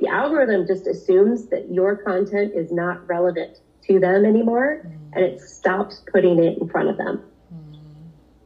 the 0.00 0.08
algorithm 0.08 0.66
just 0.66 0.86
assumes 0.86 1.46
that 1.46 1.70
your 1.70 1.96
content 1.96 2.52
is 2.54 2.70
not 2.70 3.06
relevant 3.08 3.58
to 3.84 3.98
them 3.98 4.24
anymore 4.24 4.82
mm. 4.86 4.92
and 5.12 5.24
it 5.24 5.40
stops 5.40 6.02
putting 6.12 6.42
it 6.42 6.58
in 6.58 6.68
front 6.68 6.88
of 6.88 6.96
them. 6.96 7.22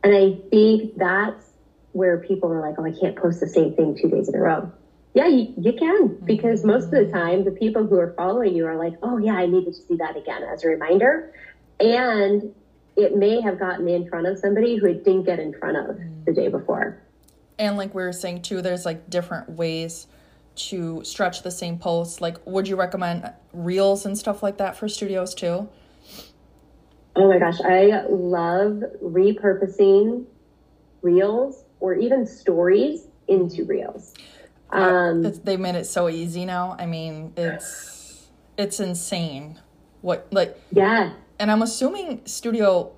And 0.07 0.15
I 0.15 0.39
think 0.51 0.97
that's 0.99 1.51
where 1.91 2.19
people 2.19 2.53
are 2.53 2.61
like, 2.61 2.79
oh, 2.79 2.85
I 2.85 2.93
can't 2.93 3.17
post 3.17 3.41
the 3.41 3.49
same 3.49 3.75
thing 3.75 3.99
two 4.01 4.09
days 4.09 4.29
in 4.29 4.37
a 4.37 4.39
row. 4.39 4.71
Yeah, 5.15 5.27
you, 5.27 5.53
you 5.59 5.73
can, 5.73 6.17
because 6.25 6.61
mm-hmm. 6.61 6.69
most 6.69 6.85
of 6.85 6.91
the 6.93 7.11
time, 7.11 7.43
the 7.43 7.51
people 7.51 7.85
who 7.85 7.99
are 7.99 8.15
following 8.17 8.55
you 8.55 8.69
are 8.69 8.77
like, 8.77 8.95
oh, 9.03 9.19
yeah, 9.19 9.33
I 9.33 9.47
needed 9.47 9.75
to 9.75 9.81
see 9.83 9.97
that 9.97 10.17
again 10.17 10.45
as 10.45 10.63
a 10.63 10.69
reminder. 10.69 11.33
And 11.81 12.55
it 12.95 13.17
may 13.17 13.41
have 13.41 13.59
gotten 13.59 13.89
in 13.89 14.09
front 14.09 14.29
of 14.29 14.39
somebody 14.39 14.77
who 14.77 14.87
it 14.87 15.05
didn't 15.05 15.25
get 15.25 15.41
in 15.41 15.53
front 15.53 15.77
of 15.77 15.97
mm-hmm. 15.97 16.25
the 16.25 16.33
day 16.33 16.47
before. 16.47 17.03
And 17.59 17.77
like 17.77 17.93
we 17.93 18.05
were 18.05 18.13
saying 18.13 18.43
too, 18.43 18.63
there's 18.63 18.85
like 18.85 19.11
different 19.11 19.49
ways 19.49 20.07
to 20.55 21.03
stretch 21.03 21.43
the 21.43 21.51
same 21.51 21.79
post? 21.81 22.21
Like, 22.21 22.37
would 22.47 22.69
you 22.69 22.77
recommend 22.77 23.29
reels 23.53 24.07
and 24.07 24.17
stuff 24.17 24.41
like 24.41 24.59
that 24.59 24.77
for 24.77 24.89
studios 24.89 25.35
too? 25.35 25.69
Oh 27.17 27.29
my 27.29 27.39
gosh, 27.39 27.61
I 27.63 28.03
love 28.09 28.83
repurposing 29.03 30.27
reels 31.01 31.65
or 31.81 31.95
even 31.95 32.27
stories 32.27 33.09
into 33.27 33.65
reels. 33.65 34.15
Um, 34.71 35.25
uh, 35.25 35.31
they 35.43 35.57
made 35.57 35.77
it 35.77 35.87
so 35.87 36.11
easy 36.11 36.45
now. 36.45 36.77
I 36.79 36.85
mean, 36.85 37.33
it's 37.37 38.29
it's 38.59 38.81
insane. 38.81 39.59
What 40.03 40.27
like 40.31 40.61
yeah. 40.71 41.13
And 41.39 41.51
I'm 41.51 41.63
assuming 41.63 42.21
studio 42.27 42.93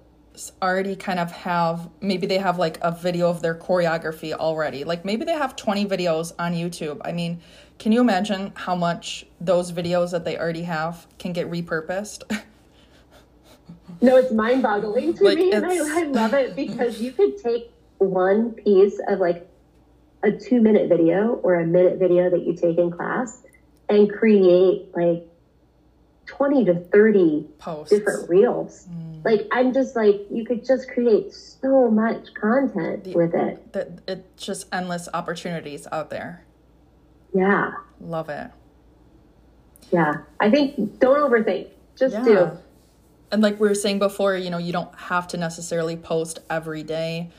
already 0.63 0.95
kind 0.95 1.19
of 1.19 1.33
have 1.33 1.89
maybe 2.01 2.27
they 2.27 2.39
have 2.39 2.59
like 2.59 2.79
a 2.83 2.93
video 2.93 3.29
of 3.29 3.41
their 3.43 3.55
choreography 3.55 4.33
already. 4.33 4.85
Like 4.85 5.05
maybe 5.05 5.25
they 5.25 5.33
have 5.33 5.57
20 5.57 5.87
videos 5.87 6.33
on 6.39 6.55
YouTube. 6.55 7.01
I 7.05 7.13
mean, 7.13 7.41
can 7.79 7.93
you 7.93 8.01
imagine 8.01 8.53
how 8.55 8.75
much 8.75 9.27
those 9.41 9.73
videos 9.73 10.11
that 10.11 10.25
they 10.25 10.39
already 10.39 10.63
have 10.63 11.07
can 11.19 11.33
get 11.33 11.51
repurposed? 11.51 12.23
no, 14.01 14.17
it's 14.17 14.33
mind 14.33 14.63
boggling 14.63 15.15
to 15.15 15.25
like, 15.25 15.39
me. 15.39 15.53
And 15.53 15.67
I, 15.67 15.77
I 15.77 16.03
love 16.05 16.35
it 16.35 16.55
because 16.55 17.01
you 17.01 17.13
could 17.13 17.37
take 17.43 17.71
one 17.99 18.53
piece 18.53 19.01
of 19.09 19.19
like 19.19 19.49
a 20.23 20.33
two 20.33 20.61
minute 20.61 20.89
video 20.89 21.35
or 21.43 21.55
a 21.55 21.67
minute 21.67 21.99
video 21.99 22.31
that 22.31 22.45
you 22.45 22.55
take 22.55 22.79
in 22.79 22.91
class 22.91 23.43
and 23.89 24.11
create 24.13 24.89
like 24.95 25.25
20 26.27 26.67
to 26.67 26.75
30 26.75 27.47
Posts. 27.59 27.91
different 27.91 28.29
reels. 28.29 28.87
Mm. 28.91 29.25
Like, 29.25 29.49
I'm 29.51 29.73
just 29.73 29.97
like, 29.97 30.27
you 30.31 30.45
could 30.45 30.65
just 30.65 30.89
create 30.89 31.33
so 31.33 31.91
much 31.91 32.35
content 32.35 33.05
the, 33.05 33.15
with 33.15 33.35
it. 33.35 33.73
The, 33.73 33.99
it's 34.07 34.45
just 34.45 34.67
endless 34.73 35.09
opportunities 35.13 35.89
out 35.91 36.11
there. 36.11 36.45
Yeah. 37.35 37.73
Love 38.01 38.29
it. 38.29 38.51
Yeah. 39.91 40.19
I 40.39 40.51
think 40.51 41.01
don't 41.01 41.19
overthink. 41.19 41.69
Just 41.99 42.15
yeah. 42.15 42.25
do. 42.25 42.59
And 43.31 43.43
like 43.43 43.61
we 43.61 43.69
were 43.69 43.75
saying 43.75 43.99
before, 43.99 44.37
you 44.37 44.51
know, 44.51 44.59
you 44.59 44.73
don't 44.73 44.95
have 44.95 45.29
to 45.29 45.37
necessarily 45.37 45.97
post 45.97 46.39
every 46.49 46.83
day. 46.83 47.31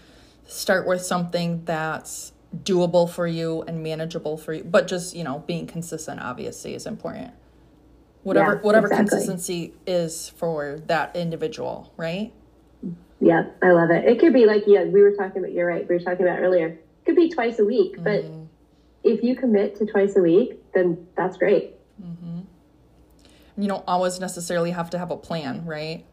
Start 0.48 0.88
with 0.88 1.02
something 1.02 1.64
that's 1.66 2.32
doable 2.64 3.10
for 3.10 3.28
you 3.28 3.62
and 3.64 3.84
manageable 3.84 4.38
for 4.38 4.54
you, 4.54 4.64
but 4.64 4.88
just, 4.88 5.16
you 5.16 5.24
know, 5.24 5.40
being 5.46 5.68
consistent 5.68 6.20
obviously 6.20 6.74
is 6.74 6.88
important 6.88 7.32
whatever 8.24 8.56
yeah, 8.56 8.62
whatever 8.62 8.88
exactly. 8.88 9.10
consistency 9.10 9.74
is 9.88 10.30
for 10.30 10.80
that 10.88 11.16
individual, 11.16 11.94
right? 11.98 12.32
Yeah, 13.20 13.44
I 13.62 13.72
love 13.72 13.90
it. 13.92 14.06
It 14.06 14.20
could 14.20 14.34
be 14.34 14.46
like 14.46 14.64
yeah, 14.68 14.86
we 14.86 15.02
were 15.02 15.12
talking 15.12 15.40
about. 15.40 15.52
You're 15.52 15.68
right. 15.68 15.88
We 15.88 15.96
were 15.96 16.02
talking 16.02 16.26
about 16.26 16.40
earlier. 16.40 16.68
It 16.68 17.06
could 17.06 17.16
be 17.16 17.30
twice 17.30 17.60
a 17.60 17.66
week, 17.66 17.98
mm-hmm. 17.98 18.04
but 18.04 19.10
if 19.10 19.24
you 19.24 19.36
commit 19.36 19.76
to 19.78 19.86
twice 19.86 20.16
a 20.16 20.22
week, 20.22 20.60
then 20.74 21.08
that's 21.16 21.38
great. 21.38 21.76
You 23.60 23.68
don't 23.68 23.84
always 23.88 24.20
necessarily 24.20 24.72
have 24.72 24.90
to 24.92 25.00
have 25.00 25.12
a 25.12 25.18
plan, 25.18 25.66
right? 25.66 26.06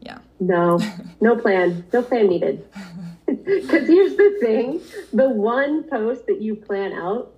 Yeah. 0.00 0.18
No, 0.40 0.80
no 1.20 1.36
plan. 1.36 1.86
No 1.92 2.02
plan 2.02 2.28
needed. 2.28 2.68
Because 3.26 3.88
here's 3.88 4.16
the 4.16 4.38
thing: 4.40 4.80
the 5.12 5.28
one 5.28 5.82
post 5.90 6.26
that 6.28 6.40
you 6.40 6.54
plan 6.54 6.92
out 6.92 7.32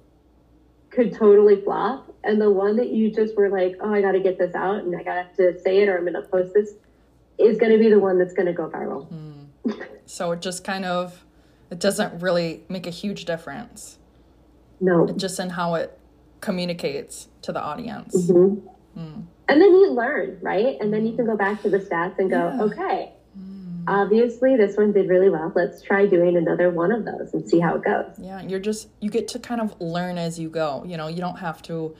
could 0.91 1.15
totally 1.15 1.61
flop. 1.61 2.15
And 2.25 2.41
the 2.41 2.51
one 2.51 2.77
that 2.77 2.91
you 2.91 3.11
just 3.11 3.37
were 3.37 3.49
like, 3.49 3.77
oh, 3.81 3.93
I 3.93 4.01
got 4.01 4.13
to 4.13 4.21
get 4.21 4.39
this 4.39 4.55
out 4.55 4.83
and 4.83 4.95
I 4.97 5.03
got 5.03 5.35
to 5.37 5.59
say 5.61 5.83
it 5.83 5.89
or 5.89 5.97
I'm 5.97 6.03
going 6.03 6.15
to 6.15 6.23
post 6.23 6.53
this 6.55 6.73
is 7.39 7.57
going 7.59 7.73
to 7.73 7.79
be 7.79 7.89
the 7.89 8.01
one 8.01 8.19
that's 8.19 8.33
going 8.33 8.47
to 8.47 8.53
go 8.53 8.69
viral. 8.69 9.09
Mm. 9.65 9.87
so 10.07 10.33
it 10.33 10.41
just 10.41 10.65
kind 10.65 10.85
of, 10.85 11.25
it 11.71 11.79
doesn't 11.79 12.21
really 12.21 12.65
make 12.69 12.87
a 12.87 12.91
huge 12.91 13.25
difference. 13.25 13.99
No. 14.81 15.07
Just 15.09 15.39
in 15.39 15.51
how 15.51 15.75
it 15.75 15.99
communicates 16.41 17.29
to 17.43 17.53
the 17.53 17.61
audience. 17.61 18.31
Mm-hmm. 18.31 18.67
Mm. 18.99 19.27
And 19.49 19.62
then 19.62 19.70
you 19.70 19.93
learn, 19.93 20.39
right? 20.43 20.77
And 20.81 20.93
then 20.93 21.07
you 21.07 21.15
can 21.16 21.25
go 21.25 21.37
back 21.37 21.62
to 21.62 21.70
the 21.70 21.79
stats 21.79 22.19
and 22.19 22.29
go, 22.31 22.37
yeah. 22.37 22.62
okay, 22.62 23.12
obviously 23.89 24.57
this 24.57 24.77
one 24.77 24.93
did 24.93 25.09
really 25.09 25.31
well. 25.31 25.51
Let's 25.55 25.83
try 25.83 26.07
doing 26.07 26.37
another 26.37 26.70
one 26.70 26.93
of 26.93 27.05
those 27.05 27.33
and 27.33 27.49
see 27.49 27.59
how 27.59 27.77
it 27.77 27.85
goes. 27.85 28.12
Yeah, 28.19 28.43
you're 28.43 28.61
just 28.61 28.89
you 29.01 29.11
get 29.11 29.29
to 29.29 29.39
kind 29.39 29.61
of 29.61 29.81
learn 29.81 30.19
as 30.19 30.39
you 30.39 30.51
go. 30.51 30.85
You 30.87 30.97
know, 30.97 31.09
you 31.09 31.20
don't 31.20 31.39
have 31.39 31.62
to 31.62 31.97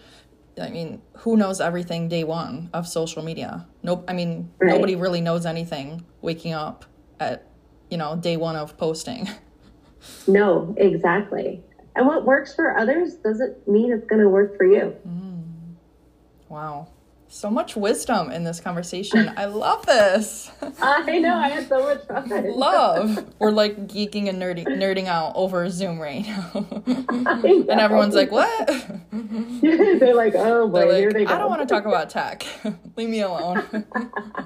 I 0.61 0.71
mean, 0.71 1.01
who 1.19 1.37
knows 1.37 1.61
everything 1.61 2.09
day 2.09 2.25
one 2.25 2.71
of 2.73 2.87
social 2.87 3.23
media? 3.23 3.67
Nope. 3.83 4.05
I 4.09 4.13
mean, 4.13 4.51
right. 4.59 4.73
nobody 4.73 4.97
really 4.97 5.21
knows 5.21 5.47
anything 5.47 6.05
waking 6.21 6.53
up 6.53 6.85
at, 7.21 7.47
you 7.91 7.97
know, 7.97 8.17
day 8.17 8.37
one 8.37 8.57
of 8.57 8.77
posting. 8.77 9.29
No, 10.29 10.75
exactly. 10.77 11.61
And 11.97 12.07
what 12.07 12.25
works 12.25 12.55
for 12.55 12.79
others 12.79 13.15
doesn't 13.15 13.67
mean 13.67 13.93
it's 13.93 14.07
going 14.07 14.23
to 14.23 14.29
work 14.29 14.57
for 14.57 14.65
you. 14.65 14.95
Mm. 15.07 15.38
Wow. 16.49 16.89
So 17.31 17.51
much 17.51 17.77
wisdom 17.77 18.31
in 18.31 18.43
this 18.45 18.59
conversation. 18.59 19.31
I 19.37 19.45
love 19.45 19.85
this. 19.85 20.51
I 20.81 21.19
know. 21.19 21.37
I 21.37 21.51
had 21.51 21.69
so 21.69 21.83
much 21.83 22.07
fun. 22.07 22.53
Love. 22.59 23.35
We're 23.39 23.51
like 23.51 23.87
geeking 23.87 24.31
and 24.31 24.41
nerding, 24.41 24.65
nerding 24.67 25.05
out 25.05 25.33
over 25.35 25.69
Zoom 25.69 26.01
right 26.01 26.27
now. 26.27 26.51
and 26.87 27.69
everyone's 27.69 28.15
like, 28.15 28.33
what? 28.33 28.67
They're 29.61 30.15
like, 30.15 30.35
oh 30.37 30.69
boy, 30.69 30.89
They're 30.89 30.97
here 30.97 31.11
like, 31.11 31.17
they 31.19 31.25
go. 31.27 31.35
I 31.35 31.39
don't 31.39 31.51
want 31.51 31.61
to 31.61 31.67
talk 31.67 31.85
about 31.85 32.09
tech. 32.09 32.47
Leave 32.97 33.11
me 33.11 33.21
alone. 33.21 33.63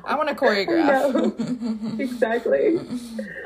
I 0.05 0.17
want 0.17 0.29
to 0.31 0.35
choreograph. 0.35 2.01
exactly. 2.01 2.81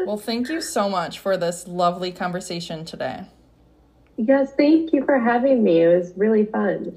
Well, 0.06 0.16
thank 0.16 0.48
you 0.48 0.62
so 0.62 0.88
much 0.88 1.18
for 1.18 1.36
this 1.36 1.68
lovely 1.68 2.10
conversation 2.10 2.86
today. 2.86 3.26
Yes, 4.16 4.54
thank 4.56 4.94
you 4.94 5.04
for 5.04 5.18
having 5.18 5.62
me. 5.62 5.82
It 5.82 5.94
was 5.94 6.14
really 6.16 6.46
fun. 6.46 6.96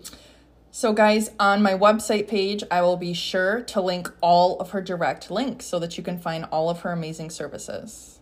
So, 0.72 0.94
guys, 0.94 1.32
on 1.40 1.64
my 1.64 1.74
website 1.74 2.28
page, 2.28 2.64
I 2.70 2.82
will 2.84 2.98
be 2.98 3.14
sure 3.14 3.62
to 3.62 3.82
link 3.82 4.12
all 4.22 4.60
of 4.60 4.72
her 4.72 4.82
direct 4.82 5.32
links 5.32 5.66
so 5.66 5.80
that 5.80 5.98
you 5.98 6.04
can 6.04 6.20
find 6.20 6.46
all 6.52 6.70
of 6.70 6.82
her 6.82 6.92
amazing 6.92 7.32
services. 7.32 8.20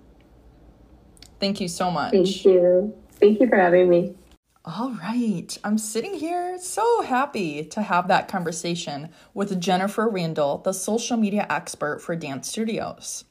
Thank 1.39 1.59
you 1.59 1.67
so 1.67 1.91
much. 1.91 2.13
Thank 2.13 2.45
you. 2.45 2.95
Thank 3.19 3.41
you 3.41 3.49
for 3.49 3.57
having 3.57 3.89
me. 3.89 4.15
All 4.63 4.91
right. 4.91 5.57
I'm 5.63 5.77
sitting 5.77 6.15
here 6.15 6.57
so 6.59 7.01
happy 7.01 7.63
to 7.65 7.81
have 7.81 8.07
that 8.07 8.27
conversation 8.27 9.09
with 9.33 9.59
Jennifer 9.59 10.07
Randall, 10.07 10.59
the 10.59 10.73
social 10.73 11.17
media 11.17 11.45
expert 11.49 12.01
for 12.01 12.15
Dance 12.15 12.49
Studios. 12.49 13.25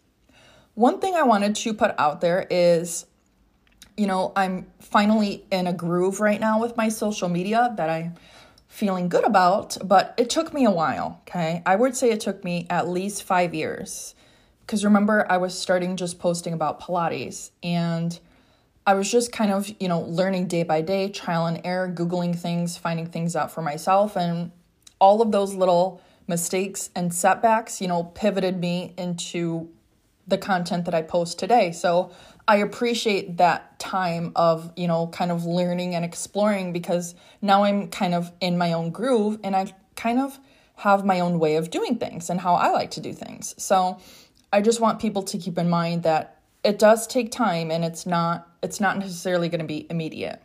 One 0.75 1.01
thing 1.01 1.15
I 1.15 1.23
wanted 1.23 1.57
to 1.57 1.73
put 1.73 1.95
out 1.99 2.21
there 2.21 2.47
is 2.51 3.07
you 3.97 4.07
know, 4.07 4.33
I'm 4.37 4.67
finally 4.79 5.47
in 5.51 5.67
a 5.67 5.73
groove 5.73 6.21
right 6.21 6.41
now 6.41 6.61
with 6.61 6.77
my 6.77 6.89
social 6.89 7.29
media 7.29 7.73
that 7.77 7.89
I'm 7.89 8.15
feeling 8.77 9.09
good 9.09 9.25
about, 9.25 9.79
but 9.83 10.13
it 10.19 10.29
took 10.29 10.53
me 10.53 10.67
a 10.67 10.71
while, 10.71 11.23
okay? 11.27 11.63
I 11.65 11.77
would 11.77 11.97
say 11.97 12.11
it 12.11 12.21
took 12.21 12.45
me 12.45 12.67
at 12.69 12.87
least 12.87 13.23
five 13.23 13.55
years. 13.55 14.15
Because 14.61 14.85
remember, 14.85 15.27
I 15.31 15.39
was 15.39 15.59
starting 15.59 15.97
just 15.97 16.19
posting 16.19 16.53
about 16.53 16.83
Pilates 16.83 17.53
and 17.63 18.21
I 18.87 18.93
was 18.93 19.11
just 19.11 19.33
kind 19.33 19.51
of, 19.51 19.73
you 19.81 19.89
know, 19.89 20.03
learning 20.03 20.49
day 20.49 20.63
by 20.63 20.83
day, 20.83 21.09
trial 21.09 21.47
and 21.47 21.59
error, 21.65 21.91
Googling 21.91 22.37
things, 22.37 22.77
finding 22.77 23.07
things 23.07 23.35
out 23.35 23.51
for 23.51 23.63
myself. 23.63 24.15
And 24.15 24.53
all 25.01 25.23
of 25.23 25.33
those 25.33 25.55
little 25.55 26.03
mistakes 26.29 26.91
and 26.95 27.15
setbacks, 27.15 27.81
you 27.81 27.89
know, 27.89 28.05
pivoted 28.05 28.61
me 28.61 28.93
into 28.99 29.71
the 30.27 30.37
content 30.37 30.85
that 30.85 30.95
I 30.95 31.01
post 31.01 31.39
today. 31.39 31.73
So 31.73 32.11
I 32.49 32.57
appreciate 32.57 33.39
that 33.39 33.79
time 33.79 34.33
of, 34.37 34.73
you 34.77 34.87
know, 34.87 35.09
kind 35.09 35.33
of 35.33 35.45
learning 35.45 35.95
and 35.95 36.05
exploring 36.05 36.73
because 36.73 37.15
now 37.43 37.65
I'm 37.65 37.89
kind 37.89 38.15
of 38.15 38.31
in 38.41 38.57
my 38.57 38.73
own 38.73 38.91
groove 38.91 39.41
and 39.43 39.57
I 39.57 39.73
kind 39.97 40.21
of 40.21 40.39
have 40.77 41.05
my 41.05 41.21
own 41.21 41.39
way 41.39 41.57
of 41.57 41.71
doing 41.71 41.99
things 41.99 42.31
and 42.31 42.41
how 42.41 42.55
I 42.55 42.71
like 42.71 42.93
to 42.93 43.01
do 43.01 43.13
things. 43.13 43.55
So 43.59 43.99
I 44.53 44.61
just 44.61 44.81
want 44.81 45.01
people 45.01 45.23
to 45.25 45.39
keep 45.39 45.59
in 45.59 45.69
mind 45.69 46.05
that 46.05 46.41
it 46.63 46.79
does 46.79 47.07
take 47.07 47.33
time 47.33 47.71
and 47.71 47.85
it's 47.85 48.07
not 48.07 48.49
it's 48.63 48.81
not 48.81 48.99
necessarily 48.99 49.49
going 49.49 49.61
to 49.61 49.67
be 49.67 49.87
immediate. 49.91 50.43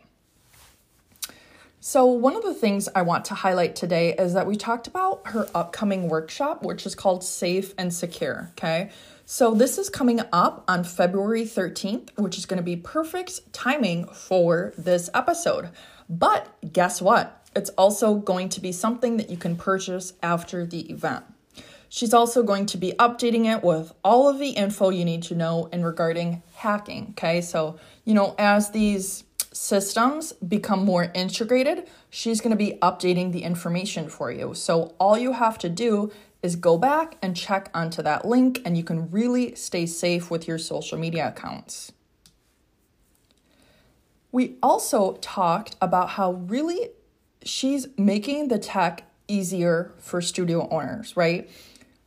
So, 1.84 2.06
one 2.06 2.36
of 2.36 2.44
the 2.44 2.54
things 2.54 2.88
I 2.94 3.02
want 3.02 3.24
to 3.24 3.34
highlight 3.34 3.74
today 3.74 4.14
is 4.16 4.34
that 4.34 4.46
we 4.46 4.54
talked 4.54 4.86
about 4.86 5.22
her 5.24 5.48
upcoming 5.52 6.08
workshop, 6.08 6.62
which 6.62 6.86
is 6.86 6.94
called 6.94 7.24
Safe 7.24 7.74
and 7.76 7.92
Secure. 7.92 8.52
Okay. 8.52 8.90
So, 9.34 9.54
this 9.54 9.78
is 9.78 9.88
coming 9.88 10.20
up 10.30 10.62
on 10.68 10.84
February 10.84 11.44
13th, 11.44 12.10
which 12.18 12.36
is 12.36 12.44
going 12.44 12.58
to 12.58 12.62
be 12.62 12.76
perfect 12.76 13.50
timing 13.54 14.04
for 14.08 14.74
this 14.76 15.08
episode. 15.14 15.70
But 16.06 16.54
guess 16.70 17.00
what? 17.00 17.42
It's 17.56 17.70
also 17.70 18.16
going 18.16 18.50
to 18.50 18.60
be 18.60 18.72
something 18.72 19.16
that 19.16 19.30
you 19.30 19.38
can 19.38 19.56
purchase 19.56 20.12
after 20.22 20.66
the 20.66 20.80
event. 20.92 21.24
She's 21.88 22.12
also 22.12 22.42
going 22.42 22.66
to 22.66 22.76
be 22.76 22.92
updating 22.98 23.46
it 23.46 23.64
with 23.64 23.94
all 24.04 24.28
of 24.28 24.38
the 24.38 24.50
info 24.50 24.90
you 24.90 25.06
need 25.06 25.22
to 25.22 25.34
know 25.34 25.64
in 25.72 25.82
regarding 25.82 26.42
hacking. 26.56 27.14
Okay. 27.16 27.40
So, 27.40 27.78
you 28.04 28.12
know, 28.12 28.34
as 28.38 28.72
these 28.72 29.24
systems 29.50 30.32
become 30.32 30.84
more 30.84 31.10
integrated, 31.14 31.88
she's 32.10 32.42
going 32.42 32.50
to 32.50 32.56
be 32.56 32.78
updating 32.82 33.32
the 33.32 33.44
information 33.44 34.10
for 34.10 34.30
you. 34.30 34.52
So 34.52 34.94
all 34.98 35.16
you 35.16 35.32
have 35.32 35.56
to 35.58 35.70
do 35.70 36.12
is 36.42 36.56
go 36.56 36.76
back 36.76 37.16
and 37.22 37.36
check 37.36 37.70
onto 37.72 38.02
that 38.02 38.26
link, 38.26 38.60
and 38.64 38.76
you 38.76 38.82
can 38.82 39.10
really 39.10 39.54
stay 39.54 39.86
safe 39.86 40.30
with 40.30 40.48
your 40.48 40.58
social 40.58 40.98
media 40.98 41.28
accounts. 41.28 41.92
We 44.32 44.56
also 44.62 45.18
talked 45.20 45.76
about 45.80 46.10
how 46.10 46.32
really 46.32 46.90
she's 47.44 47.86
making 47.96 48.48
the 48.48 48.58
tech 48.58 49.04
easier 49.28 49.92
for 49.98 50.20
studio 50.20 50.68
owners, 50.70 51.16
right? 51.16 51.48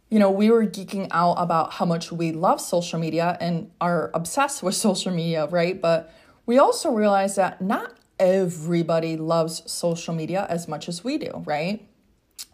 You 0.09 0.19
know, 0.19 0.31
we 0.31 0.49
were 0.49 0.65
geeking 0.65 1.07
out 1.11 1.33
about 1.33 1.73
how 1.73 1.85
much 1.85 2.11
we 2.11 2.31
love 2.31 2.61
social 2.61 2.99
media 2.99 3.37
and 3.39 3.71
are 3.79 4.11
obsessed 4.13 4.63
with 4.63 4.75
social 4.87 5.11
media, 5.13 5.47
right? 5.47 5.79
But 5.81 6.13
we 6.45 6.57
also 6.57 6.91
realized 6.91 7.37
that 7.37 7.61
not 7.61 7.97
everybody 8.19 9.17
loves 9.17 9.69
social 9.71 10.13
media 10.13 10.45
as 10.49 10.67
much 10.67 10.87
as 10.87 11.03
we 11.03 11.17
do, 11.17 11.43
right? 11.45 11.87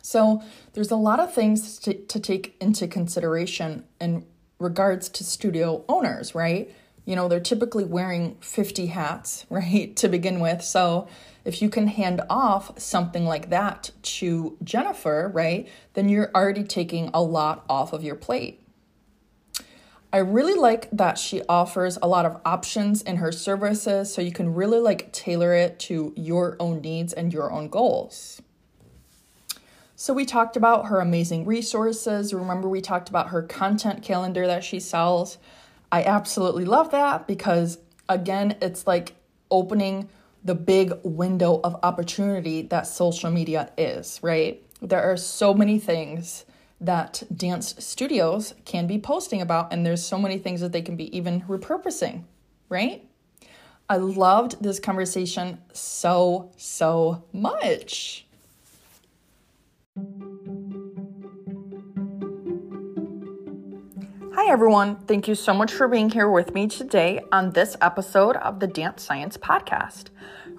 So 0.01 0.41
there's 0.73 0.91
a 0.91 0.95
lot 0.95 1.19
of 1.19 1.33
things 1.33 1.77
to, 1.79 1.93
to 1.93 2.19
take 2.19 2.55
into 2.59 2.87
consideration 2.87 3.83
in 3.99 4.25
regards 4.59 5.09
to 5.09 5.23
studio 5.23 5.83
owners, 5.89 6.35
right? 6.35 6.73
You 7.05 7.15
know, 7.15 7.27
they're 7.27 7.39
typically 7.39 7.83
wearing 7.83 8.37
50 8.41 8.87
hats, 8.87 9.45
right, 9.49 9.95
to 9.95 10.07
begin 10.07 10.39
with. 10.39 10.61
So 10.61 11.07
if 11.43 11.61
you 11.61 11.69
can 11.69 11.87
hand 11.87 12.21
off 12.29 12.79
something 12.79 13.25
like 13.25 13.49
that 13.49 13.91
to 14.03 14.57
Jennifer, 14.63 15.31
right, 15.33 15.67
then 15.93 16.09
you're 16.09 16.31
already 16.35 16.63
taking 16.63 17.09
a 17.13 17.21
lot 17.21 17.65
off 17.67 17.93
of 17.93 18.03
your 18.03 18.15
plate. 18.15 18.59
I 20.13 20.17
really 20.17 20.55
like 20.55 20.89
that 20.91 21.17
she 21.17 21.41
offers 21.47 21.97
a 22.01 22.07
lot 22.07 22.25
of 22.25 22.41
options 22.43 23.01
in 23.01 23.15
her 23.15 23.31
services 23.31 24.13
so 24.13 24.21
you 24.21 24.33
can 24.33 24.53
really 24.53 24.79
like 24.79 25.13
tailor 25.13 25.53
it 25.53 25.79
to 25.79 26.13
your 26.17 26.57
own 26.59 26.81
needs 26.81 27.13
and 27.13 27.31
your 27.31 27.49
own 27.49 27.69
goals. 27.69 28.41
So 30.01 30.15
we 30.15 30.25
talked 30.25 30.57
about 30.57 30.87
her 30.87 30.99
amazing 30.99 31.45
resources. 31.45 32.33
Remember 32.33 32.67
we 32.67 32.81
talked 32.81 33.07
about 33.09 33.27
her 33.27 33.43
content 33.43 34.01
calendar 34.01 34.47
that 34.47 34.63
she 34.63 34.79
sells. 34.79 35.37
I 35.91 36.03
absolutely 36.03 36.65
love 36.65 36.89
that 36.89 37.27
because 37.27 37.77
again, 38.09 38.57
it's 38.63 38.87
like 38.87 39.13
opening 39.51 40.09
the 40.43 40.55
big 40.55 40.91
window 41.03 41.61
of 41.63 41.75
opportunity 41.83 42.63
that 42.63 42.87
social 42.87 43.29
media 43.29 43.71
is, 43.77 44.19
right? 44.23 44.63
There 44.81 45.03
are 45.03 45.17
so 45.17 45.53
many 45.53 45.77
things 45.77 46.45
that 46.79 47.21
dance 47.31 47.75
studios 47.77 48.55
can 48.65 48.87
be 48.87 48.97
posting 48.97 49.39
about, 49.39 49.71
and 49.71 49.85
there's 49.85 50.03
so 50.03 50.17
many 50.17 50.39
things 50.39 50.61
that 50.61 50.71
they 50.71 50.81
can 50.81 50.95
be 50.95 51.15
even 51.15 51.41
repurposing, 51.41 52.23
right? 52.69 53.07
I 53.87 53.97
loved 53.97 54.63
this 54.63 54.79
conversation 54.79 55.59
so, 55.73 56.51
so 56.57 57.23
much. 57.31 58.25
Hi, 64.33 64.51
everyone. 64.51 64.97
Thank 65.07 65.27
you 65.27 65.35
so 65.35 65.53
much 65.53 65.71
for 65.71 65.87
being 65.87 66.09
here 66.09 66.29
with 66.29 66.53
me 66.53 66.67
today 66.67 67.21
on 67.31 67.51
this 67.51 67.77
episode 67.81 68.35
of 68.37 68.59
the 68.59 68.67
Dance 68.67 69.03
Science 69.03 69.37
Podcast. 69.37 70.05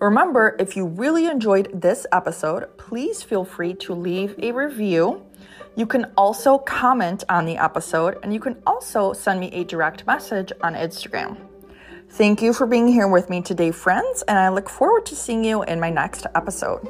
Remember, 0.01 0.57
if 0.59 0.77
you 0.77 0.87
really 0.87 1.27
enjoyed 1.27 1.71
this 1.73 2.07
episode, 2.13 2.77
please 2.77 3.23
feel 3.23 3.45
free 3.45 3.75
to 3.75 3.95
leave 3.95 4.35
a 4.39 4.53
review 4.53 5.23
you 5.75 5.87
can 5.87 6.13
also 6.19 6.59
comment 6.59 7.25
on 7.31 7.47
the 7.47 7.57
episode 7.57 8.19
and 8.23 8.33
you 8.33 8.41
can 8.41 8.61
also 8.67 9.15
send 9.15 9.41
me 9.41 9.51
a 9.53 9.65
direct 9.65 10.07
message 10.07 10.53
on 10.61 10.75
Instagram. 10.75 11.39
Thank 12.11 12.43
you 12.43 12.53
for 12.53 12.67
being 12.67 12.89
here 12.89 13.09
with 13.09 13.31
me 13.31 13.41
today, 13.41 13.71
friends, 13.71 14.23
and 14.29 14.39
I 14.39 14.51
look 14.51 14.69
forward 14.69 15.07
to 15.07 15.17
seeing 15.17 15.45
you 15.45 15.63
in 15.63 15.81
my 15.81 15.89
next 15.89 16.27
episode. 16.35 16.87